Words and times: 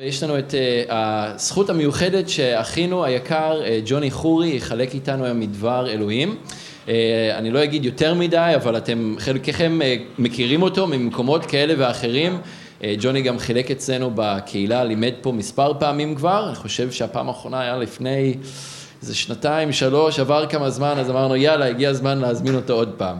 יש 0.00 0.22
לנו 0.22 0.38
את 0.38 0.50
uh, 0.50 0.92
הזכות 0.92 1.70
המיוחדת 1.70 2.28
שאחינו 2.28 3.04
היקר 3.04 3.60
uh, 3.62 3.66
ג'וני 3.86 4.10
חורי 4.10 4.56
יחלק 4.56 4.94
איתנו 4.94 5.24
היום 5.24 5.40
מדבר 5.40 5.90
אלוהים. 5.90 6.36
Uh, 6.86 6.88
אני 7.38 7.50
לא 7.50 7.64
אגיד 7.64 7.84
יותר 7.84 8.14
מדי, 8.14 8.52
אבל 8.56 8.76
אתם 8.76 9.14
חלקכם 9.18 9.80
מכירים 10.18 10.62
אותו 10.62 10.86
ממקומות 10.86 11.46
כאלה 11.46 11.74
ואחרים. 11.78 12.38
ג'וני 12.98 13.22
גם 13.22 13.38
חילק 13.38 13.70
אצלנו 13.70 14.10
בקהילה, 14.14 14.84
לימד 14.84 15.12
פה 15.20 15.32
מספר 15.32 15.72
פעמים 15.78 16.14
כבר, 16.14 16.46
אני 16.48 16.54
חושב 16.54 16.90
שהפעם 16.90 17.28
האחרונה 17.28 17.60
היה 17.60 17.76
לפני 17.76 18.34
איזה 19.02 19.14
שנתיים, 19.14 19.72
שלוש, 19.72 20.18
עבר 20.18 20.46
כמה 20.46 20.70
זמן, 20.70 20.94
אז 20.98 21.10
אמרנו 21.10 21.36
יאללה, 21.36 21.66
הגיע 21.66 21.90
הזמן 21.90 22.18
להזמין 22.18 22.54
אותו 22.54 22.72
עוד 22.72 22.94
פעם. 22.96 23.16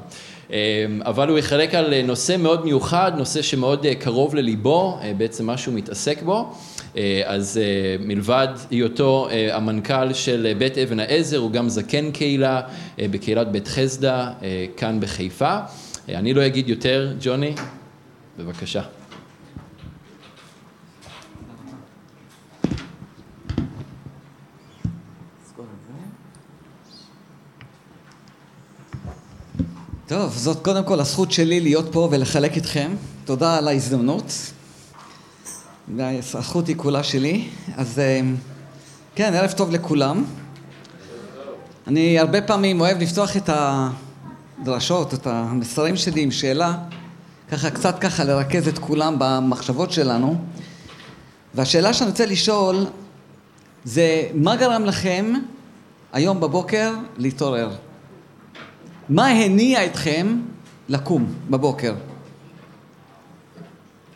אבל 1.00 1.28
הוא 1.28 1.38
יחלק 1.38 1.74
על 1.74 2.02
נושא 2.02 2.36
מאוד 2.38 2.64
מיוחד, 2.64 3.12
נושא 3.16 3.42
שמאוד 3.42 3.86
קרוב 3.98 4.34
לליבו, 4.34 4.98
בעצם 5.16 5.46
מה 5.46 5.56
שהוא 5.56 5.74
מתעסק 5.74 6.22
בו. 6.22 6.52
אה, 6.96 7.22
אז 7.24 7.60
אה, 7.62 7.96
מלבד 8.06 8.48
היותו 8.70 9.28
אה, 9.30 9.56
המנכ"ל 9.56 10.12
של 10.12 10.52
בית 10.58 10.78
אבן 10.78 11.00
העזר, 11.00 11.38
הוא 11.38 11.50
גם 11.50 11.68
זקן 11.68 12.10
קהילה 12.10 12.60
בקהילת 12.98 13.52
בית 13.52 13.68
חסדה 13.68 14.32
כאן 14.76 15.00
בחיפה. 15.00 15.58
אני 16.08 16.34
לא 16.34 16.46
אגיד 16.46 16.68
יותר, 16.68 17.12
ג'וני, 17.20 17.54
בבקשה. 18.38 18.82
טוב, 30.08 30.32
זאת 30.36 30.64
קודם 30.64 30.84
כל 30.84 31.00
הזכות 31.00 31.32
שלי 31.32 31.60
להיות 31.60 31.92
פה 31.92 32.08
ולחלק 32.10 32.56
איתכם. 32.56 32.94
תודה 33.24 33.58
על 33.58 33.68
ההזדמנות. 33.68 34.32
הזכות 35.98 36.68
היא 36.68 36.76
כולה 36.76 37.02
שלי. 37.02 37.48
אז 37.76 37.98
אה, 37.98 38.20
כן, 39.14 39.34
ערב 39.34 39.52
טוב 39.52 39.70
לכולם. 39.70 40.24
אני 41.86 42.18
הרבה 42.18 42.42
פעמים 42.42 42.80
אוהב 42.80 42.98
לפתוח 42.98 43.36
את 43.36 43.50
הדרשות, 43.52 45.14
את 45.14 45.26
המסרים 45.26 45.96
שלי 45.96 46.22
עם 46.22 46.30
שאלה, 46.30 46.74
ככה 47.50 47.70
קצת 47.70 47.98
ככה 47.98 48.24
לרכז 48.24 48.68
את 48.68 48.78
כולם 48.78 49.16
במחשבות 49.18 49.92
שלנו. 49.92 50.36
והשאלה 51.54 51.92
שאני 51.92 52.10
רוצה 52.10 52.26
לשאול 52.26 52.86
זה 53.84 54.22
מה 54.34 54.56
גרם 54.56 54.84
לכם 54.84 55.32
היום 56.12 56.40
בבוקר 56.40 56.94
להתעורר? 57.16 57.85
מה 59.08 59.26
הניע 59.26 59.86
אתכם 59.86 60.40
לקום 60.88 61.34
בבוקר? 61.50 61.94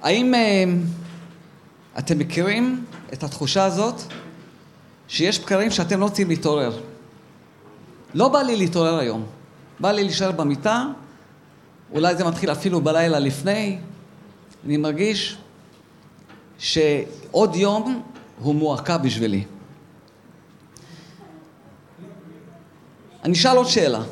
האם 0.03 0.35
אה, 0.35 0.65
אתם 1.99 2.19
מכירים 2.19 2.85
את 3.13 3.23
התחושה 3.23 3.65
הזאת 3.65 4.01
שיש 5.09 5.41
בקרים 5.41 5.71
שאתם 5.71 6.01
לא 6.01 6.05
רוצים 6.05 6.29
להתעורר. 6.29 6.81
לא 8.15 8.29
בא 8.29 8.43
לי 8.43 8.57
להתעורר 8.57 8.99
היום. 8.99 9.27
בא 9.81 9.93
לי 9.93 10.05
להישאר 10.05 10.33
במיטה, 10.33 10.87
אולי 11.93 12.17
זה 12.17 12.25
מתחיל 12.25 12.53
אפילו 12.53 12.81
בלילה 12.81 13.19
לפני. 13.19 13.79
אני 14.67 14.77
מרגיש 14.77 15.37
שעוד 16.59 17.57
יום 17.57 18.03
הוא 18.39 18.55
מועקה 18.55 18.99
בשבילי. 18.99 19.45
אני 23.25 23.33
אשאל 23.33 23.57
עוד 23.57 23.67
שאלה. 23.67 24.03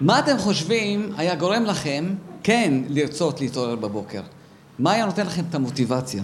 מה 0.00 0.18
אתם 0.18 0.38
חושבים 0.38 1.12
היה 1.16 1.34
גורם 1.34 1.64
לכם 1.64 2.14
כן 2.42 2.74
לרצות 2.88 3.40
להתעורר 3.40 3.76
בבוקר? 3.76 4.22
מה 4.78 4.92
היה 4.92 5.06
נותן 5.06 5.26
לכם 5.26 5.44
את 5.50 5.54
המוטיבציה? 5.54 6.22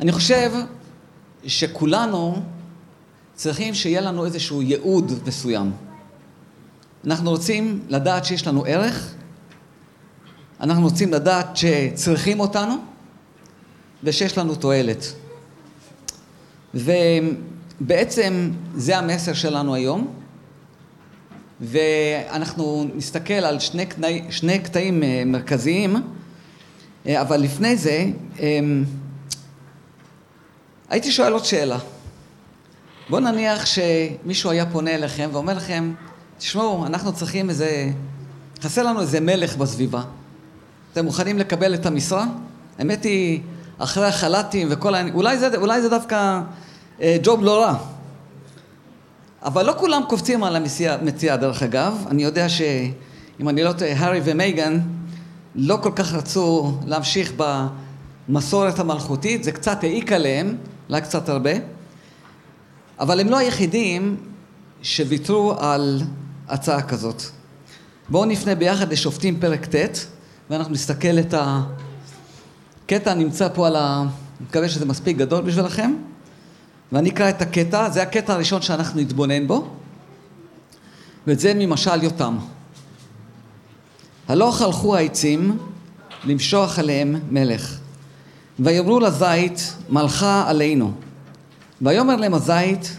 אני 0.00 0.12
חושב 0.12 0.52
שכולנו 1.46 2.42
צריכים 3.34 3.74
שיהיה 3.74 4.00
לנו 4.00 4.24
איזשהו 4.24 4.62
ייעוד 4.62 5.12
מסוים. 5.26 5.72
אנחנו 7.04 7.30
רוצים 7.30 7.80
לדעת 7.88 8.24
שיש 8.24 8.46
לנו 8.46 8.64
ערך, 8.66 9.14
אנחנו 10.60 10.82
רוצים 10.82 11.12
לדעת 11.12 11.56
שצריכים 11.56 12.40
אותנו 12.40 12.74
ושיש 14.04 14.38
לנו 14.38 14.54
תועלת. 14.54 15.04
ובעצם 16.74 18.50
זה 18.74 18.98
המסר 18.98 19.32
שלנו 19.32 19.74
היום. 19.74 20.19
ואנחנו 21.60 22.86
נסתכל 22.94 23.34
על 23.34 23.58
שני, 23.58 23.86
קטעי, 23.86 24.22
שני 24.30 24.58
קטעים 24.58 25.02
אה, 25.02 25.22
מרכזיים, 25.26 25.96
אה, 27.06 27.20
אבל 27.20 27.40
לפני 27.40 27.76
זה, 27.76 28.04
אמ, 28.38 28.84
הייתי 30.90 31.12
שואל 31.12 31.32
עוד 31.32 31.44
שאלה. 31.44 31.78
בואו 33.08 33.20
נניח 33.20 33.66
שמישהו 33.66 34.50
היה 34.50 34.66
פונה 34.66 34.94
אליכם 34.94 35.28
ואומר 35.32 35.54
לכם, 35.54 35.92
תשמעו, 36.38 36.86
אנחנו 36.86 37.12
צריכים 37.12 37.50
איזה, 37.50 37.90
חסר 38.62 38.82
לנו 38.82 39.00
איזה 39.00 39.20
מלך 39.20 39.56
בסביבה. 39.56 40.02
אתם 40.92 41.04
מוכנים 41.04 41.38
לקבל 41.38 41.74
את 41.74 41.86
המשרה? 41.86 42.26
האמת 42.78 43.04
היא, 43.04 43.40
אחרי 43.78 44.06
החל"תים 44.06 44.68
וכל 44.70 44.94
ה... 44.94 45.02
אולי 45.14 45.36
אולי 45.56 45.82
זה 45.82 45.88
דווקא 45.88 46.40
אה, 47.00 47.16
ג'וב 47.22 47.44
לא 47.44 47.62
רע. 47.62 47.76
אבל 49.42 49.66
לא 49.66 49.74
כולם 49.78 50.02
קופצים 50.08 50.44
על 50.44 50.56
המציאה 50.56 51.36
דרך 51.36 51.62
אגב. 51.62 52.06
אני 52.10 52.24
יודע 52.24 52.48
שאם 52.48 53.48
אני 53.48 53.62
לא 53.62 53.72
טועה, 53.72 53.92
הארי 53.92 54.20
ומייגן 54.24 54.80
לא 55.54 55.78
כל 55.82 55.92
כך 55.96 56.12
רצו 56.12 56.72
להמשיך 56.86 57.32
במסורת 58.28 58.78
המלכותית, 58.78 59.44
זה 59.44 59.52
קצת 59.52 59.84
העיק 59.84 60.12
עליהם, 60.12 60.56
אולי 60.88 61.00
קצת 61.00 61.28
הרבה. 61.28 61.50
אבל 62.98 63.20
הם 63.20 63.28
לא 63.28 63.38
היחידים 63.38 64.16
שוויתרו 64.82 65.54
על 65.58 66.02
הצעה 66.48 66.82
כזאת. 66.82 67.22
בואו 68.08 68.24
נפנה 68.24 68.54
ביחד 68.54 68.92
לשופטים 68.92 69.40
פרק 69.40 69.66
ט' 69.74 70.06
ואנחנו 70.50 70.72
נסתכל 70.72 71.18
את 71.18 71.34
הקטע 72.86 73.14
נמצא 73.14 73.48
פה 73.54 73.66
על 73.66 73.76
ה... 73.76 74.04
אני 74.40 74.48
מקווה 74.48 74.68
שזה 74.68 74.86
מספיק 74.86 75.16
גדול 75.16 75.42
בשבילכם. 75.42 75.94
ואני 76.92 77.10
אקרא 77.10 77.28
את 77.30 77.42
הקטע, 77.42 77.90
זה 77.90 78.02
הקטע 78.02 78.32
הראשון 78.32 78.62
שאנחנו 78.62 79.00
נתבונן 79.00 79.46
בו, 79.46 79.68
וזה 81.26 81.52
ממשל 81.54 82.02
יותם. 82.02 82.38
הלוך 84.28 84.62
הלכו 84.62 84.96
העצים 84.96 85.58
למשוח 86.24 86.78
עליהם 86.78 87.16
מלך, 87.30 87.78
ויאמרו 88.58 89.00
לזית 89.00 89.76
מלכה 89.88 90.44
עלינו. 90.48 90.92
ויאמר 91.82 92.16
להם 92.16 92.34
הזית, 92.34 92.96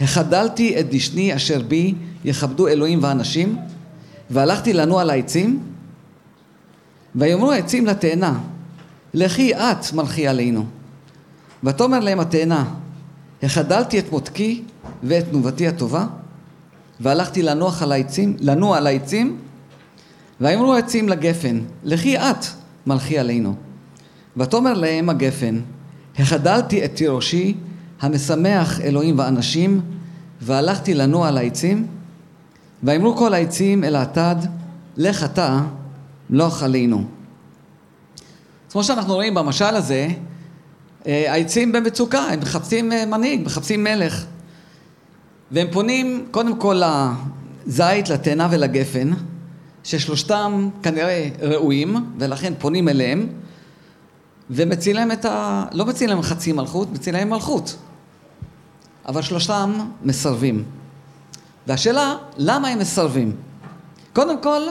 החדלתי 0.00 0.80
את 0.80 0.90
דשני 0.90 1.36
אשר 1.36 1.62
בי 1.62 1.94
יכבדו 2.24 2.68
אלוהים 2.68 3.02
ואנשים, 3.02 3.58
והלכתי 4.30 4.72
לנוע 4.72 5.02
על 5.02 5.10
העצים, 5.10 5.62
ויאמרו 7.14 7.52
העצים 7.52 7.86
לתאנה, 7.86 8.38
לכי 9.14 9.54
את 9.54 9.92
מלכי 9.92 10.28
עלינו. 10.28 10.64
ותאמר 11.64 12.00
להם 12.00 12.20
התאנה, 12.20 12.64
החדלתי 13.42 13.98
את 13.98 14.12
מותקי 14.12 14.62
ואת 15.02 15.24
תנובתי 15.30 15.68
הטובה, 15.68 16.06
והלכתי 17.00 17.42
לנוח 17.42 17.82
על 17.82 17.92
העצים, 17.92 18.36
לנוע 18.40 18.76
על 18.76 18.86
העצים, 18.86 19.38
ויאמרו 20.40 20.74
העצים 20.74 21.08
לגפן, 21.08 21.60
לכי 21.84 22.18
את 22.18 22.46
מלכי 22.86 23.18
עלינו. 23.18 23.54
ותאמר 24.36 24.74
להם 24.74 25.08
הגפן, 25.08 25.60
החדלתי 26.18 26.84
את 26.84 26.94
תירושי 26.94 27.54
המשמח 28.00 28.80
אלוהים 28.80 29.18
ואנשים, 29.18 29.80
והלכתי 30.40 30.94
לנוע 30.94 31.28
על 31.28 31.38
העצים, 31.38 31.86
ויאמרו 32.82 33.16
כל 33.16 33.34
העצים 33.34 33.84
אל 33.84 33.96
האטד, 33.96 34.36
לך 34.96 35.24
אתה 35.24 35.62
מלוך 36.30 36.62
עלינו. 36.62 37.04
כמו 38.70 38.84
שאנחנו 38.84 39.14
רואים 39.14 39.34
במשל 39.34 39.64
הזה, 39.64 40.08
העצים 41.06 41.72
במצוקה, 41.72 42.20
הם 42.20 42.40
מחפשים 42.40 42.92
אה, 42.92 43.06
מנהיג, 43.06 43.42
מחפשים 43.44 43.84
מלך. 43.84 44.24
והם 45.50 45.66
פונים 45.72 46.26
קודם 46.30 46.56
כל 46.56 46.82
לזית, 47.66 48.08
לתאנה 48.08 48.48
ולגפן, 48.50 49.10
ששלושתם 49.84 50.68
כנראה 50.82 51.28
ראויים, 51.42 51.96
ולכן 52.18 52.52
פונים 52.58 52.88
אליהם, 52.88 53.26
ומציל 54.50 54.96
להם 54.96 55.12
את 55.12 55.24
ה... 55.24 55.64
לא 55.72 55.86
מציל 55.86 56.10
להם 56.10 56.22
חצי 56.22 56.52
מלכות, 56.52 56.92
מציל 56.92 57.14
להם 57.14 57.30
מלכות. 57.30 57.76
אבל 59.06 59.22
שלושתם 59.22 59.72
מסרבים. 60.02 60.64
והשאלה, 61.66 62.14
למה 62.36 62.68
הם 62.68 62.78
מסרבים? 62.78 63.32
קודם 64.12 64.42
כל, 64.42 64.62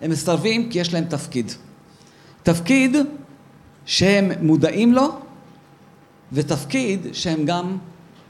הם 0.00 0.10
מסרבים 0.10 0.70
כי 0.70 0.78
יש 0.78 0.94
להם 0.94 1.04
תפקיד. 1.04 1.52
תפקיד 2.42 2.96
שהם 3.86 4.30
מודעים 4.40 4.94
לו 4.94 5.18
ותפקיד 6.32 7.06
שהם 7.12 7.44
גם 7.44 7.78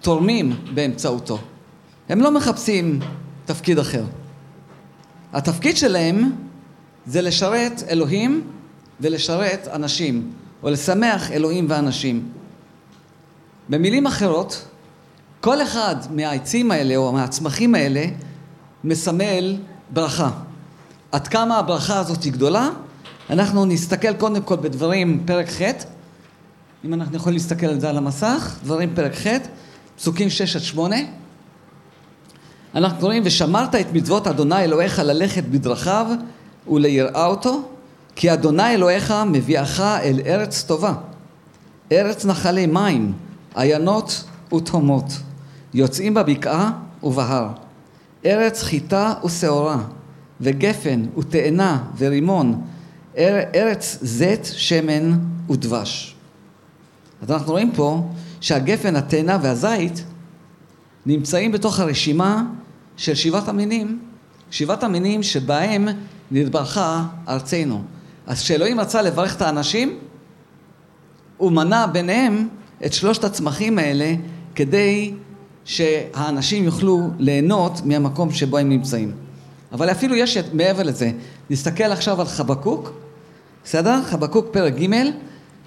תורמים 0.00 0.56
באמצעותו. 0.74 1.38
הם 2.08 2.20
לא 2.20 2.30
מחפשים 2.30 3.00
תפקיד 3.44 3.78
אחר. 3.78 4.04
התפקיד 5.32 5.76
שלהם 5.76 6.32
זה 7.06 7.22
לשרת 7.22 7.82
אלוהים 7.88 8.50
ולשרת 9.00 9.68
אנשים, 9.72 10.32
או 10.62 10.70
לשמח 10.70 11.30
אלוהים 11.30 11.66
ואנשים. 11.68 12.28
במילים 13.68 14.06
אחרות, 14.06 14.64
כל 15.40 15.62
אחד 15.62 15.96
מהעצים 16.10 16.70
האלה 16.70 16.96
או 16.96 17.12
מהצמחים 17.12 17.74
האלה 17.74 18.04
מסמל 18.84 19.56
ברכה. 19.90 20.30
עד 21.12 21.28
כמה 21.28 21.58
הברכה 21.58 21.98
הזאת 21.98 22.22
היא 22.22 22.32
גדולה? 22.32 22.68
אנחנו 23.30 23.64
נסתכל 23.64 24.14
קודם 24.14 24.42
כל 24.42 24.56
בדברים 24.56 25.22
פרק 25.26 25.48
ח', 25.48 25.62
אם 26.84 26.94
אנחנו 26.94 27.16
יכולים 27.16 27.38
להסתכל 27.38 27.66
על 27.66 27.80
זה 27.80 27.90
על 27.90 27.96
המסך, 27.96 28.58
דברים 28.64 28.94
פרק 28.94 29.14
ח', 29.14 29.26
פסוקים 29.96 30.30
6 30.30 30.56
עד 30.56 30.62
8. 30.62 30.96
אנחנו 32.74 33.00
קוראים, 33.00 33.22
ושמרת 33.26 33.74
את 33.74 33.86
מצוות 33.92 34.26
אדוני 34.26 34.64
אלוהיך 34.64 34.98
ללכת 34.98 35.44
בדרכיו 35.44 36.06
וליראה 36.68 37.26
אותו, 37.26 37.62
כי 38.16 38.32
אדוני 38.32 38.74
אלוהיך 38.74 39.14
מביאך 39.26 39.80
אל 39.80 40.20
ארץ 40.26 40.62
טובה, 40.62 40.94
ארץ 41.92 42.24
נחלי 42.24 42.66
מים, 42.66 43.12
עיינות 43.54 44.24
ותהומות, 44.54 45.12
יוצאים 45.74 46.14
בבקעה 46.14 46.72
ובהר, 47.02 47.48
ארץ 48.26 48.62
חיטה 48.62 49.14
ושעורה, 49.24 49.78
וגפן 50.40 51.04
ותאנה 51.18 51.84
ורימון, 51.98 52.62
ארץ 53.54 53.98
זית, 54.02 54.50
שמן 54.54 55.18
ודבש. 55.50 56.09
אז 57.22 57.30
אנחנו 57.30 57.52
רואים 57.52 57.72
פה 57.72 58.08
שהגפן, 58.40 58.96
התאנה 58.96 59.38
והזית 59.42 60.04
נמצאים 61.06 61.52
בתוך 61.52 61.80
הרשימה 61.80 62.42
של 62.96 63.14
שבעת 63.14 63.48
המינים, 63.48 63.98
שבעת 64.50 64.82
המינים 64.82 65.22
שבהם 65.22 65.88
נתברכה 66.30 67.04
ארצנו. 67.28 67.82
אז 68.26 68.42
כשאלוהים 68.42 68.80
רצה 68.80 69.02
לברך 69.02 69.36
את 69.36 69.42
האנשים, 69.42 69.98
הוא 71.36 71.52
מנה 71.52 71.86
ביניהם 71.86 72.48
את 72.86 72.92
שלושת 72.92 73.24
הצמחים 73.24 73.78
האלה 73.78 74.14
כדי 74.54 75.14
שהאנשים 75.64 76.64
יוכלו 76.64 77.00
ליהנות 77.18 77.80
מהמקום 77.84 78.32
שבו 78.32 78.58
הם 78.58 78.68
נמצאים. 78.68 79.12
אבל 79.72 79.90
אפילו 79.90 80.14
יש 80.14 80.38
מעבר 80.52 80.82
לזה. 80.82 81.12
נסתכל 81.50 81.84
עכשיו 81.84 82.20
על 82.20 82.26
חבקוק, 82.26 82.92
בסדר? 83.64 84.02
חבקוק 84.04 84.46
פרק 84.50 84.74
ג', 84.74 84.86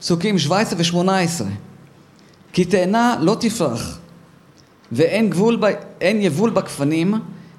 פסוקים 0.03 0.39
17 0.39 0.99
ו-18. 1.01 1.43
כי 2.53 2.65
תאנה 2.65 3.15
לא 3.19 3.37
תפרח, 3.39 3.99
ואין 4.91 5.29
גבול, 5.29 5.55
ב... 5.61 5.65
יבול 6.01 6.49
בגפנים, 6.49 7.13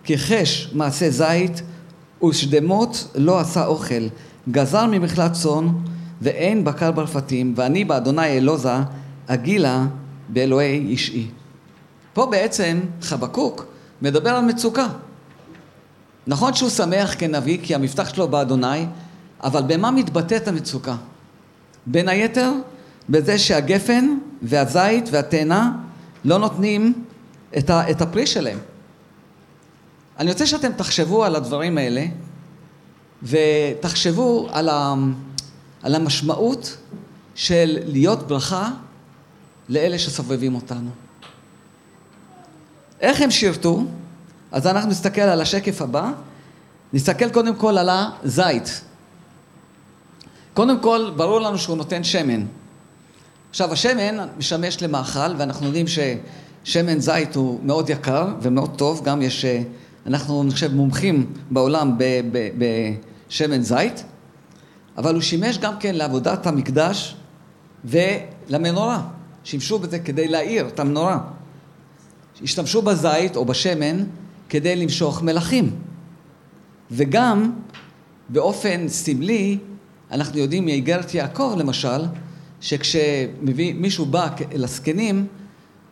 כי 0.05 0.19
חש 0.19 0.71
מעשה 0.73 1.11
זית, 1.11 1.63
ושדמות 2.25 3.09
לא 3.15 3.41
עשה 3.41 3.67
אוכל, 3.67 4.09
גזר 4.51 4.87
ממכלת 4.87 5.33
צאן, 5.33 5.69
ואין 6.23 6.65
בקר 6.65 6.91
ברפתים, 6.93 7.55
ואני 7.57 7.85
באדוני 7.85 8.27
אלוזה, 8.27 8.77
אגילה 9.27 9.87
באלוהי 10.29 10.79
אישי. 10.79 11.27
פה 12.13 12.27
בעצם 12.27 12.81
חבקוק 13.03 13.67
מדבר 14.03 14.31
על 14.31 14.45
מצוקה. 14.45 14.87
נכון 16.27 16.55
שהוא 16.55 16.71
שמח 16.71 17.15
כנביא, 17.19 17.59
כי 17.63 17.75
המבטח 17.75 18.15
שלו 18.15 18.29
באדוני, 18.29 18.87
אבל 19.43 19.63
במה 19.63 19.91
מתבטאת 19.91 20.49
המצוקה? 20.49 20.97
בין 21.87 22.09
היתר, 22.09 22.53
בזה 23.09 23.39
שהגפן 23.39 24.17
והזית 24.43 25.09
והתאנה 25.11 25.73
לא 26.25 26.39
נותנים 26.39 27.05
את, 27.59 27.71
ה, 27.71 27.91
את 27.91 28.03
הפרי 28.03 28.27
שלהם. 28.27 28.59
אני 30.19 30.31
רוצה 30.31 30.47
שאתם 30.47 30.73
תחשבו 30.73 31.25
על 31.25 31.37
הדברים 31.37 31.79
האלה, 31.79 32.07
ותחשבו 33.23 34.49
על, 34.53 34.69
ה, 34.69 34.95
על 35.83 35.95
המשמעות 35.95 36.77
של 37.35 37.79
להיות 37.87 38.29
ברכה 38.29 38.71
לאלה 39.69 39.99
שסובבים 39.99 40.55
אותנו. 40.55 40.91
איך 43.01 43.21
הם 43.21 43.31
שירתו? 43.31 43.85
אז 44.53 44.67
אנחנו 44.67 44.91
נסתכל 44.91 45.21
על 45.21 45.41
השקף 45.41 45.83
הבא, 45.83 46.13
נסתכל 46.93 47.31
קודם 47.31 47.57
כל 47.57 47.79
על 47.79 47.89
הזית. 47.91 48.81
קודם 50.55 50.81
כל, 50.81 51.11
ברור 51.17 51.41
לנו 51.41 51.59
שהוא 51.59 51.77
נותן 51.77 52.05
שמן. 52.05 52.45
עכשיו, 53.51 53.73
השמן 53.73 54.29
משמש 54.39 54.83
למאכל, 54.83 55.37
ואנחנו 55.39 55.67
יודעים 55.67 55.87
ששמן 55.87 57.01
זית 57.01 57.37
הוא 57.37 57.61
מאוד 57.63 57.91
יקר 57.91 58.27
ומאוד 58.43 58.71
טוב, 58.77 59.05
גם 59.05 59.23
יש, 59.23 59.45
אנחנו, 60.07 60.43
אני 60.43 60.51
חושב, 60.51 60.75
מומחים 60.75 61.33
בעולם 61.51 61.99
בשמן 63.29 63.63
זית, 63.63 64.05
אבל 64.99 65.15
הוא 65.15 65.23
שימש 65.23 65.59
גם 65.59 65.75
כן 65.81 65.95
לעבודת 65.95 66.47
המקדש 66.47 67.17
ולמנורה. 67.85 69.03
שימשו 69.45 69.79
בזה 69.79 69.99
כדי 69.99 70.29
להאיר 70.29 70.69
את 70.69 70.81
המנורה. 70.81 71.19
השתמשו 72.43 72.83
בזית 72.83 73.37
או 73.37 73.45
בשמן 73.45 74.05
כדי 74.49 74.77
למשוך 74.77 75.23
מלכים. 75.23 75.71
וגם 76.91 77.53
באופן 78.29 78.89
סמלי, 78.89 79.59
אנחנו 80.11 80.39
יודעים 80.39 80.65
מאיגרת 80.65 81.15
יעקב 81.15 81.55
למשל, 81.59 82.05
שכשמישהו 82.61 84.07
בא 84.07 84.29
אל 84.53 84.65
הזקנים 84.65 85.27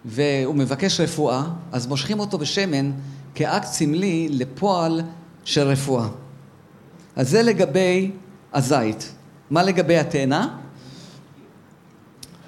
והוא 0.05 0.55
מבקש 0.55 1.01
רפואה, 1.01 1.43
אז 1.73 1.87
מושכים 1.87 2.21
אותו 2.21 2.39
בשמן 2.39 2.91
כאקט 3.35 3.67
סמלי 3.67 4.29
לפועל 4.31 5.01
של 5.45 5.67
רפואה. 5.67 6.09
אז 7.17 7.29
זה 7.31 7.43
לגבי 7.43 8.11
הזית. 8.55 9.13
מה 9.51 9.63
לגבי 9.63 9.97
התאנה? 9.97 10.59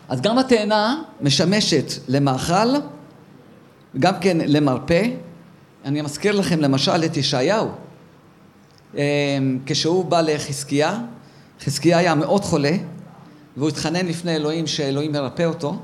אז 0.08 0.20
גם 0.20 0.38
התאנה 0.38 1.02
משמשת 1.20 1.92
למאכל, 2.08 2.74
גם 3.98 4.14
כן 4.20 4.36
למרפא. 4.40 5.08
אני 5.84 6.02
מזכיר 6.02 6.32
לכם 6.32 6.60
למשל 6.60 7.04
את 7.04 7.16
ישעיהו. 7.16 7.68
אמ, 8.94 9.00
כשהוא 9.66 10.04
בא 10.04 10.20
לחזקיה, 10.20 10.98
חזקיה 11.64 11.98
היה 11.98 12.14
מאוד 12.14 12.44
חולה, 12.44 12.76
והוא 13.56 13.68
התחנן 13.68 14.06
לפני 14.06 14.36
אלוהים 14.36 14.66
שאלוהים 14.66 15.14
ירפא 15.14 15.42
אותו, 15.42 15.78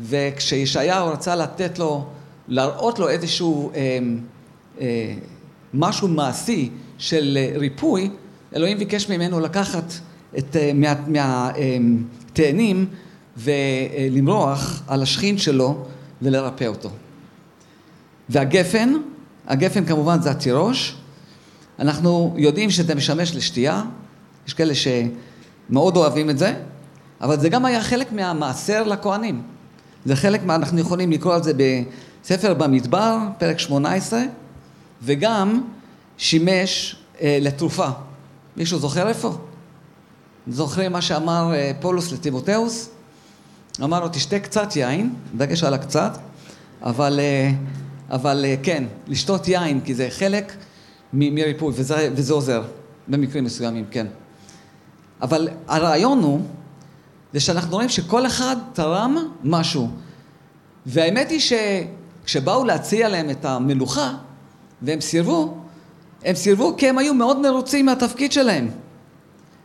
וכשישעיהו 0.00 1.08
רצה 1.08 1.36
לתת 1.36 1.78
לו, 1.78 2.06
להראות 2.48 2.98
לו 2.98 3.08
איזשהו 3.08 3.70
אה, 3.74 3.98
אה, 4.80 5.14
משהו 5.74 6.08
מעשי 6.08 6.70
של 6.98 7.38
ריפוי, 7.56 8.10
אלוהים 8.56 8.78
ביקש 8.78 9.08
ממנו 9.08 9.40
לקחת 9.40 9.92
את, 10.38 10.56
אה, 10.56 10.70
מהתאנים 11.06 12.76
מה, 12.76 12.84
אה, 13.46 14.10
ולמרוח 14.10 14.82
על 14.86 15.02
השכין 15.02 15.38
שלו 15.38 15.84
ולרפא 16.22 16.64
אותו. 16.64 16.90
והגפן, 18.28 18.92
הגפן 19.46 19.84
כמובן 19.84 20.20
זה 20.20 20.30
התירוש, 20.30 20.96
אנחנו 21.78 22.34
יודעים 22.38 22.70
שזה 22.70 22.94
משמש 22.94 23.36
לשתייה, 23.36 23.82
יש 24.46 24.54
כאלה 24.54 24.72
שמאוד 24.74 25.96
אוהבים 25.96 26.30
את 26.30 26.38
זה, 26.38 26.54
אבל 27.20 27.40
זה 27.40 27.48
גם 27.48 27.64
היה 27.64 27.82
חלק 27.82 28.12
מהמעשר 28.12 28.82
לכהנים. 28.82 29.42
זה 30.04 30.16
חלק 30.16 30.44
מה, 30.44 30.54
אנחנו 30.54 30.80
יכולים 30.80 31.12
לקרוא 31.12 31.34
על 31.34 31.42
זה 31.42 31.52
בספר 32.22 32.54
במדבר, 32.54 33.18
פרק 33.38 33.58
18, 33.58 34.22
וגם 35.02 35.62
שימש 36.18 36.96
אה, 37.20 37.38
לתרופה. 37.40 37.88
מישהו 38.56 38.78
זוכר 38.78 39.08
איפה? 39.08 39.38
זוכרים 40.48 40.92
מה 40.92 41.02
שאמר 41.02 41.52
אה, 41.54 41.72
פולוס 41.80 42.12
לטימותאוס? 42.12 42.90
אמר 43.82 44.00
לו, 44.00 44.08
תשתה 44.08 44.38
קצת 44.38 44.76
יין, 44.76 45.14
דגש 45.36 45.64
על 45.64 45.74
הקצת, 45.74 46.18
אבל, 46.82 47.20
אה, 47.20 47.50
אבל 48.10 48.44
אה, 48.44 48.54
כן, 48.62 48.84
לשתות 49.06 49.48
יין, 49.48 49.80
כי 49.80 49.94
זה 49.94 50.08
חלק 50.10 50.56
מריפוי, 51.12 51.72
וזה, 51.76 52.10
וזה 52.12 52.34
עוזר, 52.34 52.62
במקרים 53.08 53.44
מסוימים, 53.44 53.84
כן. 53.90 54.06
אבל 55.22 55.48
הרעיון 55.68 56.22
הוא, 56.22 56.40
זה 57.32 57.40
שאנחנו 57.40 57.74
רואים 57.74 57.88
שכל 57.88 58.26
אחד 58.26 58.56
תרם 58.72 59.16
משהו. 59.44 59.90
והאמת 60.86 61.30
היא 61.30 61.40
שכשבאו 61.40 62.64
להציע 62.64 63.08
להם 63.08 63.30
את 63.30 63.44
המלוכה, 63.44 64.14
והם 64.82 65.00
סירבו, 65.00 65.54
הם 66.24 66.34
סירבו 66.34 66.74
כי 66.76 66.88
הם 66.88 66.98
היו 66.98 67.14
מאוד 67.14 67.38
מרוצים 67.38 67.86
מהתפקיד 67.86 68.32
שלהם. 68.32 68.68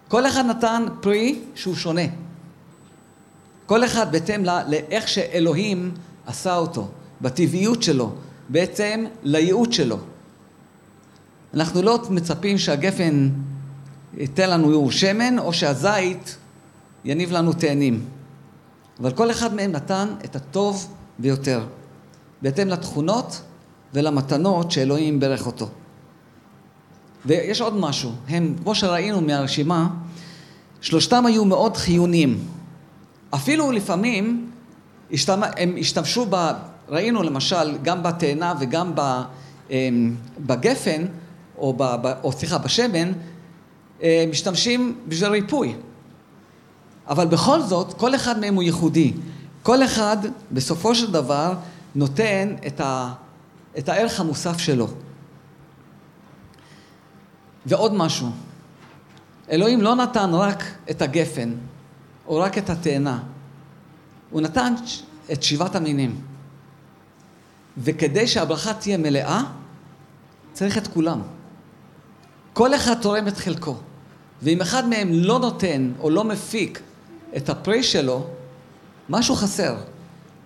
כל 0.08 0.28
אחד 0.28 0.46
נתן 0.46 0.86
פרי 1.02 1.40
שהוא 1.56 1.76
שונה. 1.76 2.02
כל 3.66 3.86
אחד 3.86 4.12
בהתאם 4.12 4.44
לאיך 4.46 5.08
שאלוהים 5.08 5.92
עשה 6.26 6.56
אותו, 6.56 6.88
בטבעיות 7.22 7.84
שלו, 7.84 8.12
בעצם 8.50 9.06
לייעוד 9.24 9.74
שלו. 9.74 9.98
אנחנו 11.54 11.82
לא 11.82 12.00
מצפים 12.10 12.58
שהגפן 12.58 13.30
ייתן 14.18 14.50
לנו 14.50 14.92
שמן, 14.92 15.40
או 15.40 15.54
שהזית 15.54 16.38
יניב 17.06 17.32
לנו 17.32 17.54
תאנים. 17.54 18.06
אבל 19.00 19.12
כל 19.12 19.32
אחד 19.32 19.54
מהם 19.54 19.72
נתן 19.72 20.08
את 20.26 20.36
הטוב 20.36 20.88
ביותר, 21.20 21.66
בהתאם 22.42 22.68
לתכונות 22.68 23.42
ולמתנות 23.94 24.72
שאלוהים 24.72 25.20
ברך 25.20 25.46
אותו. 25.46 25.70
ויש 27.26 27.62
עוד 27.62 27.78
משהו, 27.78 28.12
הם, 28.28 28.56
כמו 28.64 28.76
שראינו 28.76 29.22
מהרשימה, 29.22 29.88
שלושתם 30.82 31.26
היו 31.26 31.46
מאוד 31.46 31.78
חיוניים. 31.78 32.40
אפילו 33.36 33.72
לפעמים 33.72 34.52
הם 35.58 35.76
השתמשו 35.80 36.26
ב... 36.30 36.52
ראינו 36.90 37.24
למשל 37.24 37.78
גם 37.84 38.04
בתאנה 38.04 38.54
וגם 38.60 38.94
אמ, 39.70 40.16
בגפן, 40.40 41.06
או, 41.58 41.74
ב, 41.78 42.14
או 42.24 42.32
סליחה, 42.32 42.58
בשמן, 42.58 43.12
משתמשים 44.30 45.00
בשביל 45.08 45.30
ריפוי. 45.30 45.76
אבל 47.08 47.28
בכל 47.28 47.62
זאת, 47.62 47.94
כל 47.94 48.16
אחד 48.16 48.40
מהם 48.40 48.56
הוא 48.56 48.64
ייחודי. 48.64 49.14
כל 49.64 49.84
אחד, 49.84 50.18
בסופו 50.52 50.96
של 50.96 51.12
דבר, 51.12 51.54
נותן 51.96 52.56
את, 52.68 52.82
ה, 52.82 53.14
את 53.78 53.90
הערך 53.90 54.20
המוסף 54.20 54.58
שלו. 54.58 54.88
ועוד 57.66 57.94
משהו, 57.94 58.30
אלוהים 59.52 59.82
לא 59.82 59.96
נתן 59.96 60.30
רק 60.34 60.64
את 60.92 61.02
הגפן, 61.02 61.54
או 62.28 62.38
רק 62.38 62.58
את 62.58 62.70
התאנה. 62.70 63.20
הוא 64.30 64.42
נתן 64.42 64.74
את 65.32 65.44
שבעת 65.44 65.76
המינים. 65.76 66.22
וכדי 67.78 68.28
שהברכה 68.28 68.74
תהיה 68.74 68.98
מלאה, 68.98 69.44
צריך 70.54 70.78
את 70.78 70.88
כולם. 70.88 71.22
כל 72.54 72.76
אחד 72.76 73.02
תורם 73.02 73.28
את 73.28 73.38
חלקו. 73.38 73.78
ואם 74.42 74.62
אחד 74.62 74.88
מהם 74.88 75.10
לא 75.14 75.40
נותן 75.40 75.92
או 76.00 76.10
לא 76.10 76.24
מפיק 76.24 76.80
את 77.38 77.50
הפרי 77.50 77.84
שלו, 77.84 78.28
משהו 79.10 79.36
חסר. 79.36 79.76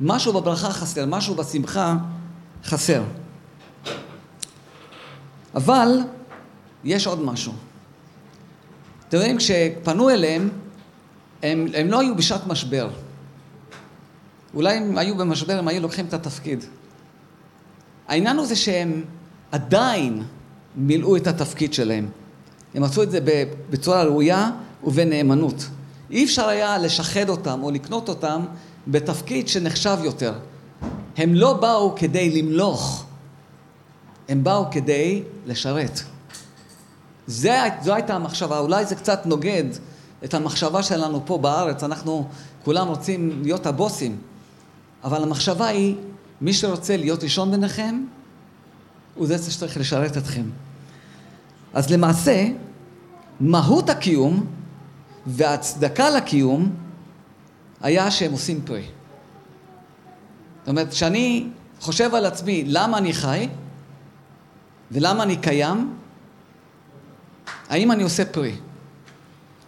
משהו 0.01 0.33
בברכה 0.33 0.69
חסר, 0.69 1.05
משהו 1.05 1.35
בשמחה 1.35 1.95
חסר. 2.63 3.03
אבל 5.55 5.99
יש 6.83 7.07
עוד 7.07 7.21
משהו. 7.21 7.53
אתם 9.09 9.17
יודעים, 9.17 9.37
כשפנו 9.37 10.09
אליהם, 10.09 10.49
הם, 11.43 11.67
הם 11.73 11.87
לא 11.87 11.99
היו 11.99 12.15
בשעת 12.15 12.47
משבר. 12.47 12.89
אולי 14.53 14.77
אם 14.77 14.97
היו 14.97 15.17
במשבר, 15.17 15.59
הם 15.59 15.67
היו 15.67 15.81
לוקחים 15.81 16.05
את 16.05 16.13
התפקיד. 16.13 16.63
העניין 18.07 18.37
הוא 18.37 18.45
זה 18.45 18.55
שהם 18.55 19.03
עדיין 19.51 20.23
מילאו 20.75 21.15
את 21.15 21.27
התפקיד 21.27 21.73
שלהם. 21.73 22.09
הם 22.75 22.83
עשו 22.83 23.03
את 23.03 23.11
זה 23.11 23.19
בצורה 23.69 24.03
ראויה 24.03 24.51
ובנאמנות. 24.83 25.67
אי 26.11 26.25
אפשר 26.25 26.47
היה 26.47 26.77
לשחד 26.77 27.29
אותם 27.29 27.63
או 27.63 27.71
לקנות 27.71 28.09
אותם 28.09 28.41
בתפקיד 28.87 29.47
שנחשב 29.47 29.97
יותר. 30.03 30.33
הם 31.17 31.33
לא 31.33 31.53
באו 31.53 31.95
כדי 31.95 32.41
למלוך, 32.41 33.05
הם 34.29 34.43
באו 34.43 34.65
כדי 34.71 35.23
לשרת. 35.45 36.01
זה, 37.27 37.59
זו 37.83 37.93
הייתה 37.93 38.15
המחשבה, 38.15 38.59
אולי 38.59 38.85
זה 38.85 38.95
קצת 38.95 39.25
נוגד 39.25 39.63
את 40.23 40.33
המחשבה 40.33 40.83
שלנו 40.83 41.21
פה 41.25 41.37
בארץ, 41.37 41.83
אנחנו 41.83 42.27
כולם 42.63 42.87
רוצים 42.87 43.39
להיות 43.43 43.65
הבוסים, 43.65 44.17
אבל 45.03 45.23
המחשבה 45.23 45.67
היא, 45.67 45.95
מי 46.41 46.53
שרוצה 46.53 46.97
להיות 46.97 47.23
ראשון 47.23 47.51
ביניכם, 47.51 48.03
הוא 49.15 49.27
זה 49.27 49.51
שצריך 49.51 49.77
לשרת 49.77 50.17
אתכם. 50.17 50.43
אז 51.75 51.89
למעשה, 51.89 52.47
מהות 53.39 53.89
הקיום 53.89 54.45
וההצדקה 55.25 56.09
לקיום 56.09 56.71
היה 57.81 58.11
שהם 58.11 58.31
עושים 58.31 58.61
פרי. 58.65 58.83
זאת 60.59 60.67
אומרת, 60.67 60.89
כשאני 60.89 61.47
חושב 61.79 62.15
על 62.15 62.25
עצמי 62.25 62.63
למה 62.67 62.97
אני 62.97 63.13
חי 63.13 63.47
ולמה 64.91 65.23
אני 65.23 65.37
קיים, 65.37 65.93
האם 67.69 67.91
אני 67.91 68.03
עושה 68.03 68.25
פרי? 68.25 68.55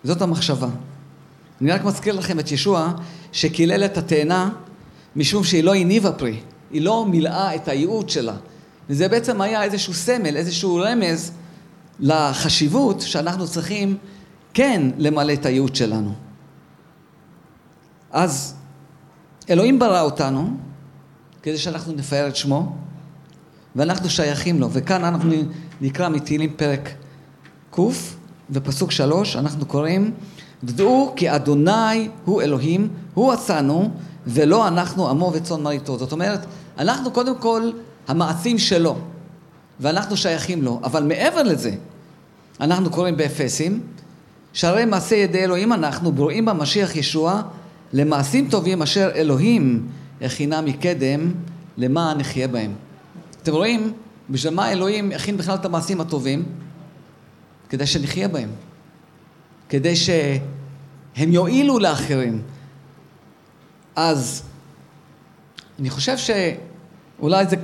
זאת 0.04 0.22
המחשבה. 0.22 0.70
אני 1.62 1.72
רק 1.72 1.84
מזכיר 1.84 2.16
לכם 2.16 2.40
את 2.40 2.52
ישוע 2.52 2.94
שקילל 3.32 3.86
את 3.86 3.98
התאנה 3.98 4.50
משום 5.16 5.44
שהיא 5.44 5.64
לא 5.64 5.76
הניבה 5.76 6.12
פרי, 6.12 6.40
היא 6.72 6.82
לא 6.82 7.06
מילאה 7.06 7.56
את 7.56 7.68
הייעוד 7.68 8.10
שלה. 8.10 8.36
וזה 8.90 9.08
בעצם 9.08 9.42
היה 9.42 9.64
איזשהו 9.64 9.94
סמל, 9.94 10.38
איזשהו 10.38 10.76
רמז 10.76 11.32
לחשיבות 12.00 13.02
שאנחנו 13.02 13.48
צריכים 13.48 13.98
כן 14.54 14.82
למלא 14.98 15.34
את 15.34 15.46
הייעוד 15.46 15.76
שלנו. 15.76 16.14
אז 18.12 18.56
אלוהים 19.50 19.80
ברא 19.80 20.02
אותנו 20.02 20.58
כדי 21.42 21.58
שאנחנו 21.58 21.94
נפאר 21.94 22.28
את 22.28 22.36
שמו, 22.36 22.76
ואנחנו 23.76 24.10
שייכים 24.10 24.60
לו. 24.60 24.70
וכאן 24.72 25.04
אנחנו 25.04 25.34
נקרא 25.82 26.10
מתהילים 26.10 26.54
פרק 26.56 26.90
ק' 27.76 27.80
ופסוק 28.50 28.92
שלוש, 28.92 29.36
אנחנו 29.36 29.66
קוראים, 29.66 30.14
דעו 30.64 31.14
כי 31.16 31.36
אדוני 31.36 32.10
הוא 32.26 32.42
אלוהים, 32.42 32.90
הוא 33.14 33.34
עשנו, 33.34 33.92
ולא 34.28 34.68
אנחנו 34.68 35.10
עמו 35.10 35.32
וצאן 35.34 35.62
מרעיתו. 35.62 35.98
זאת 35.98 36.12
אומרת, 36.12 36.46
אנחנו 36.78 37.12
קודם 37.12 37.38
כל 37.38 37.72
המעשים 38.08 38.58
שלו, 38.58 38.96
ואנחנו 39.80 40.18
שייכים 40.18 40.64
לו. 40.64 40.80
אבל 40.84 41.04
מעבר 41.04 41.44
לזה, 41.44 41.72
אנחנו 42.62 42.90
קוראים 42.90 43.18
באפסים, 43.18 43.82
שהרי 44.54 44.86
מעשה 44.86 45.16
ידי 45.16 45.44
אלוהים 45.44 45.74
אנחנו 45.74 46.12
ברואים 46.12 46.46
במשיח 46.46 46.96
ישוע 46.96 47.42
למעשים 47.94 48.50
טובים 48.50 48.82
אשר 48.82 49.10
אלוהים 49.16 49.88
הכינה 50.22 50.62
מקדם 50.62 51.34
למען 51.78 52.18
נחיה 52.18 52.48
בהם. 52.48 52.74
אתם 53.44 53.52
רואים, 53.52 53.94
בשביל 54.30 54.54
מה 54.54 54.72
אלוהים 54.72 55.12
הכין 55.12 55.38
בכלל 55.38 55.56
את 55.56 55.66
המעשים 55.66 56.02
הטובים? 56.02 56.46
כדי 57.70 57.86
שנחיה 57.88 58.28
בהם. 58.28 58.50
כדי 59.70 59.96
שהם 59.96 61.32
יועילו 61.34 61.80
לאחרים. 61.80 62.42
אז 63.96 64.44
אני 65.80 65.90
חושב 65.90 66.16
שאולי 66.18 67.46
זה 67.46 67.56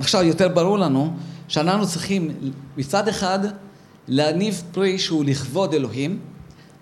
עכשיו 0.00 0.22
יותר 0.22 0.48
ברור 0.48 0.78
לנו, 0.78 1.16
שאנחנו 1.52 1.86
צריכים 1.86 2.30
מצד 2.76 3.08
אחד 3.08 3.38
להניב 4.08 4.62
פרי 4.72 4.98
שהוא 4.98 5.24
לכבוד 5.24 5.74
אלוהים, 5.74 6.20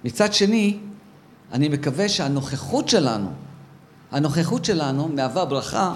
מצד 0.05 0.35
שני, 0.35 0.79
אני 1.53 1.69
מקווה 1.69 2.09
שהנוכחות 2.09 2.89
שלנו, 2.89 3.31
הנוכחות 4.11 4.65
שלנו 4.65 5.09
מהווה 5.09 5.45
ברכה 5.45 5.95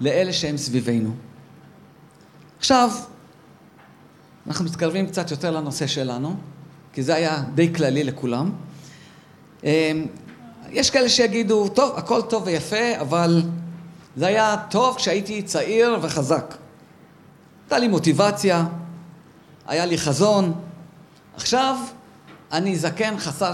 לאלה 0.00 0.32
שהם 0.32 0.56
סביבנו. 0.56 1.10
עכשיו, 2.58 2.90
אנחנו 4.46 4.64
מתקרבים 4.64 5.06
קצת 5.06 5.30
יותר 5.30 5.50
לנושא 5.50 5.86
שלנו, 5.86 6.36
כי 6.92 7.02
זה 7.02 7.14
היה 7.14 7.42
די 7.54 7.74
כללי 7.74 8.04
לכולם. 8.04 8.52
אמ, 9.64 10.06
יש 10.70 10.90
כאלה 10.90 11.08
שיגידו, 11.08 11.68
טוב, 11.68 11.96
הכל 11.96 12.22
טוב 12.22 12.42
ויפה, 12.46 13.00
אבל 13.00 13.42
זה 14.16 14.26
היה 14.26 14.56
טוב 14.70 14.96
כשהייתי 14.96 15.42
צעיר 15.42 15.98
וחזק. 16.02 16.63
הייתה 17.64 17.78
לי 17.78 17.88
מוטיבציה, 17.88 18.66
היה 19.66 19.86
לי 19.86 19.98
חזון. 19.98 20.52
עכשיו 21.36 21.76
אני 22.52 22.76
זקן 22.76 23.18
חסר 23.18 23.52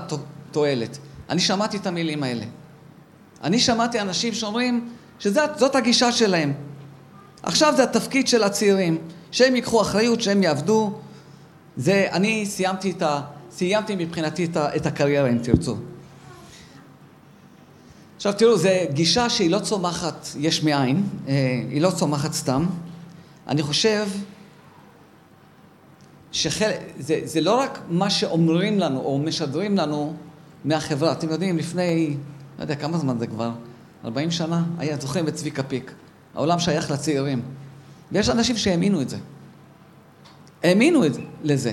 תועלת. 0.51 0.99
אני 1.29 1.41
שמעתי 1.41 1.77
את 1.77 1.87
המילים 1.87 2.23
האלה. 2.23 2.45
אני 3.45 3.59
שמעתי 3.59 4.01
אנשים 4.01 4.35
שאומרים 4.35 4.89
שזאת 5.19 5.75
הגישה 5.75 6.13
שלהם. 6.13 6.53
עכשיו 7.43 7.73
זה 7.77 7.83
התפקיד 7.83 8.29
של 8.29 8.43
הצעירים, 8.43 8.99
שהם 9.31 9.57
ייקחו 9.57 9.83
אחריות, 9.83 10.21
שהם 10.21 10.43
יעבדו. 10.43 10.93
זה, 11.77 12.07
אני 12.13 12.47
סיימתי, 12.47 12.91
את 12.91 13.03
ה, 13.03 13.21
סיימתי 13.51 13.97
מבחינתי 13.97 14.45
את, 14.45 14.57
ה, 14.57 14.77
את 14.77 14.87
הקריירה, 14.87 15.29
אם 15.29 15.39
תרצו. 15.39 15.77
עכשיו 18.17 18.33
תראו, 18.33 18.59
זו 18.59 18.69
גישה 18.93 19.31
שהיא 19.31 19.51
לא 19.51 19.59
צומחת 19.59 20.29
יש 20.39 20.63
מאין, 20.63 21.03
אה, 21.29 21.63
היא 21.71 21.81
לא 21.81 21.91
צומחת 21.91 22.33
סתם. 22.33 22.67
אני 23.51 23.63
חושב 23.63 24.09
שזה 26.33 27.21
זה 27.25 27.41
לא 27.41 27.59
רק 27.61 27.79
מה 27.89 28.11
שאומרים 28.11 28.79
לנו 28.79 29.01
או 29.01 29.19
משדרים 29.19 29.77
לנו 29.77 30.15
מהחברה. 30.65 31.13
אתם 31.13 31.29
יודעים, 31.29 31.59
לפני, 31.59 32.17
לא 32.59 32.63
יודע 32.63 32.75
כמה 32.75 32.99
זמן 32.99 33.19
זה 33.19 33.27
כבר, 33.27 33.51
40 34.05 34.31
שנה, 34.31 34.65
היה, 34.79 34.97
זוכרים 35.01 35.29
את 35.29 35.35
צביקה 35.35 35.63
פיק. 35.63 35.93
העולם 36.35 36.59
שייך 36.59 36.91
לצעירים. 36.91 37.43
ויש 38.13 38.31
אנשים 38.31 38.57
שהאמינו 38.57 39.03
את 39.03 39.09
זה. 39.09 39.17
האמינו 40.63 41.07
את, 41.07 41.13
לזה. 41.43 41.73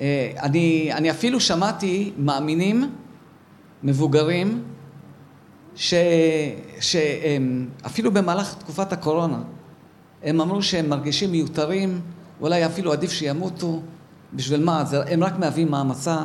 אה, 0.00 0.32
אני, 0.42 0.90
אני 0.92 1.10
אפילו 1.10 1.40
שמעתי 1.40 2.12
מאמינים 2.18 2.90
מבוגרים 3.82 4.64
שאפילו 6.80 8.10
במהלך 8.12 8.54
תקופת 8.54 8.92
הקורונה 8.92 9.42
הם 10.24 10.40
אמרו 10.40 10.62
שהם 10.62 10.88
מרגישים 10.88 11.30
מיותרים, 11.32 12.00
אולי 12.40 12.66
אפילו 12.66 12.92
עדיף 12.92 13.10
שימותו, 13.10 13.82
בשביל 14.32 14.64
מה? 14.64 14.84
זה, 14.84 15.02
הם 15.02 15.24
רק 15.24 15.38
מהווים 15.38 15.70
מעמסה, 15.70 16.24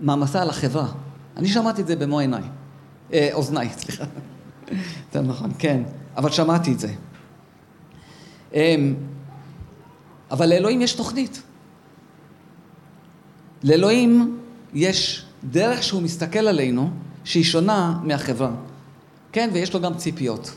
מעמסה 0.00 0.42
על 0.42 0.50
החברה. 0.50 0.88
אני 1.36 1.48
שמעתי 1.48 1.82
את 1.82 1.86
זה 1.86 1.96
במו 1.96 2.18
עיניי, 2.18 2.42
אה, 3.12 3.28
אוזניי, 3.32 3.68
סליחה. 3.78 4.04
יותר 5.06 5.22
נכון, 5.22 5.50
כן, 5.58 5.82
אבל 6.16 6.30
שמעתי 6.30 6.72
את 6.72 6.78
זה. 6.78 6.92
אה, 8.54 8.76
אבל 10.30 10.48
לאלוהים 10.48 10.82
יש 10.82 10.92
תוכנית. 10.92 11.42
לאלוהים 13.62 14.38
יש 14.74 15.24
דרך 15.44 15.82
שהוא 15.82 16.02
מסתכל 16.02 16.38
עלינו 16.48 16.90
שהיא 17.24 17.44
שונה 17.44 17.98
מהחברה. 18.02 18.50
כן, 19.32 19.50
ויש 19.52 19.74
לו 19.74 19.80
גם 19.80 19.94
ציפיות. 19.94 20.56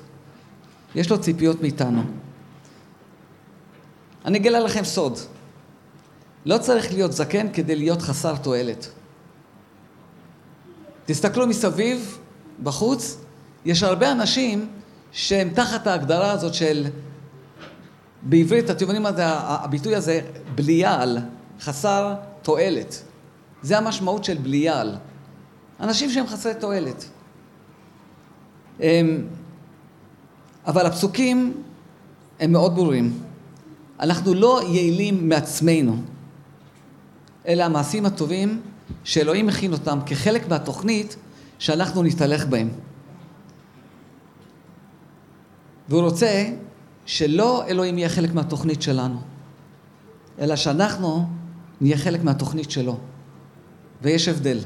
יש 0.96 1.10
לו 1.10 1.22
ציפיות 1.22 1.62
מאיתנו. 1.62 2.01
אני 4.25 4.38
אגלה 4.38 4.60
לכם 4.60 4.84
סוד. 4.84 5.18
לא 6.46 6.58
צריך 6.58 6.94
להיות 6.94 7.12
זקן 7.12 7.54
כדי 7.54 7.75
להיות 7.75 8.01
חסר 8.01 8.36
תועלת. 8.36 8.88
תסתכלו 11.06 11.48
מסביב, 11.48 12.18
בחוץ, 12.63 13.18
יש 13.66 13.84
הרבה 13.84 14.12
אנשים 14.12 14.70
שהם 15.12 15.50
תחת 15.50 15.88
ההגדרה 15.88 16.32
הזאת 16.32 16.54
של, 16.54 16.88
בעברית, 18.22 18.70
אתם 18.70 18.84
יודעים 18.86 19.04
מה 19.04 19.13
זה, 19.13 19.24
הביטוי 19.25 19.96
הזה, 19.96 20.22
בליעל, 20.56 21.18
חסר 21.60 22.13
תועלת. 22.42 23.01
זה 23.62 23.78
המשמעות 23.78 24.24
של 24.24 24.38
בליעל. 24.38 24.96
אנשים 25.80 26.10
שהם 26.10 26.28
חסרי 26.28 26.54
תועלת. 26.60 27.06
אמ, 28.80 29.25
אבל 30.66 30.86
הפסוקים 30.86 31.63
הם 32.40 32.51
מאוד 32.51 32.75
ברורים. 32.75 33.20
אנחנו 34.01 34.34
לא 34.34 34.62
יעילים 34.67 35.29
מעצמנו, 35.29 36.01
אלא 37.48 37.63
המעשים 37.63 38.05
הטובים 38.05 38.62
שאלוהים 39.03 39.48
מכין 39.48 39.74
אותם 39.74 40.00
כחלק 40.05 40.50
מהתוכנית 40.50 41.15
שאנחנו 41.60 42.03
נתהלך 42.03 42.46
בהם. 42.46 42.70
והוא 45.89 46.01
רוצה 46.01 46.50
שלא 47.05 47.65
אלוהים 47.67 47.98
יהיה 47.98 48.10
חלק 48.10 48.34
מהתוכנית 48.34 48.81
שלנו, 48.81 49.22
אלא 50.39 50.55
שאנחנו 50.55 51.27
נהיה 51.81 51.98
חלק 51.98 52.24
מהתוכנית 52.24 52.72
שלו. 52.72 52.98
ויש 54.01 54.27
הבדל. 54.27 54.60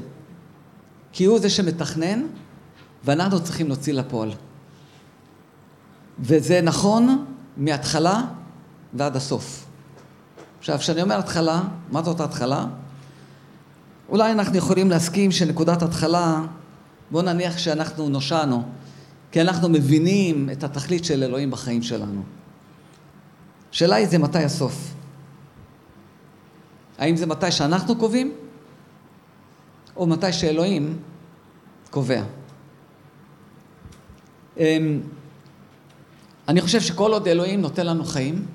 כי 1.12 1.24
הוא 1.24 1.38
זה 1.38 1.50
שמתכנן, 1.50 2.22
ואנחנו 3.04 3.44
צריכים 3.44 3.66
להוציא 3.66 3.92
לפועל. 3.92 4.32
וזה 6.18 6.60
נכון 6.62 7.24
מההתחלה 7.56 8.22
ועד 8.94 9.16
הסוף. 9.16 9.66
עכשיו, 10.58 10.78
כשאני 10.78 11.02
אומר 11.02 11.18
התחלה, 11.18 11.62
מה 11.92 12.02
זאת 12.02 12.20
התחלה? 12.20 12.66
אולי 14.08 14.32
אנחנו 14.32 14.56
יכולים 14.56 14.90
להסכים 14.90 15.32
שנקודת 15.32 15.82
התחלה, 15.82 16.40
בואו 17.10 17.22
נניח 17.22 17.58
שאנחנו 17.58 18.08
נושענו, 18.08 18.62
כי 19.32 19.40
אנחנו 19.40 19.68
מבינים 19.68 20.50
את 20.50 20.64
התכלית 20.64 21.04
של 21.04 21.22
אלוהים 21.22 21.50
בחיים 21.50 21.82
שלנו. 21.82 22.22
השאלה 23.72 23.96
היא 23.96 24.08
זה 24.08 24.18
מתי 24.18 24.44
הסוף. 24.44 24.94
האם 26.98 27.16
זה 27.16 27.26
מתי 27.26 27.52
שאנחנו 27.52 27.96
קובעים, 27.96 28.32
או 29.96 30.06
מתי 30.06 30.32
שאלוהים 30.32 30.98
קובע. 31.90 32.22
אמ, 34.56 35.00
אני 36.48 36.60
חושב 36.60 36.80
שכל 36.80 37.12
עוד 37.12 37.28
אלוהים 37.28 37.60
נותן 37.60 37.86
לנו 37.86 38.04
חיים, 38.04 38.46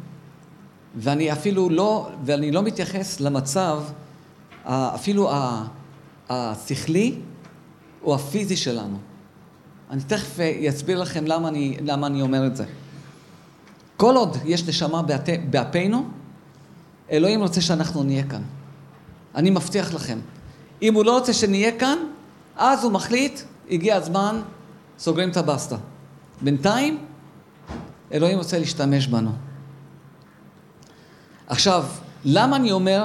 ואני 0.95 1.31
אפילו 1.31 1.69
לא, 1.69 2.09
ואני 2.25 2.51
לא 2.51 2.63
מתייחס 2.63 3.19
למצב 3.19 3.81
אפילו 4.65 5.31
השכלי 6.29 7.15
או 8.03 8.15
הפיזי 8.15 8.57
שלנו. 8.57 8.97
אני 9.89 10.01
תכף 10.07 10.39
אסביר 10.69 11.01
לכם 11.01 11.25
למה 11.25 11.47
אני, 11.47 11.77
למה 11.81 12.07
אני 12.07 12.21
אומר 12.21 12.47
את 12.47 12.55
זה. 12.55 12.65
כל 13.97 14.15
עוד 14.15 14.37
יש 14.45 14.67
נשמה 14.67 15.01
באפינו, 15.49 16.05
אלוהים 17.11 17.41
רוצה 17.41 17.61
שאנחנו 17.61 18.03
נהיה 18.03 18.23
כאן. 18.23 18.41
אני 19.35 19.49
מבטיח 19.49 19.93
לכם. 19.93 20.19
אם 20.81 20.93
הוא 20.93 21.05
לא 21.05 21.17
רוצה 21.17 21.33
שנהיה 21.33 21.79
כאן, 21.79 21.97
אז 22.55 22.83
הוא 22.83 22.91
מחליט, 22.91 23.41
הגיע 23.69 23.95
הזמן, 23.95 24.41
סוגרים 24.99 25.29
את 25.29 25.37
הבסטה. 25.37 25.75
בינתיים, 26.41 26.97
אלוהים 28.13 28.37
רוצה 28.37 28.59
להשתמש 28.59 29.07
בנו. 29.07 29.31
עכשיו, 31.51 31.85
למה 32.25 32.55
אני 32.55 32.71
אומר 32.71 33.03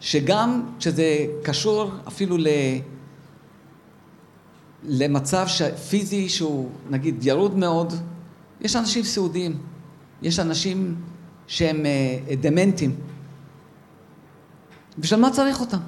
שגם 0.00 0.62
כשזה 0.78 1.26
קשור 1.42 1.90
אפילו 2.08 2.36
ל... 2.36 2.46
למצב 4.84 5.46
פיזי 5.88 6.28
שהוא 6.28 6.70
נגיד 6.90 7.26
ירוד 7.26 7.56
מאוד, 7.56 7.92
יש 8.60 8.76
אנשים 8.76 9.04
סיעודיים, 9.04 9.58
יש 10.22 10.38
אנשים 10.38 10.94
שהם 11.46 11.86
אה, 11.86 12.34
דמנטים. 12.36 12.96
בשביל 14.98 15.20
מה 15.20 15.30
צריך 15.30 15.60
אותם? 15.60 15.78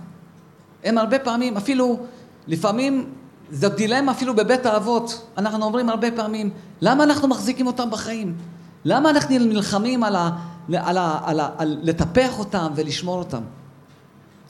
הם 0.85 0.99
הרבה 0.99 1.19
פעמים, 1.19 1.57
אפילו 1.57 1.99
לפעמים 2.47 3.11
זאת 3.51 3.75
דילמה 3.75 4.13
אפילו 4.13 4.35
בבית 4.37 4.67
האבות. 4.67 5.27
אנחנו 5.39 5.65
אומרים 5.65 5.89
הרבה 5.89 6.11
פעמים, 6.11 6.51
למה 6.81 7.05
אנחנו 7.05 7.29
מחזיקים 7.29 7.67
אותם 7.67 7.91
בחיים? 7.91 8.37
למה 8.85 9.11
אנחנו 9.11 9.39
נלחמים 9.39 10.03
על, 10.03 10.17
ה, 10.17 10.31
על, 10.75 10.99
ה, 10.99 11.21
על, 11.25 11.41
ה, 11.41 11.51
על 11.59 11.79
לטפח 11.83 12.39
אותם 12.39 12.73
ולשמור 12.77 13.19
אותם? 13.19 13.43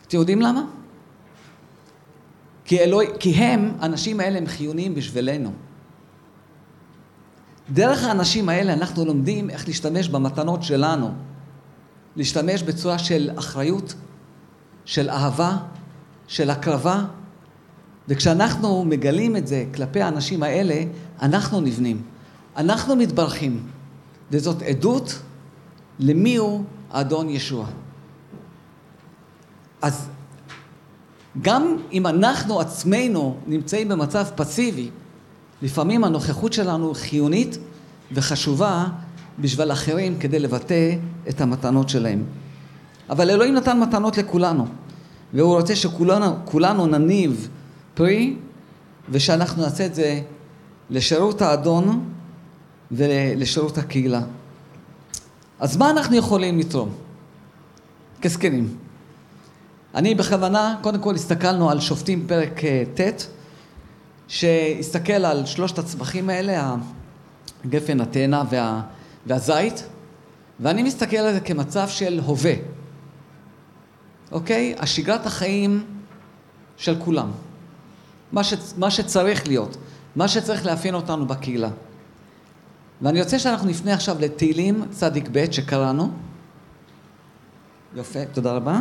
אתם 0.07 0.17
יודעים 0.19 0.43
למה? 0.43 0.65
כי, 2.65 2.81
אלוהי, 2.81 3.07
כי 3.19 3.31
הם, 3.31 3.73
האנשים 3.81 4.21
האלה 4.21 4.39
הם 4.39 4.47
חיוניים 4.47 4.95
בשבילנו. 4.95 5.53
דרך 7.71 8.05
האנשים 8.05 8.49
האלה 8.49 8.73
אנחנו 8.73 9.05
לומדים 9.05 9.51
איך 9.51 9.69
להשתמש 9.69 10.09
במתנות 10.09 10.63
שלנו. 10.63 11.11
להשתמש 12.17 12.63
בצורה 12.63 12.99
של 12.99 13.31
אחריות, 13.39 13.95
של 14.85 15.11
אהבה, 15.11 15.57
של 16.27 16.51
הקרבה, 16.51 17.05
וכשאנחנו 18.09 18.85
מגלים 18.85 19.37
את 19.37 19.47
זה 19.47 19.65
כלפי 19.75 20.03
האנשים 20.03 20.43
האלה, 20.43 20.85
אנחנו 21.23 21.61
נבנים, 21.61 22.03
אנחנו 22.57 22.97
מתברכים, 22.97 23.67
וזאת 24.31 24.63
עדות 24.63 25.19
למי 25.99 26.37
הוא 26.37 26.65
האדון 26.91 27.29
ישוע. 27.29 27.67
אז 29.83 30.09
גם 31.43 31.77
אם 31.93 32.07
אנחנו 32.07 32.61
עצמנו 32.61 33.37
נמצאים 33.47 33.89
במצב 33.89 34.27
פסיבי, 34.37 34.91
לפעמים 35.63 36.05
הנוכחות 36.05 36.53
שלנו 36.53 36.95
חיונית 36.95 37.59
וחשובה 38.13 38.87
בשביל 39.39 39.73
אחרים 39.73 40.19
כדי 40.19 40.39
לבטא 40.39 40.97
את 41.29 41.41
המתנות 41.41 41.89
שלהם. 41.89 42.25
אבל 43.11 43.31
אלוהים 43.31 43.55
נתן 43.55 43.81
מתנות 43.81 44.19
לכולנו, 44.19 44.67
והוא 45.35 45.57
רוצה 45.57 45.77
שכולנו 45.77 46.87
נניב 46.87 47.49
פרי, 47.95 48.37
ושאנחנו 49.11 49.63
נעשה 49.63 49.87
את 49.87 49.95
זה 49.95 50.21
לשירות 50.91 51.43
האדון 51.43 52.05
ולשירות 52.93 53.79
הקהילה. 53.79 54.23
אז 55.61 55.77
מה 55.77 55.91
אנחנו 55.91 56.17
יכולים 56.17 56.59
לתרום? 56.59 56.95
כזקנים. 58.23 58.77
אני 59.95 60.15
בכוונה, 60.15 60.77
קודם 60.83 61.01
כל 61.01 61.15
הסתכלנו 61.15 61.71
על 61.71 61.81
שופטים 61.81 62.27
פרק 62.27 62.65
אה, 62.65 62.83
ט', 62.95 63.27
שהסתכל 64.29 65.13
על 65.25 65.47
שלושת 65.47 65.79
הצמחים 65.79 66.31
האלה, 66.31 66.75
הגפן, 67.65 68.01
התאנה 68.01 68.43
וה, 68.51 68.83
והזית, 69.27 69.87
ואני 70.61 70.83
מסתכל 70.83 71.17
על 71.17 71.35
זה 71.35 71.41
כמצב 71.41 71.89
של 71.89 72.21
הווה, 72.25 72.55
אוקיי? 74.33 74.75
השגרת 74.79 75.27
החיים 75.27 75.85
של 76.77 76.97
כולם. 76.99 77.31
מה, 78.33 78.45
ש, 78.45 78.55
מה 78.77 78.91
שצריך 78.91 79.49
להיות, 79.49 79.77
מה 80.17 80.29
שצריך 80.29 80.67
לאפיין 80.67 80.95
אותנו 80.95 81.27
בקהילה. 81.27 81.71
ואני 83.03 83.23
רוצה 83.23 83.39
שאנחנו 83.39 83.69
נפנה 83.69 83.95
עכשיו 83.95 84.17
לתהילים 84.21 84.85
צדיק 84.91 85.29
ב' 85.33 85.53
שקראנו. 85.53 86.11
יפה, 87.97 88.25
תודה 88.25 88.53
רבה. 88.53 88.81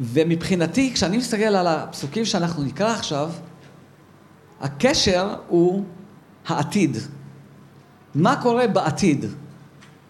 ומבחינתי, 0.00 0.90
כשאני 0.94 1.16
מסתכל 1.16 1.42
על 1.42 1.66
הפסוקים 1.66 2.24
שאנחנו 2.24 2.62
נקרא 2.62 2.92
עכשיו, 2.92 3.30
הקשר 4.60 5.34
הוא 5.48 5.84
העתיד. 6.46 6.96
מה 8.14 8.42
קורה 8.42 8.66
בעתיד, 8.66 9.24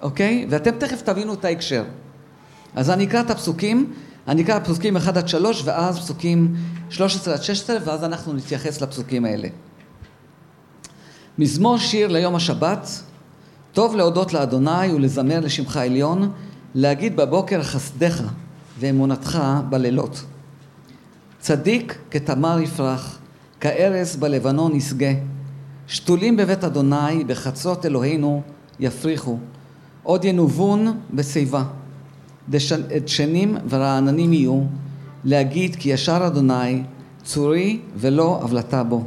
אוקיי? 0.03 0.46
ואתם 0.51 0.79
תכף 0.79 1.03
תבינו 1.03 1.35
את 1.35 1.44
ההקשר. 1.44 1.85
אז 2.75 2.90
אני 2.90 3.05
אקרא 3.05 3.20
את 3.20 3.31
הפסוקים, 3.31 3.92
אני 4.29 4.42
אקרא 4.42 4.59
פסוקים 4.59 4.96
1 4.96 5.16
עד 5.16 5.29
3 5.29 5.62
ואז 5.64 5.99
פסוקים 5.99 6.55
13 6.90 7.35
עד 7.35 7.42
16 7.42 7.77
ואז 7.85 8.05
אנחנו 8.05 8.33
נתייחס 8.33 8.81
לפסוקים 8.81 9.25
האלה. 9.25 9.49
מזמור 11.40 11.79
שיר 11.79 12.09
ליום 12.09 12.35
השבת, 12.35 13.03
טוב 13.72 13.96
להודות 13.96 14.33
לאדוני 14.33 14.92
ולזמר 14.94 15.40
לשמך 15.40 15.76
עליון, 15.76 16.31
להגיד 16.74 17.16
בבוקר 17.16 17.62
חסדך 17.62 18.22
ואמונתך 18.79 19.38
בלילות. 19.68 20.24
צדיק 21.38 21.98
כתמר 22.11 22.61
יפרח, 22.61 23.18
כארז 23.61 24.16
בלבנון 24.16 24.74
ישגה, 24.74 25.12
שתולים 25.87 26.37
בבית 26.37 26.64
אדוני, 26.64 27.24
בחצות 27.26 27.87
אלוהינו 27.87 28.42
יפריחו, 28.81 29.38
עוד 30.03 30.24
ינובון 30.24 31.00
בשיבה, 31.14 31.64
דשנים 32.48 33.57
ורעננים 33.68 34.33
יהיו, 34.33 34.62
להגיד 35.24 35.76
כי 35.76 35.88
ישר 35.88 36.26
אדוני 36.26 36.83
צורי 37.24 37.81
ולא 37.96 38.40
הבלטה 38.42 38.83
בו. 38.83 39.05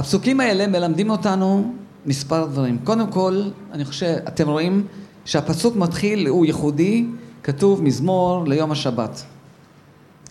הפסוקים 0.00 0.40
האלה 0.40 0.66
מלמדים 0.66 1.10
אותנו 1.10 1.74
מספר 2.06 2.46
דברים. 2.46 2.78
קודם 2.84 3.12
כל, 3.12 3.42
אני 3.72 3.84
חושב, 3.84 4.16
אתם 4.28 4.48
רואים 4.48 4.86
שהפסוק 5.24 5.76
מתחיל, 5.76 6.26
הוא 6.26 6.46
ייחודי, 6.46 7.06
כתוב 7.42 7.82
מזמור 7.82 8.44
ליום 8.46 8.72
השבת. 8.72 9.24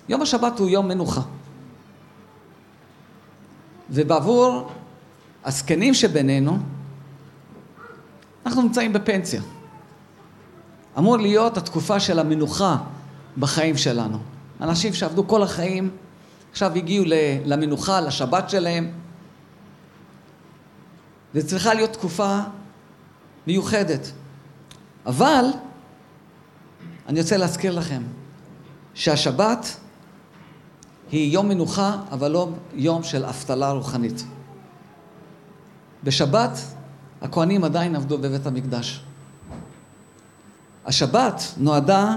יום 0.09 0.21
השבת 0.21 0.59
הוא 0.59 0.69
יום 0.69 0.87
מנוחה. 0.87 1.21
ובעבור 3.89 4.69
הזקנים 5.45 5.93
שבינינו, 5.93 6.57
אנחנו 8.45 8.61
נמצאים 8.61 8.93
בפנסיה. 8.93 9.41
אמור 10.97 11.17
להיות 11.17 11.57
התקופה 11.57 11.99
של 11.99 12.19
המנוחה 12.19 12.77
בחיים 13.37 13.77
שלנו. 13.77 14.17
אנשים 14.61 14.93
שעבדו 14.93 15.27
כל 15.27 15.43
החיים, 15.43 15.89
עכשיו 16.51 16.75
הגיעו 16.75 17.05
למנוחה, 17.45 18.01
לשבת 18.01 18.49
שלהם. 18.49 18.91
וזו 21.35 21.47
צריכה 21.47 21.73
להיות 21.73 21.93
תקופה 21.93 22.39
מיוחדת. 23.47 24.11
אבל 25.05 25.45
אני 27.07 27.21
רוצה 27.21 27.37
להזכיר 27.37 27.71
לכם 27.79 28.01
שהשבת 28.93 29.77
היא 31.11 31.33
יום 31.33 31.49
מנוחה, 31.49 31.97
אבל 32.11 32.31
לא 32.31 32.49
יום 32.73 33.03
של 33.03 33.25
אבטלה 33.25 33.71
רוחנית. 33.71 34.23
בשבת 36.03 36.59
הכהנים 37.21 37.63
עדיין 37.63 37.95
עבדו 37.95 38.17
בבית 38.17 38.45
המקדש. 38.45 39.03
השבת 40.85 41.43
נועדה, 41.57 42.15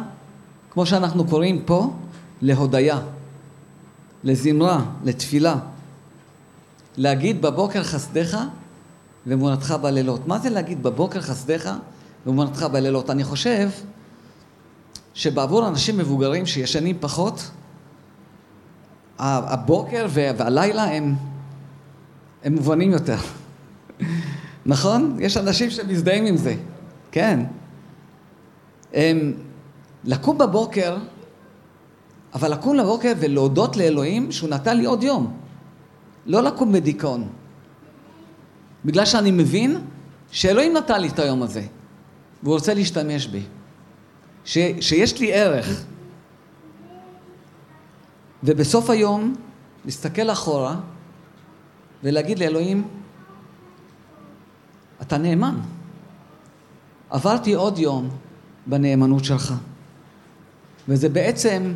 כמו 0.71 0.87
שאנחנו 0.87 1.25
קוראים 1.25 1.63
פה, 1.65 1.93
להודיה, 2.43 2.99
לזמרה, 4.25 4.85
לתפילה. 5.05 5.57
להגיד 6.97 7.43
בבוקר 7.43 7.85
חסדיך 7.85 8.37
ואמונתך 9.27 9.75
בלילות. 9.83 10.29
מה 10.29 10.39
זה 10.39 10.51
להגיד 10.51 10.83
בבוקר 10.83 11.21
חסדיך 11.21 11.71
ואמונתך 12.27 12.63
בלילות? 12.63 13.11
אני 13.11 13.25
חושב 13.25 13.69
שבעבור 15.15 15.69
אנשים 15.69 15.99
מבוגרים 15.99 16.47
שישנים 16.47 16.97
פחות, 17.01 17.51
הבוקר 19.19 20.07
והלילה 20.13 20.85
הם, 20.85 21.15
הם 22.45 22.55
מובנים 22.55 22.91
יותר. 22.91 23.17
נכון? 24.67 25.17
יש 25.21 25.37
אנשים 25.37 25.71
שמזדהים 25.71 26.27
עם 26.27 26.37
זה, 26.37 26.55
כן. 27.11 27.41
הם, 28.93 29.33
לקום 30.05 30.39
בבוקר, 30.39 30.97
אבל 32.35 32.53
לקום 32.53 32.79
בבוקר 32.79 33.13
ולהודות 33.19 33.77
לאלוהים 33.77 34.33
שהוא 34.33 34.51
נתן 34.51 34.77
לי 34.77 34.85
עוד 34.85 35.03
יום. 35.03 35.37
לא 36.27 36.43
לקום 36.43 36.73
בדיכאון. 36.73 37.29
בגלל 38.85 39.05
שאני 39.05 39.31
מבין 39.31 39.81
שאלוהים 40.31 40.77
נתן 40.77 41.01
לי 41.01 41.09
את 41.09 41.19
היום 41.19 41.43
הזה, 41.43 41.63
והוא 42.43 42.55
רוצה 42.55 42.75
להשתמש 42.75 43.27
בי. 43.27 43.43
ש, 44.45 44.59
שיש 44.81 45.21
לי 45.21 45.33
ערך. 45.33 45.85
ובסוף 48.43 48.91
היום, 48.91 49.35
להסתכל 49.85 50.31
אחורה 50.31 50.77
ולהגיד 52.03 52.39
לאלוהים, 52.39 52.89
אתה 55.03 55.19
נאמן. 55.19 55.61
עברתי 57.11 57.53
עוד 57.55 57.79
יום 57.79 58.09
בנאמנות 58.67 59.25
שלך. 59.25 59.55
וזה 60.89 61.09
בעצם, 61.09 61.73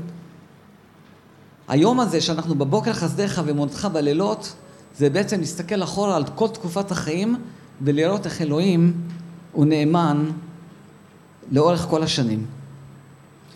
היום 1.68 2.00
הזה 2.00 2.20
שאנחנו 2.20 2.54
בבוקר 2.54 2.92
חסדיך 2.92 3.42
ומונתך 3.44 3.88
בלילות, 3.92 4.54
זה 4.98 5.10
בעצם 5.10 5.40
להסתכל 5.40 5.82
אחורה 5.82 6.16
על 6.16 6.24
כל 6.34 6.48
תקופת 6.48 6.90
החיים 6.90 7.36
ולראות 7.82 8.26
איך 8.26 8.42
אלוהים 8.42 8.92
הוא 9.52 9.66
נאמן 9.66 10.30
לאורך 11.50 11.80
כל 11.80 12.02
השנים. 12.02 12.46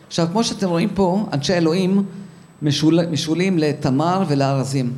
עכשיו, 0.07 0.29
כמו 0.33 0.44
שאתם 0.44 0.68
רואים 0.68 0.88
פה, 0.94 1.26
אנשי 1.33 1.55
אלוהים 1.55 2.05
משול, 2.62 3.07
משולים 3.07 3.59
לתמר 3.59 4.24
ולארזים. 4.29 4.92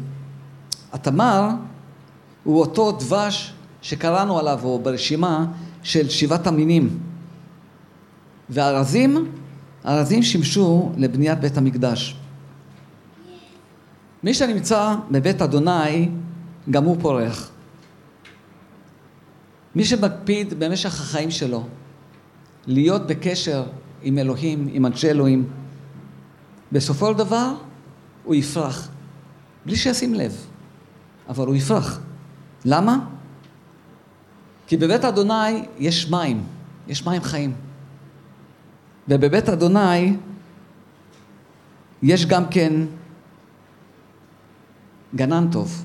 התמר 0.92 1.48
הוא 2.44 2.60
אותו 2.60 2.92
דבש 2.92 3.52
שקראנו 3.82 4.38
עליו, 4.38 4.60
או 4.64 4.78
ברשימה 4.78 5.46
של 5.82 6.08
שבעת 6.08 6.46
המינים. 6.46 6.98
והארזים, 8.48 9.28
הארזים 9.84 10.22
שימשו 10.22 10.92
לבניית 10.96 11.40
בית 11.40 11.56
המקדש. 11.56 12.16
מי 14.22 14.34
שנמצא 14.34 14.94
בבית 15.10 15.42
אדוני, 15.42 16.08
גם 16.70 16.84
הוא 16.84 16.96
פורח. 17.00 17.50
מי 19.74 19.84
שמקפיד 19.84 20.54
במשך 20.60 21.00
החיים 21.00 21.30
שלו 21.30 21.66
להיות 22.66 23.06
בקשר 23.06 23.64
עם 24.02 24.18
אלוהים, 24.18 24.68
עם 24.72 24.86
אנשי 24.86 25.10
אלוהים, 25.10 25.48
בסופו 26.72 27.12
של 27.12 27.18
דבר 27.18 27.54
הוא 28.24 28.34
יפרח, 28.34 28.88
בלי 29.66 29.76
שישים 29.76 30.14
לב, 30.14 30.46
אבל 31.28 31.46
הוא 31.46 31.56
יפרח. 31.56 32.00
למה? 32.64 32.98
כי 34.66 34.76
בבית 34.76 35.04
אדוני 35.04 35.64
יש 35.78 36.10
מים, 36.10 36.44
יש 36.88 37.06
מים 37.06 37.22
חיים. 37.22 37.54
ובבית 39.08 39.48
אדוני 39.48 40.16
יש 42.02 42.26
גם 42.26 42.44
כן 42.50 42.72
גנן 45.14 45.48
טוב. 45.52 45.84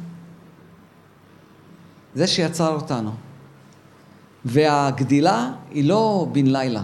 זה 2.18 2.28
שיצר 2.28 2.74
אותנו. 2.74 3.12
והגדילה 4.46 5.52
היא 5.72 5.84
לא 5.84 6.28
בן 6.32 6.48
לילה. 6.48 6.84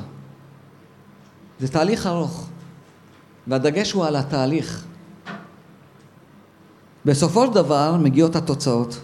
זה 1.59 1.67
תהליך 1.67 2.07
ארוך, 2.07 2.49
והדגש 3.47 3.91
הוא 3.91 4.05
על 4.05 4.15
התהליך. 4.15 4.85
בסופו 7.05 7.47
של 7.47 7.53
דבר 7.53 7.95
מגיעות 7.99 8.35
התוצאות. 8.35 8.99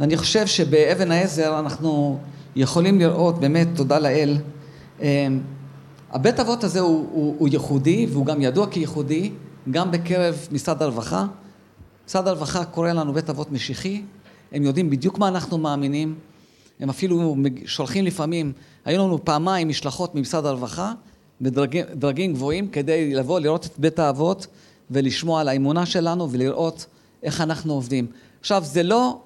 ואני 0.00 0.16
חושב 0.16 0.46
שבאבן 0.46 1.10
העזר 1.10 1.58
אנחנו 1.58 2.18
יכולים 2.56 2.98
לראות, 2.98 3.40
באמת, 3.40 3.68
תודה 3.74 3.98
לאל, 3.98 4.38
אמ, 5.00 5.40
הבית 6.10 6.40
אבות 6.40 6.64
הזה 6.64 6.80
הוא, 6.80 7.08
הוא, 7.12 7.36
הוא 7.38 7.48
ייחודי, 7.48 8.06
והוא 8.10 8.26
גם 8.26 8.40
ידוע 8.40 8.66
כייחודי, 8.70 9.32
גם 9.70 9.90
בקרב 9.90 10.48
משרד 10.52 10.82
הרווחה. 10.82 11.26
משרד 12.08 12.28
הרווחה 12.28 12.64
קורא 12.64 12.92
לנו 12.92 13.12
בית 13.12 13.30
אבות 13.30 13.52
משיחי, 13.52 14.02
הם 14.54 14.62
יודעים 14.62 14.90
בדיוק 14.90 15.18
מה 15.18 15.28
אנחנו 15.28 15.58
מאמינים, 15.58 16.14
הם 16.80 16.90
אפילו 16.90 17.36
שולחים 17.66 18.04
לפעמים, 18.04 18.52
היו 18.84 18.98
לנו 18.98 19.24
פעמיים 19.24 19.68
משלחות 19.68 20.14
ממשרד 20.14 20.46
הרווחה, 20.46 20.92
בדרגים 21.40 22.32
גבוהים, 22.32 22.68
כדי 22.68 23.14
לבוא 23.14 23.40
לראות 23.40 23.66
את 23.66 23.78
בית 23.78 23.98
האבות 23.98 24.46
ולשמוע 24.90 25.40
על 25.40 25.48
האמונה 25.48 25.86
שלנו 25.86 26.30
ולראות 26.30 26.86
איך 27.22 27.40
אנחנו 27.40 27.72
עובדים. 27.72 28.06
עכשיו, 28.40 28.62
זה 28.66 28.82
לא 28.82 29.20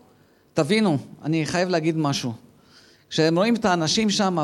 תבינו, 0.55 0.99
אני 1.23 1.47
חייב 1.47 1.69
להגיד 1.69 1.97
משהו. 1.97 2.33
כשהם 3.11 3.39
רואים 3.39 3.55
את 3.55 3.65
האנשים 3.65 4.11
שם 4.11 4.39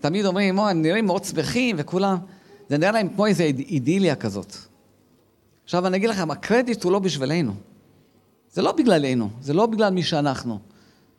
ותמיד 0.00 0.26
אומרים, 0.26 0.58
הם 0.58 0.82
נראים 0.82 1.06
מאוד 1.06 1.24
שמחים 1.24 1.76
וכולם, 1.78 2.16
זה 2.68 2.78
נראה 2.78 2.92
להם 2.92 3.08
כמו 3.08 3.26
איזו 3.26 3.44
אידיליה 3.44 4.16
כזאת. 4.16 4.56
עכשיו 5.64 5.86
אני 5.86 5.96
אגיד 5.96 6.10
לכם, 6.10 6.30
הקרדיט 6.30 6.84
הוא 6.84 6.92
לא 6.92 6.98
בשבילנו. 6.98 7.52
זה 8.54 8.62
לא 8.62 8.72
בגללנו, 8.72 9.30
זה 9.40 9.54
לא 9.54 9.66
בגלל 9.66 9.90
מי 9.90 10.02
שאנחנו. 10.02 10.58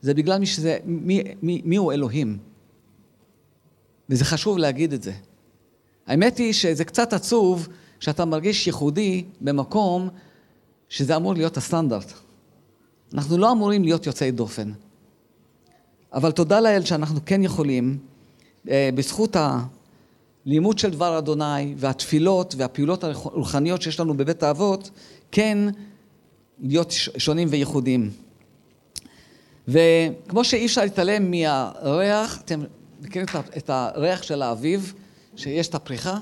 זה 0.02 0.14
בגלל 0.14 0.40
מי 0.40 0.46
שזה, 0.46 0.78
מי, 0.86 1.24
מי, 1.42 1.62
מי 1.66 1.76
הוא 1.76 1.94
אלוהים. 1.94 2.38
וזה 4.10 4.26
חשוב 4.26 4.58
להגיד 4.58 4.94
את 4.94 5.04
זה. 5.04 5.14
האמת 6.08 6.38
היא 6.38 6.54
שזה 6.54 6.86
קצת 6.86 7.14
עצוב 7.14 7.68
שאתה 8.00 8.26
מרגיש 8.26 8.68
ייחודי 8.68 9.24
במקום 9.42 10.10
שזה 10.90 11.16
אמור 11.16 11.34
להיות 11.34 11.58
הסטנדרט. 11.58 12.14
אנחנו 13.14 13.38
לא 13.38 13.52
אמורים 13.52 13.84
להיות 13.84 14.06
יוצאי 14.06 14.32
דופן. 14.32 14.72
אבל 16.14 16.32
תודה 16.32 16.60
לאל 16.60 16.86
שאנחנו 16.86 17.20
כן 17.26 17.44
יכולים, 17.44 17.98
אה, 18.70 18.90
בזכות 18.96 19.36
הלימוד 20.46 20.80
של 20.80 20.90
דבר 20.90 21.18
אדוני 21.18 21.74
והתפילות 21.78 22.56
והפעולות 22.58 23.04
הרוחניות 23.04 23.82
שיש 23.82 24.00
לנו 24.00 24.18
בבית 24.18 24.44
האבות, 24.44 24.90
כן 25.32 25.58
להיות 26.60 26.92
שונים 27.18 27.48
וייחודיים. 27.52 28.12
וכמו 29.68 30.44
שאי 30.44 30.66
אפשר 30.66 30.82
להתעלם 30.82 31.32
מהריח, 31.32 32.42
אתם 32.42 32.64
מכירים 33.02 33.28
את 33.58 33.70
הריח 33.70 34.24
של 34.24 34.42
האביב, 34.42 34.94
שיש 35.36 35.68
את 35.68 35.76
הפריחה? 35.76 36.18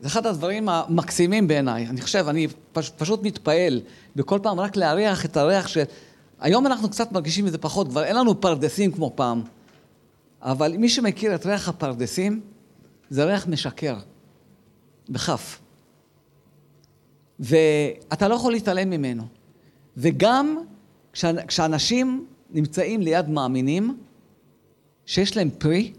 זה 0.00 0.08
אחד 0.08 0.26
הדברים 0.26 0.68
המקסימים 0.68 1.48
בעיניי. 1.48 1.86
אני 1.86 2.00
חושב, 2.00 2.28
אני 2.28 2.48
פש, 2.72 2.90
פשוט 2.90 3.22
מתפעל 3.22 3.80
בכל 4.16 4.38
פעם 4.42 4.60
רק 4.60 4.76
להריח 4.76 5.24
את 5.24 5.36
הריח 5.36 5.68
ש... 5.68 5.78
היום 6.40 6.66
אנחנו 6.66 6.90
קצת 6.90 7.12
מרגישים 7.12 7.46
את 7.46 7.52
זה 7.52 7.58
פחות, 7.58 7.88
כבר 7.88 8.04
אין 8.04 8.16
לנו 8.16 8.40
פרדסים 8.40 8.92
כמו 8.92 9.12
פעם. 9.14 9.42
אבל 10.42 10.76
מי 10.76 10.88
שמכיר 10.88 11.34
את 11.34 11.46
ריח 11.46 11.68
הפרדסים, 11.68 12.40
זה 13.10 13.24
ריח 13.24 13.46
משקר, 13.46 13.96
בכף. 15.08 15.58
ואתה 17.40 18.28
לא 18.28 18.34
יכול 18.34 18.52
להתעלם 18.52 18.90
ממנו. 18.90 19.22
וגם 19.96 20.58
כשאנשים 21.46 22.26
נמצאים 22.50 23.00
ליד 23.00 23.28
מאמינים, 23.28 23.98
שיש 25.06 25.36
להם 25.36 25.50
פרי 25.58 25.92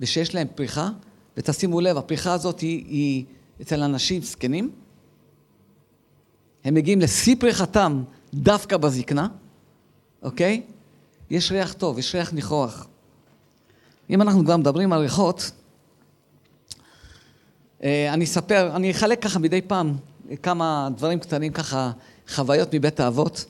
ושיש 0.00 0.34
להם 0.34 0.46
פריחה, 0.54 0.88
ותשימו 1.36 1.80
לב, 1.80 1.96
הפריחה 1.96 2.32
הזאת 2.32 2.60
היא, 2.60 2.84
היא 2.86 3.24
אצל 3.62 3.82
אנשים 3.82 4.22
זקנים, 4.22 4.70
הם 6.64 6.74
מגיעים 6.74 7.00
לשיא 7.00 7.36
פריחתם 7.40 8.02
דווקא 8.34 8.76
בזקנה, 8.76 9.28
אוקיי? 10.22 10.62
יש 11.30 11.52
ריח 11.52 11.72
טוב, 11.72 11.98
יש 11.98 12.14
ריח 12.14 12.32
ניחוח. 12.32 12.86
אם 14.10 14.22
אנחנו 14.22 14.44
כבר 14.44 14.56
מדברים 14.56 14.92
על 14.92 15.00
ריחות, 15.00 15.50
אה, 17.82 18.14
אני 18.14 18.24
אספר, 18.24 18.76
אני 18.76 18.90
אחלק 18.90 19.22
ככה 19.22 19.38
מדי 19.38 19.60
פעם 19.62 19.96
כמה 20.42 20.88
דברים 20.96 21.18
קטנים, 21.18 21.52
ככה 21.52 21.90
חוויות 22.28 22.74
מבית 22.74 23.00
האבות. 23.00 23.44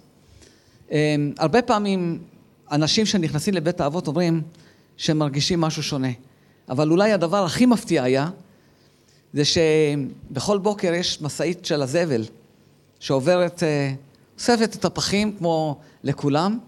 אה, 0.92 1.16
הרבה 1.38 1.62
פעמים 1.62 2.18
אנשים 2.72 3.06
שנכנסים 3.06 3.54
לבית 3.54 3.80
האבות 3.80 4.06
אומרים 4.06 4.42
שהם 4.96 5.18
מרגישים 5.18 5.60
משהו 5.60 5.82
שונה. 5.82 6.08
אבל 6.68 6.90
אולי 6.90 7.12
הדבר 7.12 7.44
הכי 7.44 7.66
מפתיע 7.66 8.02
היה, 8.02 8.30
זה 9.32 9.42
שבכל 9.44 10.58
בוקר 10.58 10.94
יש 10.94 11.22
משאית 11.22 11.64
של 11.64 11.82
הזבל 11.82 12.24
שעוברת, 13.00 13.62
אה, 13.62 13.92
אוספת 14.34 14.76
את 14.76 14.84
הפחים 14.84 15.32
כמו 15.38 15.80
לכולם, 16.04 16.58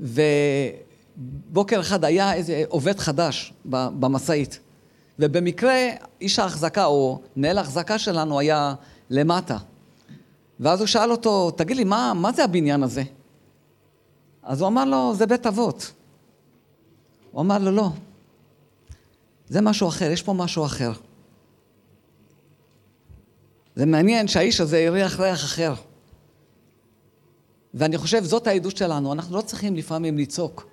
ובוקר 0.00 1.80
אחד 1.80 2.04
היה 2.04 2.34
איזה 2.34 2.64
עובד 2.68 2.98
חדש 2.98 3.52
במשאית. 3.64 4.58
ובמקרה 5.18 5.74
איש 6.20 6.38
ההחזקה, 6.38 6.84
או 6.84 7.20
מנהל 7.36 7.58
ההחזקה 7.58 7.98
שלנו 7.98 8.38
היה 8.38 8.74
למטה. 9.10 9.58
ואז 10.60 10.80
הוא 10.80 10.86
שאל 10.86 11.10
אותו, 11.10 11.50
תגיד 11.50 11.76
לי, 11.76 11.84
מה, 11.84 12.12
מה 12.16 12.32
זה 12.32 12.44
הבניין 12.44 12.82
הזה? 12.82 13.02
אז 14.42 14.60
הוא 14.60 14.68
אמר 14.68 14.84
לו, 14.84 15.14
זה 15.14 15.26
בית 15.26 15.46
אבות. 15.46 15.92
הוא 17.30 17.42
אמר 17.42 17.58
לו, 17.58 17.70
לא, 17.70 17.90
זה 19.48 19.60
משהו 19.60 19.88
אחר, 19.88 20.10
יש 20.10 20.22
פה 20.22 20.32
משהו 20.32 20.64
אחר. 20.64 20.92
זה 23.76 23.86
מעניין 23.86 24.28
שהאיש 24.28 24.60
הזה 24.60 24.86
הריח 24.88 25.20
ריח 25.20 25.44
אחר. 25.44 25.74
ואני 27.74 27.98
חושב, 27.98 28.24
זאת 28.24 28.46
העדות 28.46 28.76
שלנו, 28.76 29.12
אנחנו 29.12 29.36
לא 29.36 29.40
צריכים 29.40 29.76
לפעמים 29.76 30.18
לצעוק. 30.18 30.66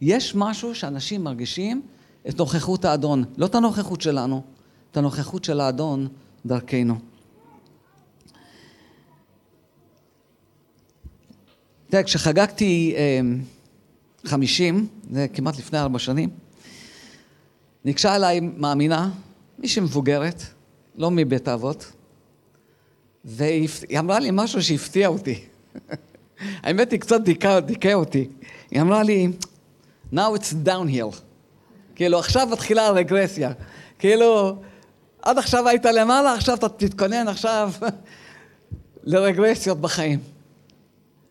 יש 0.00 0.34
משהו 0.34 0.74
שאנשים 0.74 1.24
מרגישים 1.24 1.82
את 2.28 2.38
נוכחות 2.38 2.84
האדון, 2.84 3.24
לא 3.36 3.46
את 3.46 3.54
הנוכחות 3.54 4.00
שלנו, 4.00 4.42
את 4.90 4.96
הנוכחות 4.96 5.44
של 5.44 5.60
האדון 5.60 6.08
דרכנו. 6.46 6.94
תראה, 11.94 12.04
כשחגגתי 12.04 12.94
אה, 12.96 13.20
חמישים, 14.26 14.86
זה 15.10 15.26
כמעט 15.34 15.58
לפני 15.58 15.78
ארבע 15.78 15.98
שנים, 15.98 16.30
ניגשה 17.84 18.16
אליי 18.16 18.40
מאמינה, 18.40 19.10
מישהי 19.58 19.82
מבוגרת, 19.82 20.42
לא 20.96 21.10
מבית 21.10 21.48
האבות, 21.48 21.92
והיא 23.24 23.68
אמרה 23.98 24.18
לי 24.20 24.28
משהו 24.32 24.62
שהפתיע 24.62 25.08
אותי. 25.08 25.44
האמת 26.62 26.92
היא 26.92 27.00
קצת 27.00 27.20
דיכא, 27.20 27.60
דיכא 27.60 27.92
אותי. 27.92 28.28
היא 28.70 28.80
אמרה 28.80 29.02
לי, 29.02 29.28
now 30.12 30.16
it's 30.36 30.68
downhill. 30.68 31.16
כאילו, 31.94 32.18
עכשיו 32.18 32.48
מתחילה 32.52 32.86
הרגרסיה. 32.86 33.52
כאילו, 33.98 34.56
עד 35.22 35.38
עכשיו 35.38 35.68
היית 35.68 35.84
למעלה, 35.84 36.34
עכשיו 36.34 36.54
אתה 36.54 36.68
תתכונן 36.68 37.28
עכשיו 37.28 37.72
לרגרסיות 39.04 39.80
בחיים. 39.80 40.33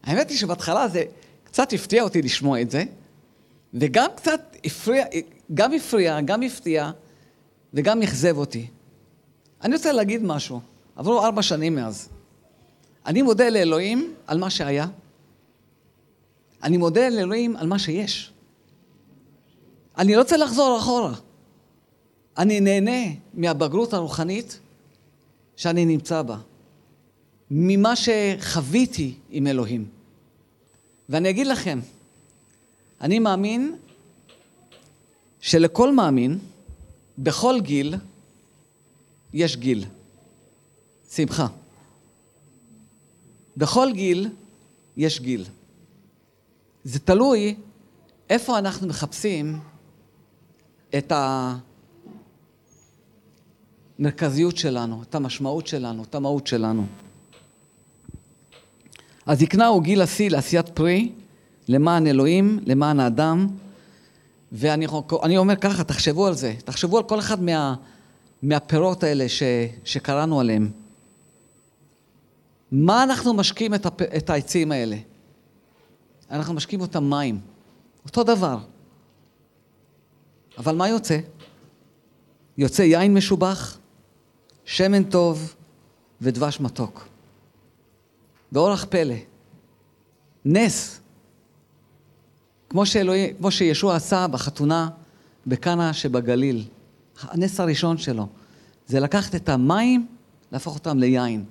האמת 0.03 0.29
היא 0.29 0.37
שבהתחלה 0.37 0.87
זה 0.87 1.03
קצת 1.43 1.73
הפתיע 1.73 2.03
אותי 2.03 2.21
לשמוע 2.21 2.61
את 2.61 2.71
זה, 2.71 2.83
וגם 3.73 4.09
קצת 4.15 4.57
הפריע, 4.65 5.05
גם 5.53 5.73
הפריע, 5.73 6.21
גם 6.21 6.41
הפתיע, 6.41 6.91
וגם 7.73 8.01
אכזב 8.01 8.37
אותי. 8.37 8.67
אני 9.61 9.75
רוצה 9.75 9.91
להגיד 9.91 10.23
משהו. 10.23 10.61
עברו 10.95 11.25
ארבע 11.25 11.41
שנים 11.41 11.75
מאז. 11.75 12.09
אני 13.05 13.21
מודה 13.21 13.49
לאלוהים 13.49 14.13
על 14.27 14.37
מה 14.37 14.49
שהיה. 14.49 14.87
אני 16.63 16.77
מודה 16.77 17.09
לאלוהים 17.09 17.55
על 17.55 17.67
מה 17.67 17.79
שיש. 17.79 18.31
אני 19.97 20.15
לא 20.15 20.21
רוצה 20.21 20.37
לחזור 20.37 20.77
אחורה. 20.79 21.13
אני 22.37 22.59
נהנה 22.59 23.15
מהבגרות 23.33 23.93
הרוחנית 23.93 24.59
שאני 25.55 25.85
נמצא 25.85 26.21
בה. 26.21 26.37
ממה 27.55 27.93
שחוויתי 27.95 29.15
עם 29.29 29.47
אלוהים. 29.47 29.85
ואני 31.09 31.29
אגיד 31.29 31.47
לכם, 31.47 31.79
אני 33.01 33.19
מאמין 33.19 33.75
שלכל 35.41 35.93
מאמין, 35.93 36.39
בכל 37.17 37.61
גיל, 37.61 37.95
יש 39.33 39.57
גיל. 39.57 39.85
שמחה. 41.11 41.47
בכל 43.57 43.87
גיל 43.93 44.29
יש 44.97 45.19
גיל. 45.19 45.45
זה 46.83 46.99
תלוי 46.99 47.55
איפה 48.29 48.57
אנחנו 48.57 48.87
מחפשים 48.87 49.59
את 50.97 51.11
המרכזיות 53.99 54.57
שלנו, 54.57 55.03
את 55.03 55.15
המשמעות 55.15 55.67
שלנו, 55.67 56.03
את 56.03 56.15
המהות 56.15 56.47
שלנו. 56.47 56.85
הזקנה 59.27 59.67
הוא 59.67 59.83
גיל 59.83 60.01
השיא 60.01 60.29
לעשיית 60.29 60.69
פרי, 60.69 61.11
למען 61.67 62.07
אלוהים, 62.07 62.59
למען 62.65 62.99
האדם, 62.99 63.47
ואני 64.51 65.37
אומר 65.37 65.55
ככה, 65.55 65.83
תחשבו 65.83 66.27
על 66.27 66.33
זה, 66.33 66.53
תחשבו 66.65 66.97
על 66.97 67.03
כל 67.03 67.19
אחד 67.19 67.41
מה, 67.43 67.75
מהפירות 68.43 69.03
האלה 69.03 69.29
ש, 69.29 69.43
שקראנו 69.83 70.39
עליהם. 70.39 70.71
מה 72.71 73.03
אנחנו 73.03 73.33
משקים 73.33 73.73
את, 73.73 73.85
הפ, 73.85 74.01
את 74.01 74.29
העצים 74.29 74.71
האלה? 74.71 74.97
אנחנו 76.31 76.53
משקים 76.53 76.81
אותם 76.81 77.09
מים, 77.09 77.39
אותו 78.05 78.23
דבר. 78.23 78.57
אבל 80.57 80.75
מה 80.75 80.89
יוצא? 80.89 81.19
יוצא 82.57 82.81
יין 82.81 83.13
משובח, 83.13 83.77
שמן 84.65 85.03
טוב 85.03 85.55
ודבש 86.21 86.59
מתוק. 86.59 87.12
באורח 88.53 88.85
פלא. 88.89 89.15
נס. 90.45 90.99
כמו, 92.69 92.85
שאלוהי, 92.85 93.33
כמו 93.37 93.51
שישוע 93.51 93.95
עשה 93.95 94.27
בחתונה 94.27 94.89
בקנה 95.47 95.93
שבגליל. 95.93 96.65
הנס 97.21 97.59
הראשון 97.59 97.97
שלו. 97.97 98.27
זה 98.87 98.99
לקחת 98.99 99.35
את 99.35 99.49
המים, 99.49 100.07
להפוך 100.51 100.75
אותם 100.75 100.99
ליין. 100.99 101.45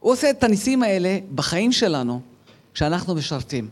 הוא 0.00 0.12
עושה 0.12 0.30
את 0.30 0.44
הניסים 0.44 0.82
האלה 0.82 1.18
בחיים 1.34 1.72
שלנו, 1.72 2.20
כשאנחנו 2.74 3.14
משרתים. 3.14 3.68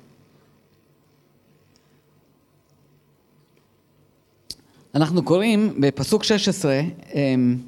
אנחנו 4.94 5.22
קוראים 5.24 5.80
בפסוק 5.80 6.24
16 6.24 6.80
אמ, 7.14 7.58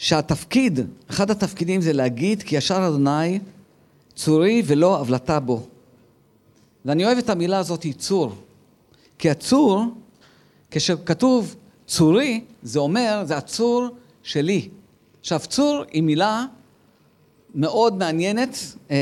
שהתפקיד, 0.00 0.80
אחד 1.10 1.30
התפקידים 1.30 1.80
זה 1.80 1.92
להגיד 1.92 2.42
כי 2.42 2.56
ישר 2.56 2.86
אדוני 2.88 3.38
צורי 4.14 4.62
ולא 4.66 5.00
הבלטה 5.00 5.40
בו. 5.40 5.66
ואני 6.84 7.04
אוהב 7.04 7.18
את 7.18 7.30
המילה 7.30 7.58
הזאת, 7.58 7.86
צור. 7.98 8.32
כי 9.18 9.30
הצור, 9.30 9.84
כשכתוב 10.70 11.54
צורי, 11.86 12.44
זה 12.62 12.78
אומר, 12.78 13.22
זה 13.26 13.36
הצור 13.36 13.88
שלי. 14.22 14.68
עכשיו, 15.20 15.40
צור 15.48 15.82
היא 15.92 16.02
מילה 16.02 16.44
מאוד 17.54 17.96
מעניינת 17.96 18.56
אה, 18.90 18.96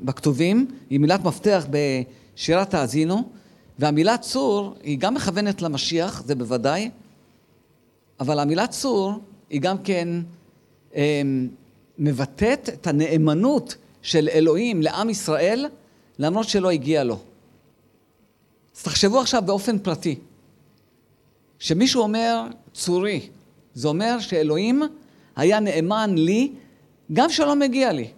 בכתובים, 0.00 0.66
היא 0.90 1.00
מילת 1.00 1.24
מפתח 1.24 1.66
בשירת 1.70 2.74
האזינו, 2.74 3.30
והמילה 3.78 4.18
צור 4.18 4.74
היא 4.82 4.98
גם 4.98 5.14
מכוונת 5.14 5.62
למשיח, 5.62 6.22
זה 6.26 6.34
בוודאי, 6.34 6.90
אבל 8.20 8.38
המילה 8.38 8.66
צור 8.66 9.20
היא 9.50 9.60
גם 9.60 9.82
כן 9.82 10.08
אה, 10.94 11.22
מבטאת 11.98 12.68
את 12.68 12.86
הנאמנות 12.86 13.76
של 14.02 14.28
אלוהים 14.32 14.82
לעם 14.82 15.10
ישראל, 15.10 15.66
למרות 16.18 16.48
שלא 16.48 16.70
הגיע 16.70 17.04
לו. 17.04 17.18
אז 18.76 18.82
תחשבו 18.82 19.20
עכשיו 19.20 19.42
באופן 19.46 19.78
פרטי. 19.78 20.18
כשמישהו 21.58 22.02
אומר 22.02 22.42
צורי, 22.72 23.28
זה 23.74 23.88
אומר 23.88 24.20
שאלוהים 24.20 24.82
היה 25.36 25.60
נאמן 25.60 26.14
לי 26.14 26.52
גם 27.12 27.30
שלא 27.30 27.56
מגיע 27.56 27.92
לי. 27.92 28.10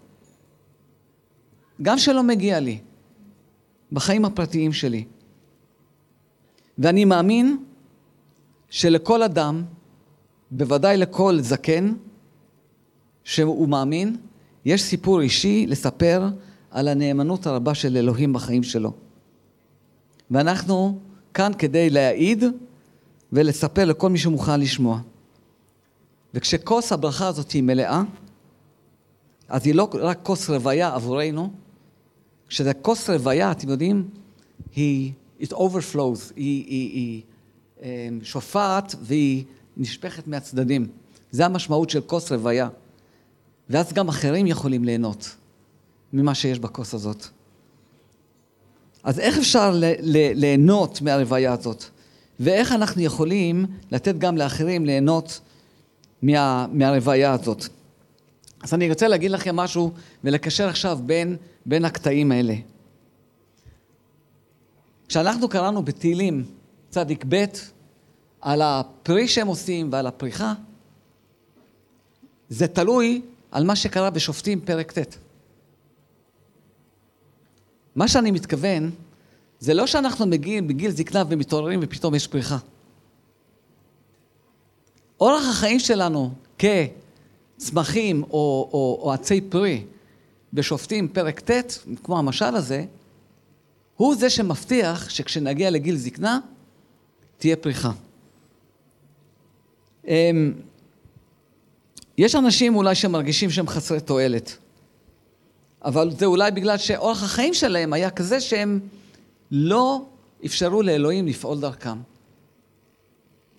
גם 1.83 1.99
שלא 1.99 2.23
מגיע 2.23 2.61
לי. 2.61 2.79
בחיים 3.93 4.25
הפרטיים 4.25 4.73
שלי. 4.73 5.05
ואני 6.79 7.05
מאמין 7.05 7.65
שלכל 8.71 9.23
אדם, 9.23 9.65
בוודאי 10.51 10.97
לכל 10.97 11.39
זקן, 11.41 11.93
שהוא 13.25 13.69
מאמין, 13.69 14.17
יש 14.65 14.83
סיפור 14.83 15.21
אישי 15.21 15.67
לספר 15.69 16.29
על 16.71 16.89
הנאמנות 16.89 17.47
הרבה 17.47 17.75
של 17.75 17.97
אלוהים 17.97 18.33
בחיים 18.33 18.63
שלו. 18.63 18.93
ואנחנו 20.31 20.99
כאן 21.35 21.53
כדי 21.59 21.91
להעיד 21.91 22.45
ולספר 23.33 23.85
לכל 23.85 24.11
מי 24.11 24.19
שמוכן 24.19 24.61
לשמוע. 24.61 25.01
וכשכוס 26.35 26.93
הברכה 26.93 27.27
הזאת 27.27 27.51
היא 27.51 27.63
מלאה, 27.63 28.03
אז 29.49 29.67
היא 29.67 29.75
לא 29.75 29.89
רק 29.95 30.19
כוס 30.23 30.51
רוויה 30.51 30.95
עבורנו, 30.95 31.51
כשזה 32.49 32.75
כוס 32.75 33.11
רוויה, 33.11 33.51
אתם 33.51 33.69
יודעים, 33.69 34.09
היא, 34.75 35.13
it 35.41 35.53
overflows, 35.53 36.33
היא, 36.37 36.65
היא, 36.67 36.91
היא 36.93 37.23
אמ, 37.83 38.21
שופעת 38.23 38.95
והיא 39.03 39.45
נשפכת 39.81 40.27
מהצדדים. 40.27 40.87
זה 41.31 41.47
המשמעות 41.47 41.91
של 41.91 42.01
כוס 42.01 42.33
רוויה. 42.33 42.69
ואז 43.71 43.93
גם 43.93 44.09
אחרים 44.09 44.47
יכולים 44.47 44.85
ליהנות 44.85 45.37
ממה 46.13 46.35
שיש 46.35 46.59
בכוס 46.59 46.95
הזאת. 46.95 47.27
אז 49.05 49.21
איך 49.21 49.39
אפשר 49.39 49.81
ליהנות 50.35 51.03
מהרוויה 51.03 51.53
הזאת? 51.53 51.85
ואיך 52.41 52.73
אנחנו 52.73 53.03
יכולים 53.03 53.67
לתת 53.91 54.19
גם 54.19 54.37
לאחרים 54.37 54.87
ליהנות 54.87 55.41
מה, 56.23 56.67
מהרוויה 56.73 57.33
הזאת? 57.33 57.65
אז 58.63 58.75
אני 58.75 58.91
רוצה 58.91 59.09
להגיד 59.09 59.31
לכם 59.31 59.57
משהו 59.57 59.93
ולקשר 60.25 60.69
עכשיו 60.69 60.99
בין, 61.07 61.37
בין 61.67 61.85
הקטעים 61.85 62.33
האלה. 62.33 62.55
כשאנחנו 65.09 65.49
קראנו 65.49 65.83
בתהילים 65.83 66.45
צדיק 66.91 67.25
ב' 67.29 67.45
על 68.41 68.63
הפרי 68.63 69.29
שהם 69.29 69.47
עושים 69.47 69.89
ועל 69.93 70.07
הפריחה, 70.07 70.55
זה 72.49 72.69
תלוי 72.69 73.23
על 73.51 73.65
מה 73.65 73.77
שקרה 73.77 74.11
בשופטים 74.11 74.61
פרק 74.61 74.99
ט'. 74.99 75.17
מה 77.97 78.09
שאני 78.09 78.31
מתכוון, 78.31 78.91
זה 79.61 79.75
לא 79.75 79.87
שאנחנו 79.87 80.27
מגיעים 80.27 80.69
בגיל 80.69 80.91
זקנה 80.91 81.23
ומתעוררים 81.29 81.81
ופתאום 81.83 82.15
יש 82.15 82.27
פריחה. 82.27 82.59
אורח 85.21 85.49
החיים 85.51 85.79
שלנו 85.79 86.33
כצמחים 86.59 88.23
או, 88.23 88.29
או, 88.73 89.01
או 89.03 89.13
עצי 89.13 89.41
פרי 89.41 89.85
בשופטים 90.53 91.09
פרק 91.09 91.41
ט', 91.41 91.79
כמו 92.05 92.19
המשל 92.19 92.45
הזה, 92.57 92.85
הוא 93.97 94.15
זה 94.15 94.31
שמבטיח 94.31 95.11
שכשנגיע 95.11 95.71
לגיל 95.71 95.97
זקנה, 95.97 96.39
תהיה 97.39 97.57
פריחה. 97.57 97.91
אמ, 100.09 100.53
יש 102.19 102.35
אנשים 102.35 102.77
אולי 102.77 102.95
שמרגישים 102.95 103.51
שהם 103.51 103.69
חסרי 103.69 104.01
תועלת, 104.01 104.57
אבל 105.85 106.11
זה 106.11 106.27
אולי 106.27 106.51
בגלל 106.51 106.79
שאורח 106.79 107.23
החיים 107.23 107.55
שלהם 107.55 107.93
היה 107.93 108.11
כזה 108.11 108.41
שהם 108.41 108.81
לא 109.51 110.05
אפשרו 110.45 110.83
לאלוהים 110.83 111.27
לפעול 111.27 111.61
דרכם. 111.61 111.99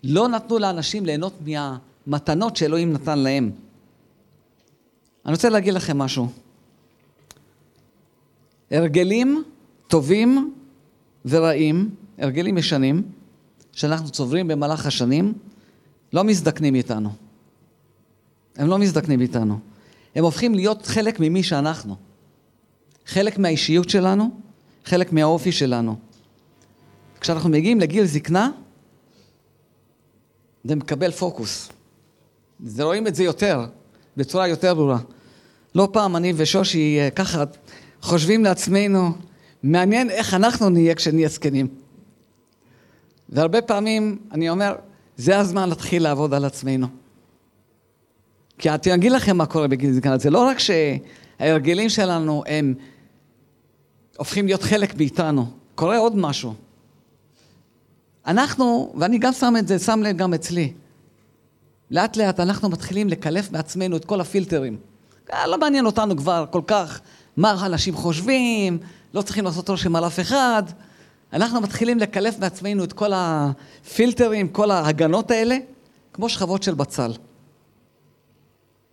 לא 0.04 0.28
נתנו 0.28 0.58
לאנשים 0.58 1.06
ליהנות 1.06 1.32
מהמתנות 1.46 2.56
שאלוהים 2.56 2.92
נתן 2.92 3.18
להם. 3.18 3.50
אני 5.26 5.32
רוצה 5.34 5.48
להגיד 5.48 5.74
לכם 5.74 5.98
משהו. 5.98 6.28
הרגלים 8.70 9.44
טובים 9.88 10.54
ורעים, 11.24 11.90
הרגלים 12.18 12.58
ישנים, 12.58 13.02
שאנחנו 13.72 14.10
צוברים 14.10 14.48
במהלך 14.48 14.86
השנים, 14.86 15.32
לא 16.12 16.24
מזדקנים 16.24 16.74
איתנו. 16.74 17.10
הם 18.56 18.68
לא 18.68 18.78
מזדקנים 18.78 19.20
איתנו. 19.20 19.58
הם 20.14 20.24
הופכים 20.24 20.54
להיות 20.54 20.86
חלק 20.86 21.20
ממי 21.20 21.42
שאנחנו. 21.42 21.96
חלק 23.06 23.38
מהאישיות 23.38 23.88
שלנו, 23.88 24.30
חלק 24.84 25.12
מהאופי 25.12 25.52
שלנו. 25.52 25.96
כשאנחנו 27.20 27.50
מגיעים 27.50 27.80
לגיל 27.80 28.04
זקנה, 28.04 28.50
זה 30.64 30.76
מקבל 30.76 31.10
פוקוס. 31.10 31.68
זה 32.64 32.82
רואים 32.82 33.06
את 33.06 33.14
זה 33.14 33.24
יותר, 33.24 33.66
בצורה 34.16 34.48
יותר 34.48 34.74
ברורה. 34.74 34.98
לא 35.74 35.88
פעם 35.92 36.16
אני 36.16 36.32
ושושי 36.36 36.98
אה, 37.00 37.10
ככה 37.10 37.44
חושבים 38.02 38.44
לעצמנו, 38.44 39.12
מעניין 39.62 40.10
איך 40.10 40.34
אנחנו 40.34 40.70
נהיה 40.70 40.94
כשנהיה 40.94 41.28
זקנים. 41.28 41.68
והרבה 43.28 43.62
פעמים 43.62 44.18
אני 44.32 44.50
אומר, 44.50 44.74
זה 45.16 45.38
הזמן 45.38 45.68
להתחיל 45.68 46.02
לעבוד 46.02 46.34
על 46.34 46.44
עצמנו. 46.44 46.86
כי 48.58 48.70
אני 48.70 48.94
אגיד 48.94 49.12
לכם 49.12 49.36
מה 49.36 49.46
קורה 49.46 49.68
בגיל 49.68 49.92
זקנה, 49.92 50.18
זה 50.18 50.30
לא 50.30 50.46
רק 50.46 50.56
שההרגלים 50.58 51.88
שלנו 51.88 52.42
הם 52.46 52.74
הופכים 54.18 54.46
להיות 54.46 54.62
חלק 54.62 54.96
מאיתנו, 54.96 55.46
קורה 55.74 55.98
עוד 55.98 56.16
משהו. 56.16 56.54
אנחנו, 58.26 58.92
ואני 58.96 59.18
גם 59.18 59.32
שם 59.32 59.54
את 59.58 59.68
זה, 59.68 59.78
שם 59.78 60.02
לב 60.02 60.16
גם 60.16 60.34
אצלי, 60.34 60.72
לאט 61.90 62.16
לאט 62.16 62.40
אנחנו 62.40 62.68
מתחילים 62.68 63.08
לקלף 63.08 63.52
מעצמנו 63.52 63.96
את 63.96 64.04
כל 64.04 64.20
הפילטרים. 64.20 64.76
לא 65.46 65.58
מעניין 65.58 65.86
אותנו 65.86 66.16
כבר 66.16 66.44
כל 66.50 66.62
כך 66.66 67.00
מה 67.36 67.66
אנשים 67.66 67.94
חושבים, 67.94 68.78
לא 69.14 69.22
צריכים 69.22 69.44
לעשות 69.44 69.68
רושם 69.68 69.96
על 69.96 70.06
אף 70.06 70.20
אחד. 70.20 70.62
אנחנו 71.32 71.60
מתחילים 71.60 71.98
לקלף 71.98 72.38
מעצמנו 72.38 72.84
את 72.84 72.92
כל 72.92 73.12
הפילטרים, 73.14 74.48
כל 74.48 74.70
ההגנות 74.70 75.30
האלה, 75.30 75.56
כמו 76.12 76.28
שכבות 76.28 76.62
של 76.62 76.74
בצל. 76.74 77.12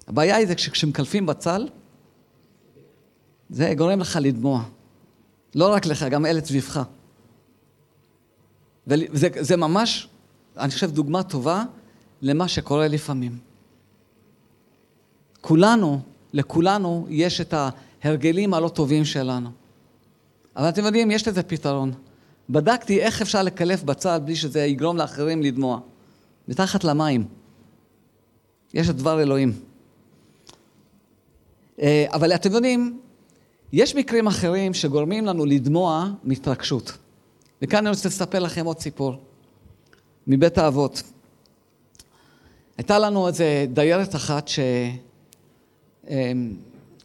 הבעיה 0.07 0.35
היא 0.35 0.47
זה 0.47 0.57
שכשמקלפים 0.57 1.25
בצל, 1.25 1.67
זה 3.49 3.73
גורם 3.77 3.99
לך 3.99 4.19
לדמוע. 4.21 4.63
לא 5.55 5.73
רק 5.73 5.85
לך, 5.85 6.03
גם 6.03 6.25
אלה 6.25 6.45
סביבך. 6.45 6.81
וזה 8.87 9.57
ממש, 9.57 10.07
אני 10.57 10.71
חושב, 10.71 10.91
דוגמה 10.91 11.23
טובה 11.23 11.63
למה 12.21 12.47
שקורה 12.47 12.87
לפעמים. 12.87 13.37
כולנו, 15.41 16.01
לכולנו 16.33 17.07
יש 17.09 17.41
את 17.41 17.53
ההרגלים 18.03 18.53
הלא 18.53 18.69
טובים 18.69 19.05
שלנו. 19.05 19.49
אבל 20.55 20.69
אתם 20.69 20.85
יודעים, 20.85 21.11
יש 21.11 21.27
לזה 21.27 21.43
פתרון. 21.43 21.93
בדקתי 22.49 23.01
איך 23.01 23.21
אפשר 23.21 23.43
לקלף 23.43 23.83
בצד 23.83 24.21
בלי 24.25 24.35
שזה 24.35 24.65
יגרום 24.65 24.97
לאחרים 24.97 25.43
לדמוע. 25.43 25.79
מתחת 26.47 26.83
למים. 26.83 27.25
יש 28.73 28.89
את 28.89 28.95
דבר 28.95 29.21
אלוהים. 29.21 29.53
אה, 31.81 32.05
אבל 32.13 32.35
אתם 32.35 32.51
יודעים, 32.51 32.99
יש 33.73 33.95
מקרים 33.95 34.27
אחרים 34.27 34.73
שגורמים 34.73 35.25
לנו 35.25 35.45
לדמוע 35.45 36.11
מהתרגשות. 36.23 36.97
וכאן 37.61 37.77
אני 37.77 37.89
רוצה 37.89 38.09
לספר 38.09 38.39
לכם 38.39 38.65
עוד 38.65 38.79
סיפור 38.79 39.15
מבית 40.27 40.57
האבות. 40.57 41.03
הייתה 42.77 42.99
לנו 42.99 43.27
איזה 43.27 43.65
דיירת 43.73 44.15
אחת 44.15 44.49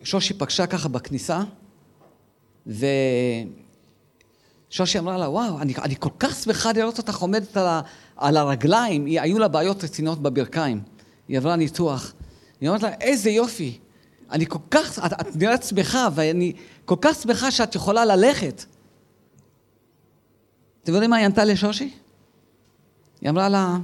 ששושי 0.02 0.34
פגשה 0.34 0.66
ככה 0.66 0.88
בכניסה, 0.88 1.42
ושושי 4.74 4.98
אמרה 4.98 5.18
לה, 5.18 5.30
וואו, 5.30 5.60
אני, 5.60 5.74
אני 5.82 5.94
כל 5.98 6.10
כך 6.18 6.34
שמחה 6.34 6.72
לראות 6.72 6.98
אותך 6.98 7.16
עומדת 7.16 7.56
על, 7.56 7.66
ה, 7.66 7.80
על 8.16 8.36
הרגליים, 8.36 9.06
היו 9.06 9.38
לה 9.38 9.48
בעיות 9.48 9.84
רציניות 9.84 10.22
בברכיים, 10.22 10.80
היא 11.28 11.38
עברה 11.38 11.56
ניתוח. 11.56 12.12
היא 12.60 12.68
אומרת 12.68 12.82
לה, 12.82 12.92
איזה 13.00 13.30
יופי, 13.30 13.78
אני 14.30 14.46
כל 14.46 14.58
כך, 14.70 15.06
את, 15.06 15.12
את 15.12 15.36
נראית 15.36 15.62
שמחה, 15.62 16.08
ואני 16.14 16.52
כל 16.84 16.96
כך 17.00 17.22
שמחה 17.22 17.50
שאת 17.50 17.74
יכולה 17.74 18.04
ללכת. 18.04 18.64
אתם 20.82 20.92
יודעים 20.92 21.10
מה 21.10 21.16
היא 21.16 21.24
ענתה 21.26 21.44
לשושי? 21.44 21.90
היא 23.20 23.30
אמרה 23.30 23.48
לה, 23.48 23.76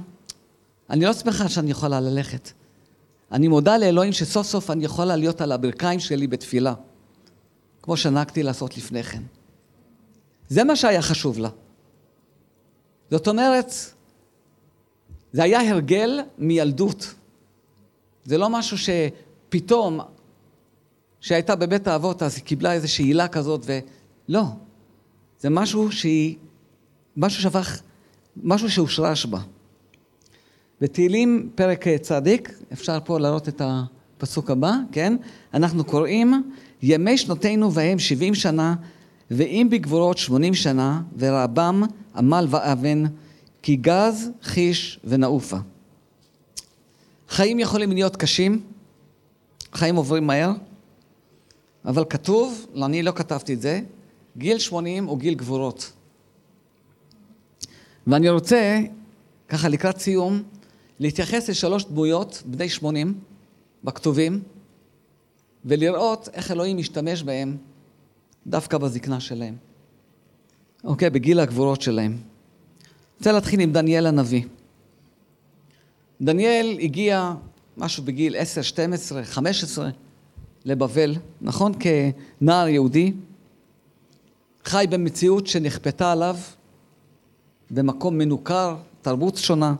אני 0.89 1.05
לא 1.05 1.13
שמחה 1.13 1.49
שאני 1.49 1.71
יכולה 1.71 1.99
ללכת. 1.99 2.51
אני 3.31 3.47
מודה 3.47 3.77
לאלוהים 3.77 4.13
שסוף 4.13 4.47
סוף 4.47 4.71
אני 4.71 4.85
יכולה 4.85 5.15
להיות 5.15 5.41
על 5.41 5.51
הברכיים 5.51 5.99
שלי 5.99 6.27
בתפילה, 6.27 6.73
כמו 7.81 7.97
שנהגתי 7.97 8.43
לעשות 8.43 8.77
לפני 8.77 9.03
כן. 9.03 9.21
זה 10.51 10.63
מה 10.63 10.75
שהיה 10.75 11.01
חשוב 11.01 11.39
לה. 11.39 11.49
זאת 13.11 13.27
אומרת, 13.27 13.73
זה 15.31 15.43
היה 15.43 15.69
הרגל 15.69 16.19
מילדות. 16.37 17.13
זה 18.25 18.37
לא 18.37 18.49
משהו 18.49 18.77
שפתאום 18.77 19.99
שהייתה 21.19 21.55
בבית 21.55 21.87
האבות, 21.87 22.23
אז 22.23 22.35
היא 22.35 22.43
קיבלה 22.43 22.73
איזושהי 22.73 23.05
הילה 23.05 23.27
כזאת, 23.27 23.65
ולא. 23.65 24.43
זה 25.39 25.49
משהו 25.49 25.91
שהיא, 25.91 26.35
משהו 27.17 27.41
שהפך, 27.41 27.81
משהו 28.43 28.69
שהושרש 28.69 29.25
בה. 29.25 29.39
בתהילים 30.81 31.49
פרק 31.55 31.85
צדיק, 31.87 32.59
אפשר 32.73 32.97
פה 33.05 33.19
להראות 33.19 33.49
את 33.49 33.61
הפסוק 33.65 34.51
הבא, 34.51 34.73
כן? 34.91 35.17
אנחנו 35.53 35.83
קוראים, 35.83 36.51
ימי 36.81 37.17
שנותינו 37.17 37.73
והם 37.73 37.99
שבעים 37.99 38.35
שנה, 38.35 38.75
ואם 39.31 39.67
בגבורות 39.71 40.17
שמונים 40.17 40.53
שנה, 40.53 41.01
ורבם 41.17 41.83
עמל 42.15 42.45
ואבן, 42.49 43.03
כי 43.61 43.75
גז, 43.75 44.29
חיש 44.41 44.99
ונעופה. 45.03 45.57
חיים 47.29 47.59
יכולים 47.59 47.91
להיות 47.91 48.15
קשים, 48.15 48.61
חיים 49.73 49.95
עוברים 49.95 50.27
מהר, 50.27 50.51
אבל 51.85 52.05
כתוב, 52.09 52.65
אני 52.83 53.03
לא 53.03 53.11
כתבתי 53.11 53.53
את 53.53 53.61
זה, 53.61 53.81
גיל 54.37 54.57
80 54.59 55.05
הוא 55.05 55.19
גיל 55.19 55.33
גבורות. 55.33 55.91
ואני 58.07 58.29
רוצה, 58.29 58.79
ככה 59.49 59.69
לקראת 59.69 59.99
סיום, 59.99 60.43
להתייחס 60.99 61.49
לשלוש 61.49 61.85
דמויות, 61.85 62.43
בני 62.45 62.69
80, 62.69 63.19
בכתובים, 63.83 64.41
ולראות 65.65 66.29
איך 66.33 66.51
אלוהים 66.51 66.77
משתמש 66.77 67.23
בהם 67.23 67.57
דווקא 68.47 68.77
בזקנה 68.77 69.19
שלהם. 69.19 69.55
אוקיי, 70.83 71.09
בגיל 71.09 71.39
הגבורות 71.39 71.81
שלהם. 71.81 72.17
רוצה 73.17 73.31
להתחיל 73.31 73.59
עם 73.59 73.71
דניאל 73.71 74.05
הנביא. 74.05 74.43
דניאל 76.21 76.77
הגיע 76.81 77.33
משהו 77.77 78.03
בגיל 78.03 78.35
10, 78.37 78.61
12, 78.61 79.23
15 79.23 79.89
לבבל, 80.65 81.15
נכון? 81.41 81.71
כנער 81.79 82.67
יהודי, 82.67 83.13
חי 84.65 84.85
במציאות 84.89 85.47
שנכפתה 85.47 86.11
עליו, 86.11 86.35
במקום 87.71 88.17
מנוכר, 88.17 88.75
תרבות 89.01 89.37
שונה, 89.37 89.75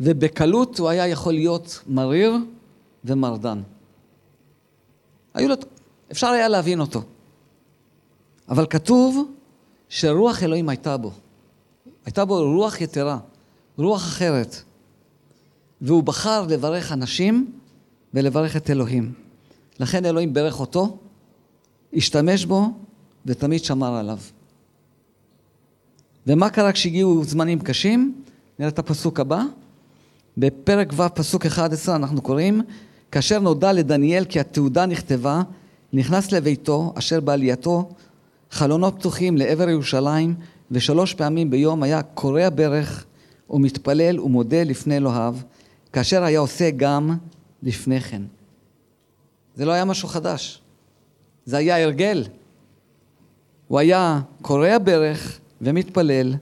ובקלות 0.00 0.78
הוא 0.78 0.88
היה 0.88 1.06
יכול 1.08 1.32
להיות 1.32 1.82
מריר 1.86 2.36
ומרדן. 3.04 3.62
היו 5.34 5.48
לו, 5.48 5.54
אפשר 6.12 6.26
היה 6.26 6.48
להבין 6.48 6.80
אותו. 6.80 7.02
אבל 8.48 8.66
כתוב 8.70 9.30
שרוח 9.88 10.42
אלוהים 10.42 10.68
הייתה 10.68 10.96
בו. 10.96 11.12
הייתה 12.04 12.24
בו 12.24 12.54
רוח 12.54 12.80
יתרה, 12.80 13.18
רוח 13.76 14.02
אחרת. 14.02 14.62
והוא 15.80 16.02
בחר 16.02 16.46
לברך 16.48 16.92
אנשים 16.92 17.52
ולברך 18.14 18.56
את 18.56 18.70
אלוהים. 18.70 19.12
לכן 19.80 20.04
אלוהים 20.04 20.34
ברך 20.34 20.60
אותו, 20.60 20.98
השתמש 21.94 22.44
בו 22.44 22.70
ותמיד 23.26 23.64
שמר 23.64 23.94
עליו. 23.94 24.18
ומה 26.26 26.50
קרה 26.50 26.72
כשהגיעו 26.72 27.24
זמנים 27.24 27.60
קשים? 27.60 28.22
נראה 28.58 28.70
את 28.70 28.78
הפסוק 28.78 29.20
הבא. 29.20 29.42
בפרק 30.36 30.92
ו', 30.96 31.02
פסוק 31.14 31.46
11, 31.46 31.96
אנחנו 31.96 32.22
קוראים, 32.22 32.62
כאשר 33.12 33.40
נודע 33.40 33.72
לדניאל 33.72 34.24
כי 34.24 34.40
התעודה 34.40 34.86
נכתבה, 34.86 35.42
נכנס 35.92 36.32
לביתו, 36.32 36.92
אשר 36.98 37.20
בעלייתו 37.20 37.90
חלונות 38.50 38.94
פתוחים 38.98 39.36
לעבר 39.36 39.68
ירושלים, 39.68 40.34
ושלוש 40.70 41.14
פעמים 41.14 41.50
ביום 41.50 41.82
היה 41.82 42.02
קורע 42.02 42.48
ברך 42.54 43.04
ומתפלל 43.50 44.20
ומודה 44.20 44.62
לפני 44.62 44.96
אלוהיו, 44.96 45.34
כאשר 45.92 46.22
היה 46.22 46.40
עושה 46.40 46.70
גם 46.70 47.16
לפני 47.62 48.00
כן. 48.00 48.22
זה 49.54 49.64
לא 49.64 49.72
היה 49.72 49.84
משהו 49.84 50.08
חדש, 50.08 50.62
זה 51.44 51.56
היה 51.56 51.82
הרגל. 51.82 52.24
הוא 53.68 53.78
היה 53.78 54.20
קורע 54.42 54.78
ברך 54.78 55.38
ומתפלל 55.60 56.34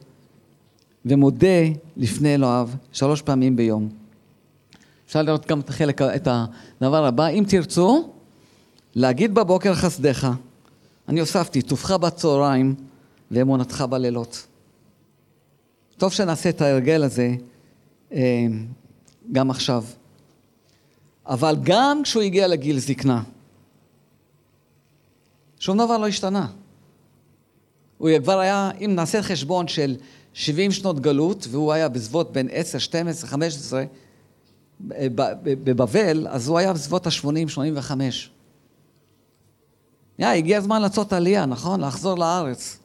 ומודה 1.04 1.62
לפני 1.96 2.34
אלוהיו 2.34 2.68
שלוש 2.92 3.22
פעמים 3.22 3.56
ביום. 3.56 3.88
אפשר 5.06 5.22
לראות 5.22 5.46
גם 5.46 5.60
את 5.60 5.68
החלק, 5.68 6.02
את 6.02 6.28
הדבר 6.80 7.06
הבא. 7.06 7.26
אם 7.26 7.44
תרצו, 7.48 8.10
להגיד 8.94 9.34
בבוקר 9.34 9.74
חסדך, 9.74 10.28
אני 11.08 11.20
הוספתי, 11.20 11.62
טובך 11.62 11.90
בצהריים 11.90 12.74
ואמונתך 13.30 13.84
בלילות. 13.90 14.46
טוב 15.96 16.12
שנעשה 16.12 16.48
את 16.48 16.60
ההרגל 16.60 17.02
הזה 17.02 17.34
אה, 18.12 18.46
גם 19.32 19.50
עכשיו. 19.50 19.84
אבל 21.26 21.56
גם 21.62 22.00
כשהוא 22.04 22.22
הגיע 22.22 22.46
לגיל 22.48 22.78
זקנה, 22.78 23.22
שום 25.58 25.78
דבר 25.78 25.98
לא 25.98 26.06
השתנה. 26.06 26.46
הוא 27.98 28.10
כבר 28.22 28.38
היה, 28.38 28.70
אם 28.80 28.92
נעשה 28.94 29.22
חשבון 29.22 29.68
של 29.68 29.96
70 30.32 30.72
שנות 30.72 31.00
גלות, 31.00 31.46
והוא 31.50 31.72
היה 31.72 31.88
בסביבות 31.88 32.32
בין 32.32 32.48
10, 32.52 32.78
12, 32.78 33.30
15 33.30 33.84
בבבל, 34.80 36.28
אז 36.28 36.48
הוא 36.48 36.58
היה 36.58 36.72
בסביבות 36.72 37.06
ה-80, 37.06 37.48
85. 37.48 38.30
Yeah, 40.20 40.26
הגיע 40.26 40.58
הזמן 40.58 40.82
לעשות 40.82 41.12
עלייה, 41.12 41.46
נכון? 41.46 41.80
לחזור 41.80 42.18
לארץ. 42.18 42.78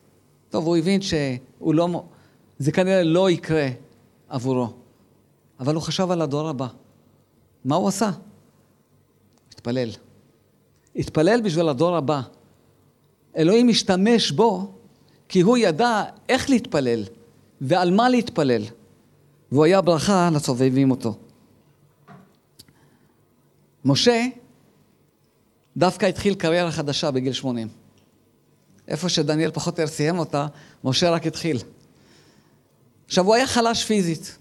טוב, 0.49 0.65
הוא 0.65 0.77
הבין 0.77 1.01
שהוא 1.01 1.75
לא... 1.75 2.03
זה 2.59 2.71
כנראה 2.71 3.03
לא 3.03 3.29
יקרה 3.29 3.67
עבורו. 4.29 4.73
אבל 5.59 5.75
הוא 5.75 5.84
חשב 5.84 6.11
על 6.11 6.21
הדור 6.21 6.49
הבא. 6.49 6.67
מה 7.65 7.75
הוא 7.75 7.88
עשה? 7.88 8.09
התפלל. 9.51 9.89
התפלל 10.95 11.41
בשביל 11.41 11.69
הדור 11.69 11.95
הבא. 11.95 12.21
אלוהים 13.38 13.69
השתמש 13.69 14.32
בו 14.32 14.71
כי 15.29 15.41
הוא 15.41 15.57
ידע 15.57 16.03
איך 16.29 16.49
להתפלל 16.49 17.03
ועל 17.61 17.91
מה 17.91 18.09
להתפלל. 18.09 18.63
והוא 19.51 19.65
היה 19.65 19.82
ברכה 19.82 20.29
לסובבים 20.34 20.91
אותו. 20.91 21.15
משה 23.86 24.25
דווקא 25.78 26.05
התחיל 26.05 26.34
קריירה 26.34 26.72
חדשה 26.72 27.11
בגיל 27.11 27.34
80. 27.34 27.67
איפה 28.88 29.09
שדניאל 29.09 29.51
פחות 29.51 29.80
או 29.80 29.84
יותר 29.84 29.93
סיים 29.93 30.19
אותה, 30.19 30.47
משה 30.84 31.09
רק 31.09 31.28
התחיל. 31.28 31.57
עכשיו, 33.07 33.26
הוא 33.26 33.36
היה 33.36 33.47
חלש 33.47 33.86
פיזית. 33.86 34.38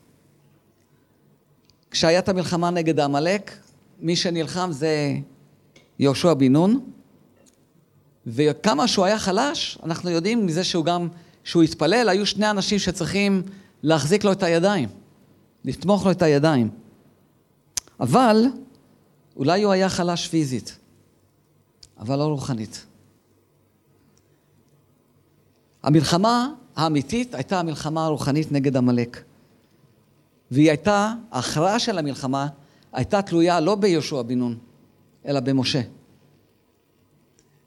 כשהיה 1.90 2.18
את 2.18 2.28
המלחמה 2.28 2.70
נגד 2.70 3.00
עמלק, 3.00 3.58
מי 4.00 4.16
שנלחם 4.16 4.72
זה 4.72 5.14
יהושע 5.98 6.34
בן 6.34 6.52
נון, 6.52 6.90
וכמה 8.26 8.88
שהוא 8.88 9.04
היה 9.04 9.18
חלש, 9.18 9.78
אנחנו 9.84 10.10
יודעים 10.10 10.46
מזה 10.46 10.64
שהוא 10.64 10.84
גם, 10.84 11.08
שהוא 11.44 11.62
התפלל, 11.62 12.08
היו 12.08 12.26
שני 12.26 12.50
אנשים 12.50 12.78
שצריכים 12.78 13.42
להחזיק 13.82 14.24
לו 14.24 14.32
את 14.32 14.42
הידיים, 14.42 14.88
לתמוך 15.64 16.06
לו 16.06 16.10
את 16.10 16.22
הידיים. 16.22 16.70
אבל 18.00 18.46
אולי 19.36 19.62
הוא 19.62 19.72
היה 19.72 19.88
חלש 19.88 20.28
פיזית, 20.28 20.78
אבל 22.00 22.18
לא 22.18 22.24
רוחנית. 22.24 22.86
המלחמה 25.82 26.52
האמיתית 26.76 27.34
הייתה 27.34 27.60
המלחמה 27.60 28.04
הרוחנית 28.04 28.52
נגד 28.52 28.76
עמלק. 28.76 29.22
והיא 30.50 30.68
הייתה, 30.68 31.12
ההכרעה 31.30 31.78
של 31.78 31.98
המלחמה 31.98 32.46
הייתה 32.92 33.22
תלויה 33.22 33.60
לא 33.60 33.74
ביהושע 33.74 34.22
בן 34.22 34.38
נון, 34.38 34.58
אלא 35.26 35.40
במשה. 35.40 35.80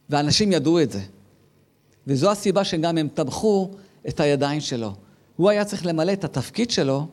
ואנשים 0.09 0.51
ידעו 0.51 0.81
את 0.81 0.91
זה. 0.91 1.01
וזו 2.07 2.31
הסיבה 2.31 2.63
שגם 2.63 2.97
הם 2.97 3.07
טבחו 3.07 3.71
את 4.07 4.19
הידיים 4.19 4.61
שלו. 4.61 4.93
הוא 5.35 5.49
היה 5.49 5.65
צריך 5.65 5.85
למלא 5.85 6.13
את 6.13 6.23
התפקיד 6.23 6.71
שלו 6.71 7.07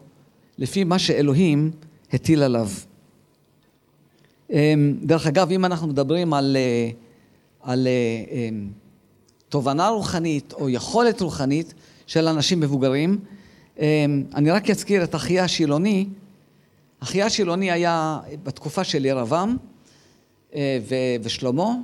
לפי 0.58 0.84
מה 0.84 0.98
שאלוהים 0.98 1.70
הטיל 2.12 2.42
עליו. 2.42 2.68
אמ, 4.50 4.96
דרך 5.02 5.26
אגב, 5.26 5.50
אם 5.50 5.64
אנחנו 5.64 5.86
מדברים 5.86 6.34
על, 6.34 6.56
אה, 6.56 6.90
על 7.62 7.86
אה, 7.86 8.24
אמ, 8.32 8.70
תובנה 9.48 9.88
רוחנית 9.88 10.52
או 10.52 10.68
יכולת 10.68 11.20
רוחנית 11.20 11.74
של 12.06 12.28
אנשים 12.28 12.60
מבוגרים, 12.60 13.18
אמ, 13.78 14.24
אני 14.34 14.50
רק 14.50 14.70
אזכיר 14.70 15.04
את 15.04 15.14
אחיה 15.14 15.44
השילוני. 15.44 16.06
אחיה 17.00 17.26
השילוני 17.26 17.70
היה 17.70 18.18
בתקופה 18.42 18.84
של 18.84 19.04
ירבעם 19.04 19.56
אה, 20.54 20.78
ושלמה, 21.22 21.74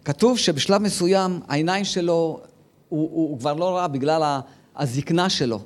וכתוב 0.00 0.38
שבשלב 0.38 0.82
מסוים 0.82 1.40
העיניים 1.48 1.84
שלו, 1.84 2.40
הוא, 2.88 3.10
הוא, 3.12 3.30
הוא 3.30 3.38
כבר 3.38 3.54
לא 3.54 3.76
ראה 3.76 3.88
בגלל 3.88 4.40
הזקנה 4.76 5.30
שלו. 5.30 5.60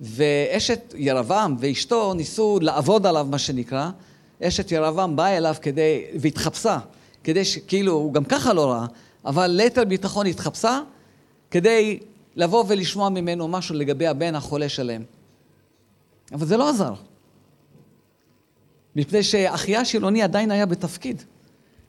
ואשת 0.00 0.94
ירבעם 0.96 1.56
ואשתו 1.58 2.14
ניסו 2.14 2.58
לעבוד 2.62 3.06
עליו, 3.06 3.26
מה 3.30 3.38
שנקרא. 3.38 3.90
אשת 4.42 4.72
ירבעם 4.72 5.16
באה 5.16 5.36
אליו 5.36 5.54
כדי, 5.62 6.04
והתחפשה, 6.20 6.78
כדי 7.24 7.44
ש... 7.44 7.58
כאילו, 7.58 7.92
הוא 7.92 8.12
גם 8.12 8.24
ככה 8.24 8.52
לא 8.52 8.70
ראה, 8.70 8.86
אבל 9.24 9.46
ליתר 9.46 9.84
ביטחון 9.84 10.26
התחפשה, 10.26 10.80
כדי 11.50 11.98
לבוא 12.36 12.64
ולשמוע 12.68 13.08
ממנו 13.08 13.48
משהו 13.48 13.74
לגבי 13.74 14.06
הבן 14.06 14.34
החולה 14.34 14.68
שלהם. 14.68 15.04
אבל 16.32 16.46
זה 16.46 16.56
לא 16.56 16.68
עזר. 16.68 16.94
מפני 18.96 19.22
שאחיה 19.22 19.84
שילוני 19.84 20.22
עדיין 20.22 20.50
היה 20.50 20.66
בתפקיד. 20.66 21.22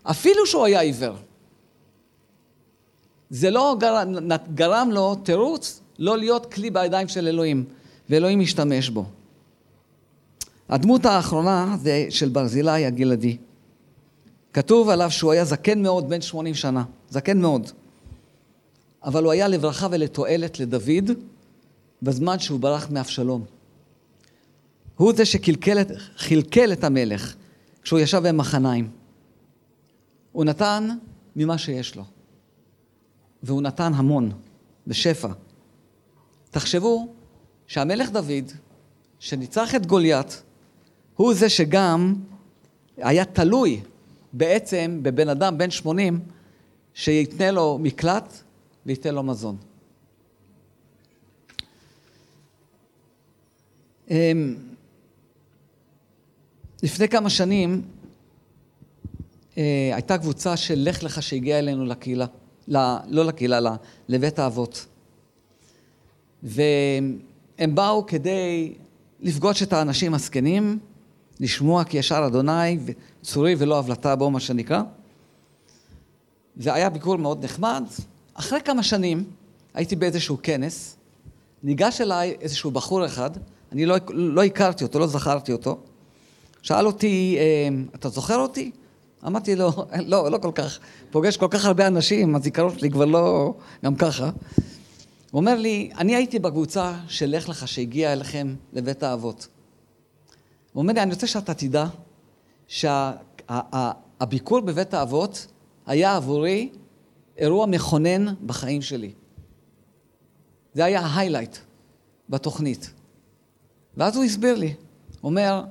אפילו 0.03 0.45
שהוא 0.45 0.65
היה 0.65 0.79
עיוור. 0.79 1.15
זה 3.29 3.49
לא 3.49 3.75
גרם, 3.79 4.15
גרם 4.53 4.89
לו 4.91 5.15
תירוץ 5.15 5.81
לא 5.99 6.17
להיות 6.17 6.53
כלי 6.53 6.69
בידיים 6.69 7.07
של 7.07 7.27
אלוהים. 7.27 7.65
ואלוהים 8.09 8.39
משתמש 8.39 8.89
בו. 8.89 9.05
הדמות 10.71 11.05
האחרונה 11.05 11.75
זה 11.81 12.05
של 12.09 12.29
ברזילי 12.29 12.85
הגלעדי. 12.85 13.37
כתוב 14.53 14.89
עליו 14.89 15.11
שהוא 15.11 15.31
היה 15.31 15.45
זקן 15.45 15.81
מאוד, 15.81 16.09
בן 16.09 16.21
80 16.21 16.55
שנה. 16.55 16.83
זקן 17.09 17.41
מאוד. 17.41 17.71
אבל 19.03 19.23
הוא 19.23 19.31
היה 19.31 19.47
לברכה 19.47 19.87
ולתועלת 19.91 20.59
לדוד 20.59 21.11
בזמן 22.01 22.39
שהוא 22.39 22.59
ברח 22.59 22.89
מאבשלום. 22.89 23.45
הוא 24.97 25.13
זה 25.13 25.25
שכלכל 25.25 26.71
את 26.73 26.83
המלך 26.83 27.35
כשהוא 27.81 27.99
ישב 27.99 28.27
במחניים. 28.27 28.89
הוא 30.31 30.45
נתן 30.45 30.89
ממה 31.35 31.57
שיש 31.57 31.95
לו, 31.95 32.03
והוא 33.43 33.61
נתן 33.61 33.93
המון, 33.93 34.31
בשפע. 34.87 35.27
תחשבו 36.51 37.13
שהמלך 37.67 38.09
דוד, 38.09 38.51
שניצח 39.19 39.75
את 39.75 39.85
גוליית, 39.85 40.41
הוא 41.21 41.33
זה 41.33 41.49
שגם 41.49 42.15
היה 42.97 43.25
תלוי 43.25 43.81
בעצם 44.33 44.99
בבן 45.01 45.29
אדם 45.29 45.57
בן 45.57 45.71
80 45.71 46.19
שייתנה 46.93 47.51
לו 47.51 47.77
מקלט 47.81 48.41
וייתן 48.85 49.15
לו 49.15 49.23
מזון. 49.23 49.57
אמ, 54.09 54.55
לפני 56.83 57.07
כמה 57.07 57.29
שנים 57.29 57.81
אה, 59.57 59.91
הייתה 59.93 60.17
קבוצה 60.17 60.57
של 60.57 60.79
לך 60.89 61.03
לך 61.03 61.23
שהגיעה 61.23 61.59
אלינו 61.59 61.85
לקהילה, 61.85 62.25
לא 63.07 63.25
לקהילה, 63.25 63.75
לבית 64.07 64.39
האבות. 64.39 64.85
והם 66.43 67.75
באו 67.75 68.05
כדי 68.05 68.73
לפגוש 69.19 69.63
את 69.63 69.73
האנשים 69.73 70.13
הזקנים, 70.13 70.79
לשמוע 71.41 71.83
כי 71.83 71.97
ישר 71.97 72.23
אדוני, 72.27 72.77
צורי 73.21 73.55
ולא 73.57 73.79
הבלטה 73.79 74.15
בו, 74.15 74.29
מה 74.29 74.39
שנקרא. 74.39 74.81
זה 76.57 76.73
היה 76.73 76.89
ביקור 76.89 77.15
מאוד 77.15 77.43
נחמד. 77.43 77.83
אחרי 78.33 78.59
כמה 78.65 78.83
שנים 78.83 79.23
הייתי 79.73 79.95
באיזשהו 79.95 80.37
כנס, 80.43 80.97
ניגש 81.63 82.01
אליי 82.01 82.35
איזשהו 82.41 82.71
בחור 82.71 83.05
אחד, 83.05 83.29
אני 83.71 83.85
לא, 83.85 83.95
לא 84.09 84.43
הכרתי 84.43 84.83
אותו, 84.83 84.99
לא 84.99 85.07
זכרתי 85.07 85.51
אותו, 85.51 85.77
שאל 86.61 86.85
אותי, 86.85 87.37
אה, 87.39 87.83
אתה 87.95 88.09
זוכר 88.09 88.37
אותי? 88.37 88.71
אמרתי 89.27 89.55
לו, 89.55 89.71
לא, 90.05 90.31
לא 90.31 90.37
כל 90.37 90.51
כך, 90.55 90.79
פוגש 91.11 91.37
כל 91.37 91.47
כך 91.49 91.65
הרבה 91.65 91.87
אנשים, 91.87 92.35
הזיכרון 92.35 92.79
שלי 92.79 92.89
כבר 92.89 93.05
לא 93.05 93.53
גם 93.85 93.95
ככה. 93.95 94.29
הוא 95.31 95.39
אומר 95.39 95.59
לי, 95.59 95.91
אני 95.97 96.15
הייתי 96.15 96.39
בקבוצה 96.39 96.93
של 97.07 97.35
לך 97.35 97.49
לך 97.49 97.67
שהגיע 97.67 98.13
אליכם 98.13 98.55
לבית 98.73 99.03
האבות. 99.03 99.47
הוא 100.73 100.81
אומר 100.81 100.93
לי, 100.93 101.01
אני 101.01 101.13
רוצה 101.13 101.27
שאתה 101.27 101.53
תדע 101.53 101.85
שהביקור 102.67 104.59
שה, 104.59 104.65
בבית 104.65 104.93
האבות 104.93 105.47
היה 105.85 106.15
עבורי 106.15 106.69
אירוע 107.37 107.65
מכונן 107.65 108.33
בחיים 108.45 108.81
שלי. 108.81 109.11
זה 110.73 110.85
היה 110.85 110.99
ההיילייט 110.99 111.57
בתוכנית. 112.29 112.93
ואז 113.97 114.15
הוא 114.15 114.23
הסביר 114.23 114.55
לי, 114.55 114.73
הוא 115.21 115.29
אומר, 115.29 115.63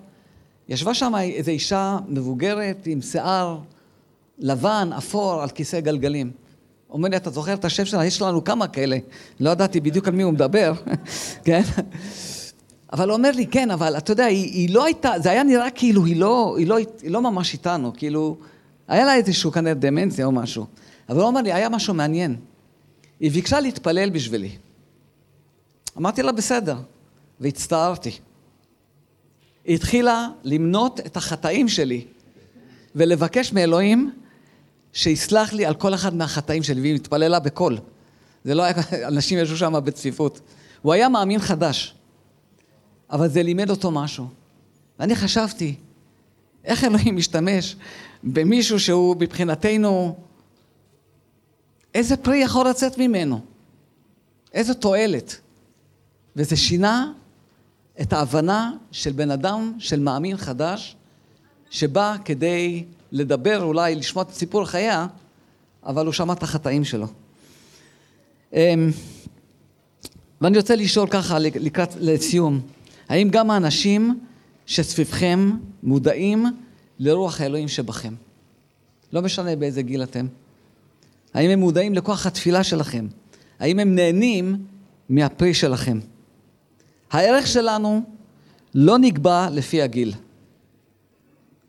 ישבה 0.69 0.95
שם 0.95 1.13
איזו 1.21 1.51
אישה 1.51 1.99
מבוגרת 2.09 2.87
עם 2.87 3.03
שיער 3.03 3.59
לבן, 4.39 4.91
אפור, 4.99 5.43
על 5.43 5.49
כיסא 5.49 5.81
גלגלים. 5.81 6.31
אומר 6.91 7.09
לי, 7.09 7.17
אתה 7.17 7.31
זוכר 7.31 7.55
את 7.55 7.65
השם 7.65 7.85
שלה? 7.85 8.05
יש 8.05 8.23
לנו 8.23 8.45
כמה 8.45 8.69
כאלה. 8.69 8.99
לא 9.41 9.51
ידעתי 9.51 9.81
בדיוק 9.81 10.09
על 10.09 10.15
מי 10.15 10.23
הוא 10.23 10.33
מדבר, 10.33 10.73
כן? 11.45 11.63
אבל 12.93 13.09
הוא 13.09 13.17
אומר 13.17 13.31
לי, 13.31 13.47
כן, 13.47 13.71
אבל 13.71 13.97
אתה 13.97 14.13
יודע, 14.13 14.25
היא, 14.25 14.45
היא 14.45 14.75
לא 14.75 14.85
הייתה, 14.85 15.13
זה 15.19 15.31
היה 15.31 15.43
נראה 15.43 15.71
כאילו 15.71 16.05
היא 16.05 16.17
לא, 16.17 16.55
היא, 16.59 16.67
לא, 16.67 16.77
היא 16.77 17.11
לא 17.11 17.23
ממש 17.23 17.53
איתנו, 17.53 17.93
כאילו, 17.97 18.37
היה 18.89 19.05
לה 19.05 19.15
איזשהו 19.15 19.53
כנראה 19.53 19.75
דמנציה 19.75 20.27
או 20.27 20.33
משהו. 20.33 20.67
אבל 21.09 21.19
הוא 21.19 21.27
אומר 21.27 21.43
לי, 21.43 21.53
היה 21.53 21.69
משהו 21.69 21.95
מעניין. 21.95 22.37
היא 23.21 23.31
ביקשה 23.31 23.61
להתפלל 23.61 24.11
בשבילי. 24.11 24.51
אמרתי 25.99 26.23
לה, 26.23 26.33
בסדר, 26.33 26.77
והצטערתי. 27.41 28.11
היא 29.65 29.75
התחילה 29.75 30.29
למנות 30.45 31.01
את 31.01 31.17
החטאים 31.17 31.69
שלי 31.69 32.05
ולבקש 32.95 33.53
מאלוהים 33.53 34.11
שיסלח 34.93 35.53
לי 35.53 35.67
על 35.67 35.75
כל 35.75 35.95
אחד 35.95 36.15
מהחטאים 36.15 36.63
שלי, 36.63 36.81
והיא 36.81 36.95
מתפללה 36.95 37.41
בקול. 37.41 37.79
זה 38.45 38.55
לא 38.55 38.63
היה, 38.63 38.75
אנשים 39.13 39.39
ישבו 39.39 39.57
שם 39.57 39.73
בצפיפות. 39.85 40.41
הוא 40.83 40.93
היה 40.93 41.09
מאמין 41.09 41.41
חדש, 41.41 41.95
אבל 43.13 43.29
זה 43.29 43.43
לימד 43.43 43.71
אותו 43.71 43.91
משהו. 43.91 44.27
ואני 44.99 45.17
חשבתי, 45.17 45.75
איך 46.65 46.85
אלוהים 46.85 47.17
משתמש 47.17 47.77
במישהו 48.23 48.81
שהוא 48.81 49.17
מבחינתנו, 49.19 50.17
איזה 51.95 52.17
פרי 52.17 52.39
יכול 52.39 52.69
לצאת 52.69 52.99
ממנו? 52.99 53.41
איזו 54.53 54.75
תועלת? 54.75 55.41
וזה 56.37 56.57
שינה 56.57 57.13
את 58.01 58.13
ההבנה 58.13 58.73
של 58.93 59.13
בן 59.13 59.31
אדם, 59.31 59.73
של 59.79 60.01
מאמין 60.01 60.37
חדש, 60.37 60.97
שבא 61.71 62.17
כדי 62.25 62.85
לדבר, 63.13 63.63
אולי 63.63 63.95
לשמוע 63.95 64.25
את 64.25 64.31
סיפור 64.31 64.65
חייה, 64.65 65.07
אבל 65.87 66.07
הוא 66.07 66.13
שמע 66.13 66.33
את 66.33 66.43
החטאים 66.43 66.85
שלו. 66.85 67.07
אמ, 68.53 68.91
ואני 70.41 70.57
רוצה 70.57 70.77
לשאול 70.77 71.09
ככה 71.11 71.39
לקראת, 71.39 71.95
לסיום, 72.01 72.61
האם 73.11 73.29
גם 73.31 73.51
האנשים 73.51 74.21
שסביבכם 74.67 75.51
מודעים 75.83 76.47
לרוח 76.99 77.41
האלוהים 77.41 77.69
שבכם? 77.69 78.15
לא 79.13 79.23
משנה 79.23 79.57
באיזה 79.57 79.83
גיל 79.83 80.03
אתם. 80.03 80.27
האם 81.35 81.51
הם 81.51 81.61
מודעים 81.61 81.95
לכוח 81.95 82.27
התפילה 82.27 82.65
שלכם? 82.65 83.07
האם 83.59 83.79
הם 83.79 83.95
נהנים 83.95 84.65
מהפרי 85.09 85.55
שלכם? 85.55 86.01
הערך 87.11 87.47
שלנו 87.47 88.03
לא 88.75 88.99
נקבע 88.99 89.49
לפי 89.51 89.83
הגיל, 89.83 90.15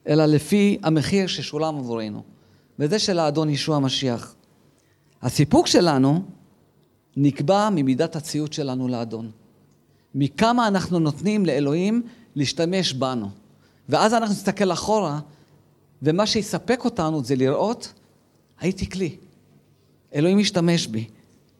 אלא 0.07 0.25
לפי 0.25 0.77
המחיר 0.83 1.27
ששולם 1.27 1.77
עבורנו, 1.77 2.23
וזה 2.79 2.99
של 2.99 3.19
האדון 3.19 3.49
ישוע 3.49 3.75
המשיח. 3.75 4.35
הסיפוק 5.21 5.67
שלנו 5.67 6.23
נקבע 7.17 7.69
ממידת 7.69 8.15
הציות 8.15 8.53
שלנו 8.53 8.87
לאדון. 8.87 9.31
מכמה 10.15 10.67
אנחנו 10.67 10.99
נותנים 10.99 11.45
לאלוהים 11.45 12.03
להשתמש 12.35 12.93
בנו. 12.93 13.29
ואז 13.89 14.13
אנחנו 14.13 14.35
נסתכל 14.35 14.71
אחורה, 14.71 15.19
ומה 16.01 16.27
שיספק 16.27 16.85
אותנו 16.85 17.23
זה 17.23 17.35
לראות, 17.35 17.93
הייתי 18.59 18.89
כלי. 18.89 19.15
אלוהים 20.15 20.37
משתמש 20.37 20.87
בי. 20.87 21.05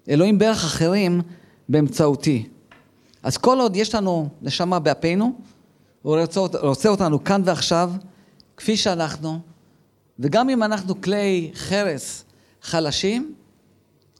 אלוהים 0.10 0.39
ברך 0.39 0.64
אחרים 0.64 1.22
באמצעותי. 1.70 2.47
אז 3.24 3.38
כל 3.38 3.60
עוד 3.60 3.76
יש 3.76 3.95
לנו 3.95 4.30
נשמה 4.41 4.80
באפינו, 4.80 5.34
הוא 6.02 6.20
רוצה, 6.20 6.39
רוצה 6.39 6.89
אותנו 6.89 7.24
כאן 7.24 7.41
ועכשיו, 7.45 7.91
כפי 8.58 8.78
שאנחנו, 8.78 9.39
וגם 10.20 10.49
אם 10.49 10.64
אנחנו 10.64 11.02
כלי 11.02 11.52
חרס 11.56 12.24
חלשים, 12.62 13.34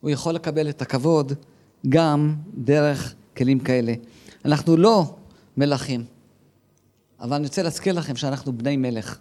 הוא 0.01 0.09
יכול 0.09 0.34
לקבל 0.34 0.69
את 0.69 0.82
הכבוד 0.82 1.34
גם 1.89 2.36
דרך 2.55 3.13
כלים 3.38 3.59
כאלה. 3.59 3.93
אנחנו 4.45 4.77
לא 4.77 5.15
מלכים, 5.57 6.05
אבל 7.19 7.35
אני 7.35 7.43
רוצה 7.43 7.63
להזכיר 7.63 7.93
לכם 7.93 8.15
שאנחנו 8.15 8.53
בני 8.53 8.77
מלך. 8.77 9.17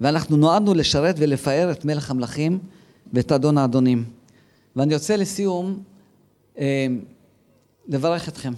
ואנחנו 0.00 0.36
נועדנו 0.36 0.74
לשרת 0.74 1.14
ולפאר 1.18 1.70
את 1.70 1.84
מלך 1.84 2.10
המלכים 2.10 2.58
ואת 3.12 3.32
אדון 3.32 3.58
האדונים. 3.58 4.04
ואני 4.76 4.94
רוצה 4.94 5.16
לסיום 5.16 5.82
אה, 6.58 6.86
לברך 7.88 8.28
אתכם. 8.28 8.52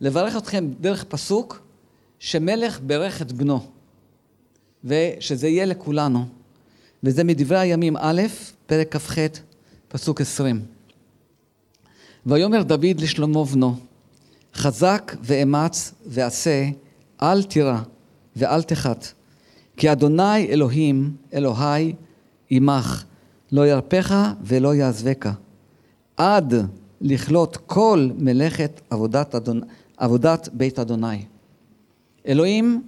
לברך 0.00 0.36
אתכם 0.36 0.70
דרך 0.80 1.04
פסוק 1.04 1.62
שמלך 2.18 2.80
ברך 2.86 3.22
את 3.22 3.32
בנו, 3.32 3.66
ושזה 4.84 5.48
יהיה 5.48 5.66
לכולנו. 5.66 6.26
וזה 7.02 7.24
מדברי 7.24 7.58
הימים 7.58 7.96
א', 7.96 8.22
פרק 8.66 8.96
כ"ח, 8.96 9.18
פסוק 9.88 10.20
עשרים. 10.20 10.62
ויאמר 12.26 12.62
דוד 12.62 13.00
לשלמה 13.00 13.44
בנו, 13.44 13.76
חזק 14.60 15.16
ואמץ 15.22 15.94
ועשה, 16.06 16.68
אל 17.22 17.42
תירא 17.42 17.78
ואל 18.36 18.62
תחת, 18.62 19.06
כי 19.76 19.92
אדוני 19.92 20.46
אלוהים, 20.48 21.16
אלוהי, 21.34 21.94
עמך, 22.50 23.04
לא 23.52 23.66
ירפך 23.66 24.14
ולא 24.42 24.74
יעזבך, 24.74 25.30
עד 26.16 26.54
לכלות 27.00 27.56
כל 27.66 28.10
מלאכת 28.18 28.80
עבודת, 28.90 29.34
אדון, 29.34 29.60
עבודת 29.96 30.48
בית 30.52 30.78
אדוני. 30.78 31.24
אלוהים 32.26 32.82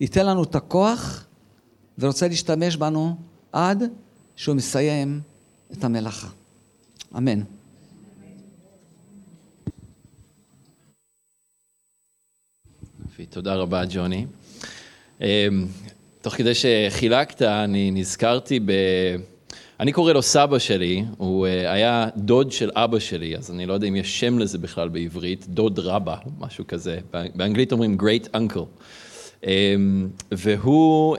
ייתן 0.00 0.26
לנו 0.26 0.42
את 0.42 0.54
הכוח 0.54 1.26
ורוצה 1.98 2.28
להשתמש 2.28 2.76
בנו 2.76 3.16
עד 3.52 3.82
שהוא 4.36 4.56
מסיים 4.56 5.20
את 5.72 5.84
המלאכה. 5.84 6.28
אמן. 7.16 7.57
תודה 13.30 13.54
רבה, 13.54 13.82
ג'וני. 13.90 14.26
אמ, 15.20 15.26
תוך 16.22 16.34
כדי 16.34 16.52
שחילקת, 16.54 17.42
אני 17.42 17.90
נזכרתי 17.90 18.60
אני 19.80 19.92
קורא 19.92 20.12
לו 20.12 20.22
סבא 20.22 20.58
שלי, 20.58 21.04
הוא 21.16 21.46
אה, 21.46 21.72
היה 21.72 22.08
דוד 22.16 22.52
של 22.52 22.70
אבא 22.74 22.98
שלי, 22.98 23.36
אז 23.36 23.50
אני 23.50 23.66
לא 23.66 23.72
יודע 23.72 23.86
אם 23.86 23.96
יש 23.96 24.20
שם 24.20 24.38
לזה 24.38 24.58
בכלל 24.58 24.88
בעברית, 24.88 25.46
דוד 25.48 25.78
רבא, 25.78 26.16
משהו 26.38 26.66
כזה. 26.66 26.98
באנגלית 27.34 27.72
אומרים 27.72 27.96
great 28.00 28.36
uncle. 28.36 28.84
אמ, 29.46 30.08
והוא 30.32 31.16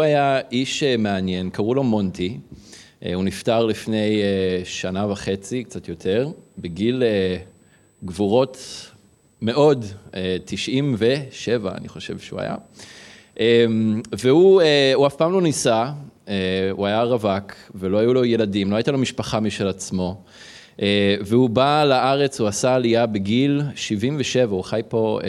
אה, 0.00 0.04
היה 0.04 0.40
איש 0.52 0.82
אה, 0.82 0.96
מעניין, 0.96 1.50
קראו 1.50 1.74
לו 1.74 1.82
מונטי. 1.82 2.38
הוא 3.14 3.24
נפטר 3.24 3.66
לפני 3.66 4.22
שנה 4.64 5.10
וחצי, 5.10 5.64
קצת 5.64 5.88
יותר, 5.88 6.28
בגיל 6.58 7.02
גבורות 8.04 8.58
מאוד, 9.42 9.84
97, 10.44 11.72
אני 11.74 11.88
חושב 11.88 12.18
שהוא 12.18 12.40
היה. 12.40 12.54
אמ, 13.40 14.00
והוא 14.12 15.06
אף 15.06 15.16
פעם 15.16 15.32
לא 15.32 15.42
ניסה, 15.42 15.90
אה, 16.28 16.34
הוא 16.70 16.86
היה 16.86 17.02
רווק 17.02 17.52
ולא 17.74 17.98
היו 17.98 18.14
לו 18.14 18.24
ילדים, 18.24 18.70
לא 18.70 18.76
הייתה 18.76 18.92
לו 18.92 18.98
משפחה 18.98 19.40
משל 19.40 19.68
עצמו. 19.68 20.22
אה, 20.82 21.16
והוא 21.20 21.50
בא 21.50 21.84
לארץ, 21.84 22.40
הוא 22.40 22.48
עשה 22.48 22.74
עלייה 22.74 23.06
בגיל 23.06 23.62
77, 23.74 24.54
הוא 24.54 24.64
חי 24.64 24.80
פה 24.88 25.20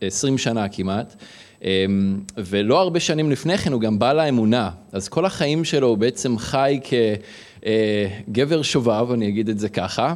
20 0.00 0.34
אה, 0.34 0.38
שנה 0.38 0.68
כמעט. 0.68 1.16
ולא 2.38 2.80
הרבה 2.80 3.00
שנים 3.00 3.30
לפני 3.30 3.58
כן 3.58 3.72
הוא 3.72 3.80
גם 3.80 3.98
בא 3.98 4.12
לאמונה, 4.12 4.70
אז 4.92 5.08
כל 5.08 5.24
החיים 5.24 5.64
שלו 5.64 5.88
הוא 5.88 5.98
בעצם 5.98 6.38
חי 6.38 6.80
כגבר 8.28 8.62
שובב, 8.62 9.12
אני 9.12 9.28
אגיד 9.28 9.48
את 9.48 9.58
זה 9.58 9.68
ככה, 9.68 10.14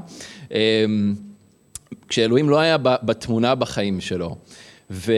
כשאלוהים 2.08 2.48
לא 2.48 2.58
היה 2.58 2.76
בתמונה 2.78 3.54
בחיים 3.54 4.00
שלו. 4.00 4.36
ו, 4.90 5.12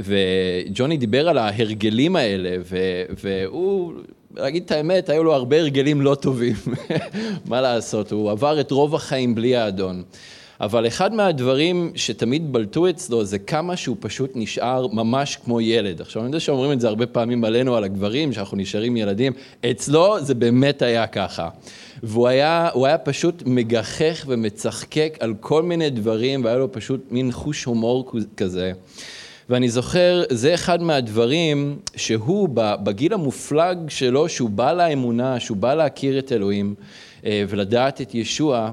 וג'וני 0.00 0.96
דיבר 0.96 1.28
על 1.28 1.38
ההרגלים 1.38 2.16
האלה, 2.16 2.56
ו, 2.60 2.76
והוא, 3.22 3.92
להגיד 4.36 4.62
את 4.64 4.70
האמת, 4.70 5.08
היו 5.08 5.24
לו 5.24 5.34
הרבה 5.34 5.60
הרגלים 5.60 6.02
לא 6.02 6.14
טובים, 6.14 6.56
מה 7.48 7.60
לעשות, 7.60 8.12
הוא 8.12 8.30
עבר 8.30 8.60
את 8.60 8.70
רוב 8.70 8.94
החיים 8.94 9.34
בלי 9.34 9.56
האדון. 9.56 10.02
אבל 10.62 10.86
אחד 10.86 11.14
מהדברים 11.14 11.92
שתמיד 11.94 12.52
בלטו 12.52 12.90
אצלו 12.90 13.24
זה 13.24 13.38
כמה 13.38 13.76
שהוא 13.76 13.96
פשוט 14.00 14.30
נשאר 14.34 14.86
ממש 14.86 15.36
כמו 15.36 15.60
ילד. 15.60 16.00
עכשיו, 16.00 16.22
אני 16.22 16.28
יודע 16.28 16.40
שאומרים 16.40 16.72
את 16.72 16.80
זה 16.80 16.88
הרבה 16.88 17.06
פעמים 17.06 17.44
עלינו, 17.44 17.76
על 17.76 17.84
הגברים, 17.84 18.32
שאנחנו 18.32 18.56
נשארים 18.56 18.96
ילדים, 18.96 19.32
אצלו 19.70 20.20
זה 20.20 20.34
באמת 20.34 20.82
היה 20.82 21.06
ככה. 21.06 21.48
והוא 22.02 22.28
היה, 22.28 22.68
היה 22.74 22.98
פשוט 22.98 23.42
מגחך 23.46 24.24
ומצחקק 24.26 25.18
על 25.20 25.34
כל 25.40 25.62
מיני 25.62 25.90
דברים, 25.90 26.44
והיה 26.44 26.56
לו 26.56 26.72
פשוט 26.72 27.00
מין 27.10 27.32
חוש 27.32 27.64
הומור 27.64 28.12
כזה. 28.36 28.72
ואני 29.48 29.68
זוכר, 29.68 30.22
זה 30.30 30.54
אחד 30.54 30.82
מהדברים 30.82 31.78
שהוא, 31.96 32.48
בגיל 32.54 33.12
המופלג 33.12 33.78
שלו, 33.88 34.28
שהוא 34.28 34.50
בא 34.50 34.72
לאמונה, 34.72 35.40
שהוא 35.40 35.56
בא 35.56 35.74
להכיר 35.74 36.18
את 36.18 36.32
אלוהים 36.32 36.74
ולדעת 37.24 38.00
את 38.00 38.14
ישוע, 38.14 38.70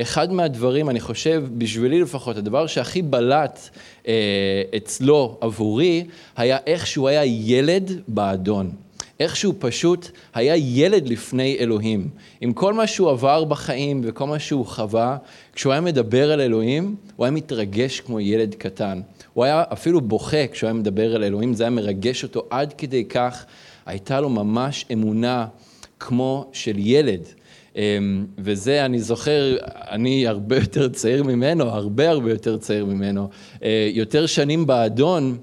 אחד 0.00 0.32
מהדברים, 0.32 0.90
אני 0.90 1.00
חושב, 1.00 1.44
בשבילי 1.58 2.00
לפחות, 2.00 2.36
הדבר 2.36 2.66
שהכי 2.66 3.02
בלט 3.02 3.68
אה, 4.08 4.62
אצלו 4.76 5.38
עבורי, 5.40 6.04
היה 6.36 6.58
איך 6.66 6.86
שהוא 6.86 7.08
היה 7.08 7.24
ילד 7.24 8.00
באדון. 8.08 8.70
איך 9.20 9.36
שהוא 9.36 9.54
פשוט 9.58 10.10
היה 10.34 10.56
ילד 10.56 11.08
לפני 11.08 11.56
אלוהים. 11.60 12.08
עם 12.40 12.52
כל 12.52 12.74
מה 12.74 12.86
שהוא 12.86 13.10
עבר 13.10 13.44
בחיים 13.44 14.00
וכל 14.04 14.26
מה 14.26 14.38
שהוא 14.38 14.66
חווה, 14.66 15.16
כשהוא 15.54 15.72
היה 15.72 15.80
מדבר 15.80 16.32
על 16.32 16.40
אלוהים, 16.40 16.96
הוא 17.16 17.24
היה 17.26 17.30
מתרגש 17.30 18.00
כמו 18.00 18.20
ילד 18.20 18.54
קטן. 18.54 19.00
הוא 19.32 19.44
היה 19.44 19.64
אפילו 19.72 20.00
בוכה 20.00 20.46
כשהוא 20.52 20.66
היה 20.68 20.74
מדבר 20.74 21.14
על 21.14 21.24
אלוהים, 21.24 21.54
זה 21.54 21.64
היה 21.64 21.70
מרגש 21.70 22.22
אותו 22.22 22.42
עד 22.50 22.72
כדי 22.72 23.04
כך, 23.04 23.44
הייתה 23.86 24.20
לו 24.20 24.28
ממש 24.28 24.84
אמונה 24.92 25.46
כמו 26.00 26.50
של 26.52 26.74
ילד. 26.78 27.20
אמ, 27.76 28.26
וזה, 28.38 28.84
אני 28.84 28.98
זוכר, 28.98 29.56
אני 29.90 30.26
הרבה 30.26 30.56
יותר 30.56 30.88
צעיר 30.88 31.22
ממנו, 31.22 31.64
הרבה 31.64 32.10
הרבה 32.10 32.30
יותר 32.30 32.56
צעיר 32.56 32.84
ממנו, 32.84 33.28
אה, 33.62 33.88
יותר 33.92 34.26
שנים 34.26 34.66
באדון, 34.66 35.38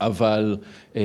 אבל 0.00 0.56
אה, 0.96 1.02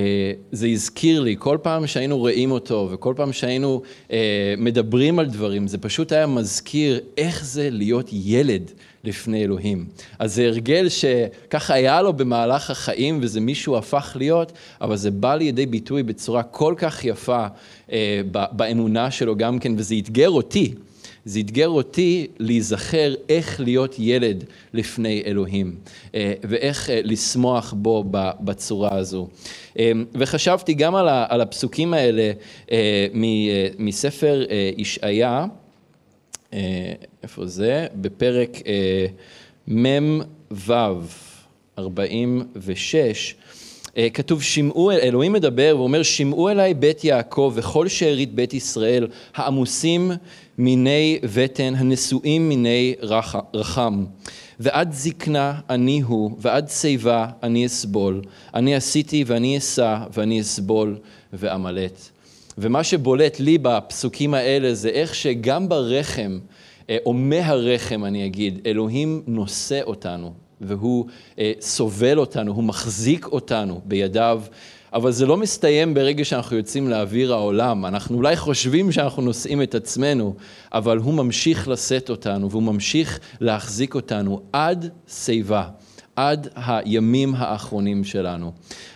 זה 0.51 0.67
הזכיר 0.67 1.21
לי, 1.21 1.35
כל 1.39 1.57
פעם 1.61 1.87
שהיינו 1.87 2.17
רואים 2.17 2.51
אותו 2.51 2.89
וכל 2.91 3.13
פעם 3.17 3.33
שהיינו 3.33 3.81
אה, 4.11 4.53
מדברים 4.57 5.19
על 5.19 5.25
דברים, 5.25 5.67
זה 5.67 5.77
פשוט 5.77 6.11
היה 6.11 6.27
מזכיר 6.27 6.99
איך 7.17 7.45
זה 7.45 7.69
להיות 7.69 8.09
ילד 8.11 8.71
לפני 9.03 9.43
אלוהים. 9.43 9.85
אז 10.19 10.35
זה 10.35 10.45
הרגל 10.45 10.89
שככה 10.89 11.73
היה 11.73 12.01
לו 12.01 12.13
במהלך 12.13 12.69
החיים 12.69 13.19
וזה 13.21 13.39
מישהו 13.39 13.77
הפך 13.77 14.15
להיות, 14.19 14.51
אבל 14.81 14.95
זה 14.95 15.11
בא 15.11 15.35
לידי 15.35 15.65
ביטוי 15.65 16.03
בצורה 16.03 16.43
כל 16.43 16.73
כך 16.77 17.05
יפה 17.05 17.45
אה, 17.91 18.21
באמונה 18.31 19.11
שלו 19.11 19.35
גם 19.35 19.59
כן, 19.59 19.73
וזה 19.77 19.95
אתגר 19.99 20.29
אותי. 20.29 20.73
זה 21.25 21.39
אתגר 21.39 21.67
אותי 21.67 22.27
להיזכר 22.39 23.13
איך 23.29 23.59
להיות 23.59 23.95
ילד 23.99 24.43
לפני 24.73 25.23
אלוהים, 25.25 25.75
אה, 26.15 26.33
ואיך 26.43 26.89
אה, 26.89 26.99
לשמוח 27.03 27.73
בו 27.77 28.03
בצורה 28.39 28.95
הזו. 28.97 29.27
אה, 29.79 29.91
וחשבתי 30.13 30.73
גם 30.73 30.95
על 31.29 31.41
הפסוקים 31.41 31.93
האלה 31.93 32.31
מספר 33.79 34.43
ישעיה, 34.77 35.45
איפה 37.23 37.45
זה? 37.45 37.87
בפרק 37.95 38.49
מ"ו, 39.67 40.73
46, 41.79 43.35
כתוב 44.13 44.43
שמעו, 44.43 44.91
אלוהים 44.91 45.33
מדבר 45.33 45.75
ואומר 45.77 46.03
שמעו 46.03 46.49
אליי 46.49 46.73
בית 46.73 47.03
יעקב 47.03 47.53
וכל 47.55 47.87
שארית 47.87 48.33
בית 48.33 48.53
ישראל 48.53 49.07
העמוסים 49.35 50.11
מיני 50.61 51.19
בטן 51.35 51.73
הנשואים 51.77 52.49
מיני 52.49 52.95
רחם. 53.53 54.05
ועד 54.59 54.91
זקנה 54.93 55.59
אני 55.69 56.01
הוא, 56.01 56.31
ועד 56.39 56.69
שיבה 56.69 57.27
אני 57.43 57.65
אסבול. 57.65 58.21
אני 58.53 58.75
עשיתי 58.75 59.23
ואני 59.27 59.57
אשא 59.57 59.97
ואני 60.13 60.41
אסבול 60.41 60.97
ואמלט. 61.33 61.99
ומה 62.57 62.83
שבולט 62.83 63.39
לי 63.39 63.57
בפסוקים 63.57 64.33
האלה 64.33 64.73
זה 64.73 64.89
איך 64.89 65.15
שגם 65.15 65.69
ברחם, 65.69 66.39
אה, 66.89 66.97
או 67.05 67.13
מהרחם 67.13 68.05
אני 68.05 68.25
אגיד, 68.25 68.59
אלוהים 68.65 69.23
נושא 69.27 69.81
אותנו, 69.83 70.33
והוא 70.61 71.05
אה, 71.39 71.51
סובל 71.61 72.19
אותנו, 72.19 72.51
הוא 72.51 72.63
מחזיק 72.63 73.25
אותנו 73.25 73.81
בידיו. 73.85 74.41
אבל 74.93 75.11
זה 75.11 75.25
לא 75.25 75.37
מסתיים 75.37 75.93
ברגע 75.93 76.25
שאנחנו 76.25 76.57
יוצאים 76.57 76.89
לאוויר 76.89 77.33
העולם. 77.33 77.85
אנחנו 77.85 78.17
אולי 78.17 78.35
חושבים 78.35 78.91
שאנחנו 78.91 79.21
נושאים 79.21 79.61
את 79.61 79.75
עצמנו, 79.75 80.35
אבל 80.73 80.97
הוא 80.97 81.13
ממשיך 81.13 81.67
לשאת 81.67 82.09
אותנו, 82.09 82.51
והוא 82.51 82.63
ממשיך 82.63 83.19
להחזיק 83.41 83.95
אותנו 83.95 84.41
עד 84.53 84.89
שיבה. 85.07 85.67
עד 86.15 86.47
הימים 86.55 87.35
האחרונים 87.37 88.03
שלנו. 88.03 88.51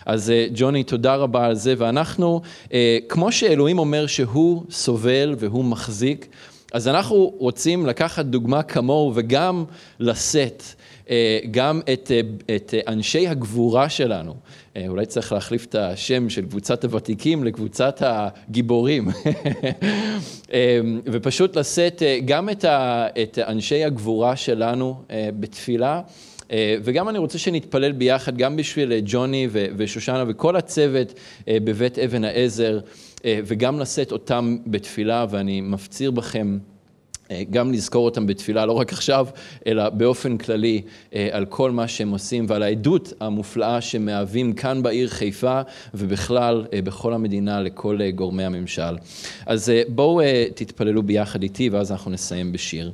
אז 0.06 0.30
אה, 0.30 0.46
ג'וני, 0.54 0.84
תודה 0.84 1.14
רבה 1.14 1.46
על 1.46 1.54
זה, 1.54 1.74
ואנחנו, 1.78 2.40
אה, 2.72 2.98
כמו 3.08 3.32
שאלוהים 3.32 3.78
אומר 3.78 4.06
שהוא 4.06 4.62
סובל 4.70 5.34
והוא 5.38 5.64
מחזיק, 5.64 6.26
אז 6.72 6.88
אנחנו 6.88 7.32
רוצים 7.38 7.86
לקחת 7.86 8.24
דוגמה 8.24 8.62
כמוהו 8.62 9.12
וגם 9.14 9.64
לשאת 10.00 10.62
גם 11.50 11.80
את, 11.92 12.10
את 12.56 12.74
אנשי 12.88 13.28
הגבורה 13.28 13.88
שלנו, 13.88 14.34
אה, 14.76 14.84
אולי 14.88 15.06
צריך 15.06 15.32
להחליף 15.32 15.64
את 15.64 15.74
השם 15.74 16.30
של 16.30 16.46
קבוצת 16.46 16.84
הוותיקים 16.84 17.44
לקבוצת 17.44 18.02
הגיבורים. 18.06 19.08
אה, 20.52 20.80
ופשוט 21.06 21.56
לשאת 21.56 22.02
אה, 22.02 22.18
גם 22.24 22.48
את 23.22 23.38
אנשי 23.38 23.84
הגבורה 23.84 24.36
שלנו 24.36 25.02
בתפילה. 25.40 26.00
וגם 26.82 27.08
אני 27.08 27.18
רוצה 27.18 27.38
שנתפלל 27.38 27.92
ביחד, 27.92 28.36
גם 28.36 28.56
בשביל 28.56 28.92
ג'וני 29.04 29.48
ושושנה 29.52 30.24
וכל 30.28 30.56
הצוות 30.56 31.14
בבית 31.48 31.98
אבן 31.98 32.24
העזר, 32.24 32.80
וגם 33.24 33.80
לשאת 33.80 34.12
אותם 34.12 34.56
בתפילה, 34.66 35.26
ואני 35.30 35.60
מפציר 35.60 36.10
בכם. 36.10 36.58
אה, 37.30 37.42
גם 37.50 37.72
לזכור 37.72 38.04
אותם 38.04 38.26
בתפילה, 38.26 38.66
לא 38.66 38.72
רק 38.72 38.92
עכשיו, 38.92 39.26
אלא 39.66 39.88
באופן 39.88 40.38
כללי 40.38 40.82
אה, 41.14 41.28
על 41.32 41.44
כל 41.44 41.70
מה 41.70 41.88
שהם 41.88 42.10
עושים 42.10 42.46
ועל 42.48 42.62
העדות 42.62 43.12
המופלאה 43.20 43.80
שמהווים 43.80 44.52
כאן 44.52 44.82
בעיר 44.82 45.08
חיפה 45.08 45.60
ובכלל 45.94 46.66
אה, 46.72 46.82
בכל 46.82 47.12
המדינה 47.12 47.60
לכל 47.60 47.98
גורמי 48.14 48.44
הממשל. 48.44 48.96
אז 49.46 49.72
בואו 49.88 50.20
תתפללו 50.54 51.02
ביחד 51.02 51.42
איתי 51.42 51.68
ואז 51.68 51.92
אנחנו 51.92 52.10
נסיים 52.10 52.52
בשיר. 52.52 52.92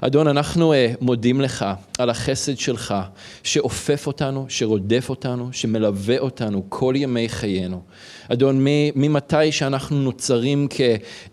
אדון, 0.00 0.28
אנחנו 0.28 0.74
מודים 1.00 1.40
לך 1.40 1.66
על 1.98 2.10
החסד 2.10 2.58
שלך 2.58 2.94
שאופף 3.42 4.06
אותנו, 4.06 4.46
שרודף 4.48 5.06
אותנו, 5.08 5.48
שמלווה 5.52 6.18
אותנו 6.18 6.62
כל 6.68 6.94
ימי 6.96 7.28
חיינו. 7.28 7.82
אדון, 8.28 8.64
ממתי 8.96 9.52
שאנחנו 9.52 9.96
נוצרים 9.96 10.68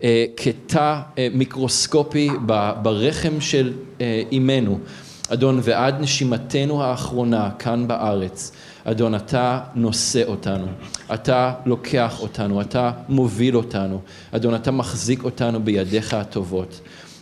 אה, 0.02 0.24
כתא 0.36 1.00
אה, 1.18 1.28
מיקרוסקופי 1.34 2.30
ברחם 2.82 3.40
של 3.40 3.72
אימנו, 4.32 4.78
אדון, 5.28 5.60
ועד 5.62 6.00
נשימתנו 6.00 6.82
האחרונה 6.82 7.50
כאן 7.58 7.88
בארץ. 7.88 8.52
אדון, 8.84 9.14
אתה 9.14 9.60
נושא 9.74 10.22
אותנו, 10.26 10.66
אתה 11.14 11.52
לוקח 11.66 12.20
אותנו, 12.20 12.60
אתה 12.60 12.90
מוביל 13.08 13.56
אותנו, 13.56 14.00
אדון, 14.32 14.54
אתה 14.54 14.70
מחזיק 14.70 15.24
אותנו 15.24 15.64
בידיך 15.64 16.14
הטובות. 16.14 16.80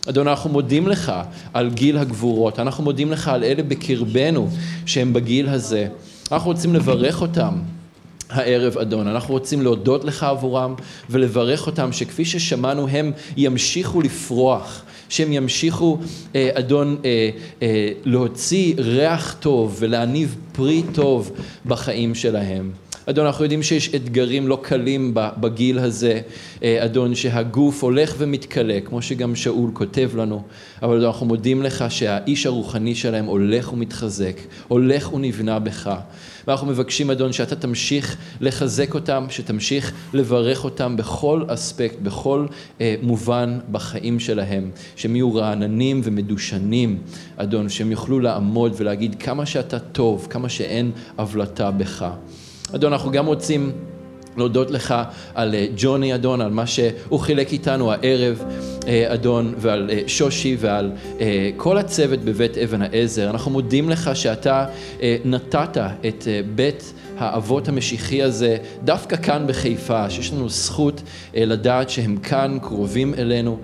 אדון, 0.09 0.27
אנחנו 0.27 0.49
מודים 0.49 0.87
לך 0.87 1.11
על 1.53 1.69
גיל 1.69 1.97
הגבורות, 1.97 2.59
אנחנו 2.59 2.83
מודים 2.83 3.11
לך 3.11 3.27
על 3.27 3.43
אלה 3.43 3.63
בקרבנו 3.63 4.49
שהם 4.85 5.13
בגיל 5.13 5.49
הזה. 5.49 5.87
אנחנו 6.31 6.51
רוצים 6.51 6.75
לברך 6.75 7.21
אותם. 7.21 7.53
הערב 8.29 8.77
אדון. 8.77 9.07
אנחנו 9.07 9.33
רוצים 9.33 9.61
להודות 9.61 10.03
לך 10.03 10.23
עבורם 10.23 10.75
ולברך 11.09 11.67
אותם 11.67 11.91
שכפי 11.91 12.25
ששמענו 12.25 12.87
הם 12.87 13.11
ימשיכו 13.37 14.01
לפרוח, 14.01 14.83
שהם 15.09 15.33
ימשיכו, 15.33 15.97
אה, 16.35 16.49
אדון, 16.53 16.97
אה, 17.05 17.29
אה, 17.61 17.89
להוציא 18.03 18.73
ריח 18.77 19.35
טוב 19.39 19.75
ולהניב 19.79 20.35
פרי 20.51 20.83
טוב 20.93 21.31
בחיים 21.65 22.15
שלהם. 22.15 22.71
אדון, 23.09 23.25
אנחנו 23.25 23.43
יודעים 23.45 23.63
שיש 23.63 23.95
אתגרים 23.95 24.47
לא 24.47 24.59
קלים 24.61 25.11
בגיל 25.13 25.79
הזה, 25.79 26.21
אה, 26.63 26.85
אדון, 26.85 27.15
שהגוף 27.15 27.83
הולך 27.83 28.15
ומתכלה, 28.17 28.79
כמו 28.85 29.01
שגם 29.01 29.35
שאול 29.35 29.71
כותב 29.73 30.11
לנו, 30.15 30.41
אבל 30.81 30.95
אדון, 30.95 31.05
אנחנו 31.05 31.25
מודים 31.25 31.63
לך 31.63 31.85
שהאיש 31.89 32.45
הרוחני 32.45 32.95
שלהם 32.95 33.25
הולך 33.25 33.73
ומתחזק, 33.73 34.39
הולך 34.67 35.13
ונבנה 35.13 35.59
בך. 35.59 35.95
ואנחנו 36.47 36.67
מבקשים, 36.67 37.11
אדון, 37.11 37.33
שאתה 37.33 37.55
תמשיך 37.55 38.17
לחזק 38.41 38.93
אותם, 38.93 39.25
שתמשיך 39.29 39.93
לברך 40.13 40.63
אותם 40.63 40.97
בכל 40.97 41.43
אספקט, 41.47 41.99
בכל 41.99 42.45
אה, 42.81 42.95
מובן 43.01 43.59
בחיים 43.71 44.19
שלהם, 44.19 44.71
שהם 44.95 45.15
יהיו 45.15 45.35
רעננים 45.35 46.01
ומדושנים, 46.03 46.97
אדון, 47.37 47.69
שהם 47.69 47.91
יוכלו 47.91 48.19
לעמוד 48.19 48.73
ולהגיד 48.77 49.15
כמה 49.15 49.45
שאתה 49.45 49.79
טוב, 49.79 50.27
כמה 50.29 50.49
שאין 50.49 50.91
הבלטה 51.17 51.71
בך. 51.71 52.05
אדון, 52.73 52.93
אנחנו 52.93 53.11
גם 53.11 53.25
רוצים 53.25 53.71
להודות 54.37 54.71
לך 54.71 54.95
על 55.35 55.55
אה, 55.55 55.67
ג'וני, 55.77 56.15
אדון, 56.15 56.41
על 56.41 56.51
מה 56.51 56.67
שהוא 56.67 57.19
חילק 57.19 57.53
איתנו 57.53 57.91
הערב, 57.91 58.43
אה, 58.87 59.13
אדון, 59.13 59.53
ועל 59.57 59.89
אה, 59.93 60.01
שושי 60.07 60.57
ועל 60.59 60.91
כל 61.57 61.77
הצוות 61.77 62.19
בבית 62.19 62.57
אבן 62.57 62.81
העזר. 62.81 63.29
אנחנו 63.29 63.51
מודים 63.51 63.89
לך 63.89 64.09
שאתה 64.13 64.65
נתת 65.25 65.77
את 66.07 66.27
בית 66.55 66.93
האבות 67.17 67.67
המשיחי 67.67 68.23
הזה 68.23 68.57
דווקא 68.83 69.15
כאן 69.15 69.47
בחיפה, 69.47 70.09
שיש 70.09 70.33
לנו 70.33 70.49
זכות 70.49 71.01
לדעת 71.33 71.89
שהם 71.89 72.17
כאן, 72.17 72.57
קרובים 72.61 73.13
אלינו. 73.13 73.59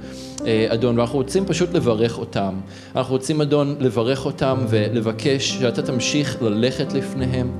אדון, 0.70 1.00
ואנחנו 1.00 1.18
רוצים 1.18 1.46
פשוט 1.46 1.74
לברך 1.74 2.18
אותם. 2.18 2.54
אנחנו 2.96 3.14
רוצים, 3.14 3.42
אדון, 3.42 3.76
לברך 3.80 4.26
אותם 4.26 4.58
ולבקש 4.70 5.52
שאתה 5.52 5.82
תמשיך 5.82 6.42
ללכת 6.42 6.94
לפניהם. 6.94 7.52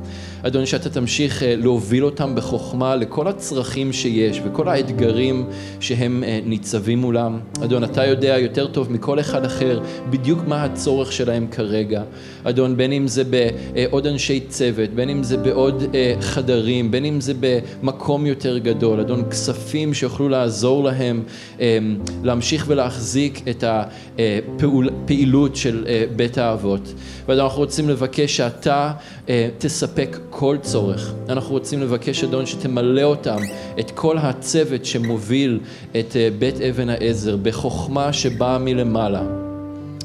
אדוני, 0.44 0.66
שאתה 0.66 0.90
תמשיך 0.90 1.44
אה, 1.44 1.56
להוביל 1.56 2.06
אותם 2.06 2.36
בחוכמה 2.36 2.96
לכל 2.96 3.28
הצרכים 3.28 3.94
שיש 3.94 4.42
וכל 4.46 4.68
האתגרים 4.68 5.46
שהם 5.80 6.24
אה, 6.24 6.40
ניצבים 6.46 7.00
מולם. 7.00 7.40
אדון, 7.64 7.84
אתה 7.84 8.06
יודע 8.06 8.38
יותר 8.40 8.68
טוב 8.68 8.92
מכל 8.92 9.20
אחד 9.20 9.46
אחר 9.46 9.80
בדיוק 10.10 10.40
מה 10.48 10.64
הצורך 10.64 11.12
שלהם 11.12 11.48
כרגע. 11.52 12.04
אדון, 12.44 12.78
בין 12.78 12.92
אם 12.92 13.08
זה 13.08 13.24
בעוד 13.24 14.08
אנשי 14.08 14.40
צוות, 14.40 14.90
בין 14.90 15.10
אם 15.10 15.24
זה 15.24 15.38
בעוד 15.38 15.84
אה, 15.94 16.14
חדרים, 16.22 16.92
בין 16.92 17.06
אם 17.06 17.22
זה 17.22 17.34
במקום 17.40 18.26
יותר 18.26 18.58
גדול. 18.58 19.00
אדון, 19.00 19.30
כספים 19.30 19.94
שיוכלו 19.94 20.30
לעזור 20.30 20.84
להם 20.84 21.24
להמשיך 22.24 22.68
ולהחזיק 22.72 23.42
את 23.50 23.64
הפעילות 23.68 25.56
של 25.56 25.86
בית 26.16 26.38
האבות. 26.38 26.94
ואדון, 27.28 27.44
אנחנו 27.44 27.60
רוצים 27.60 27.90
לבקש 27.90 28.38
שאתה 28.38 28.92
תספק 29.58 30.18
כל 30.30 30.58
צורך. 30.62 31.14
אנחנו 31.30 31.52
רוצים 31.52 31.82
לבקש, 31.82 32.24
אדון, 32.24 32.46
שתמלא 32.46 33.04
אותם, 33.04 33.38
את 33.80 33.92
כל 33.92 34.18
הצוות 34.18 34.86
שמוביל 34.86 35.60
את 36.00 36.16
אה, 36.16 36.30
בית 36.40 36.62
אבן 36.62 36.90
העזר, 36.90 37.38
בחוכמה 37.38 38.14
שבאה 38.14 38.58
מלמעלה. 38.58 39.24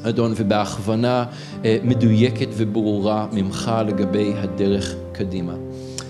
אדון, 0.03 0.33
ובהכוונה 0.35 1.25
אה, 1.65 1.77
מדויקת 1.83 2.47
וברורה 2.57 3.27
ממך 3.31 3.71
לגבי 3.87 4.33
הדרך 4.35 4.95
קדימה. 5.11 5.66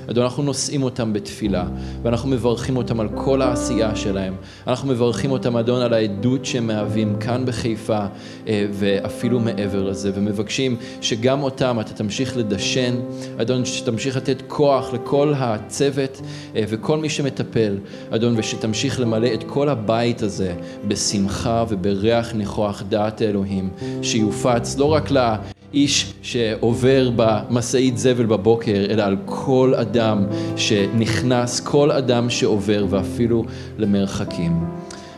אדון, 0.10 0.24
אנחנו 0.24 0.44
נושאים 0.44 0.84
אותם 0.84 1.14
בתפילה, 1.14 1.66
ואנחנו 2.04 2.30
מברכים 2.30 2.78
אותם 2.78 3.00
על 3.00 3.10
כל 3.16 3.42
העשייה 3.42 3.96
שלהם. 3.96 4.36
אנחנו 4.68 4.88
מברכים 4.88 5.32
אותם, 5.32 5.58
אדון, 5.58 5.82
על 5.82 5.94
העדות 5.94 6.46
שהם 6.46 6.68
מהווים 6.68 7.16
כאן 7.20 7.46
בחיפה, 7.46 8.06
אה, 8.48 8.66
ואפילו 8.72 9.40
מעבר 9.40 9.84
לזה, 9.84 10.12
ומבקשים 10.16 10.78
שגם 11.02 11.44
אותם 11.44 11.78
אתה 11.80 11.94
תמשיך 11.94 12.38
לדשן, 12.38 12.96
אדון, 13.42 13.66
שתמשיך 13.66 14.18
לתת 14.18 14.42
כוח 14.48 14.94
לכל 14.94 15.34
הצוות 15.38 16.22
אה, 16.56 16.64
וכל 16.68 16.98
מי 16.98 17.10
שמטפל, 17.10 17.78
אדון, 18.10 18.34
ושתמשיך 18.38 19.00
למלא 19.00 19.34
את 19.34 19.44
כל 19.44 19.70
הבית 19.70 20.22
הזה 20.22 20.54
בשמחה 20.88 21.66
ובריח 21.70 22.34
ניחוח 22.34 22.84
דעת 22.90 23.22
האלוהים, 23.22 23.70
שיופץ 24.02 24.78
לא 24.78 24.94
רק 24.94 25.12
ל... 25.12 25.36
איש 25.78 26.14
שעובר 26.22 27.12
במשאית 27.16 27.98
זבל 27.98 28.26
בבוקר, 28.26 28.86
אלא 28.90 29.04
על 29.04 29.18
כל 29.26 29.74
אדם 29.76 30.26
שנכנס, 30.56 31.60
כל 31.60 31.92
אדם 31.92 32.30
שעובר, 32.30 32.86
ואפילו 32.90 33.46
למרחקים. 33.78 34.66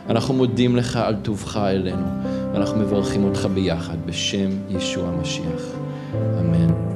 אנחנו 0.08 0.34
מודים 0.34 0.76
לך 0.76 0.96
על 0.96 1.14
טובך 1.22 1.56
אלינו, 1.56 2.06
ואנחנו 2.52 2.80
מברכים 2.80 3.24
אותך 3.24 3.48
ביחד 3.54 3.96
בשם 4.06 4.50
ישוע 4.70 5.08
המשיח. 5.08 5.62
אמן. 6.40 6.89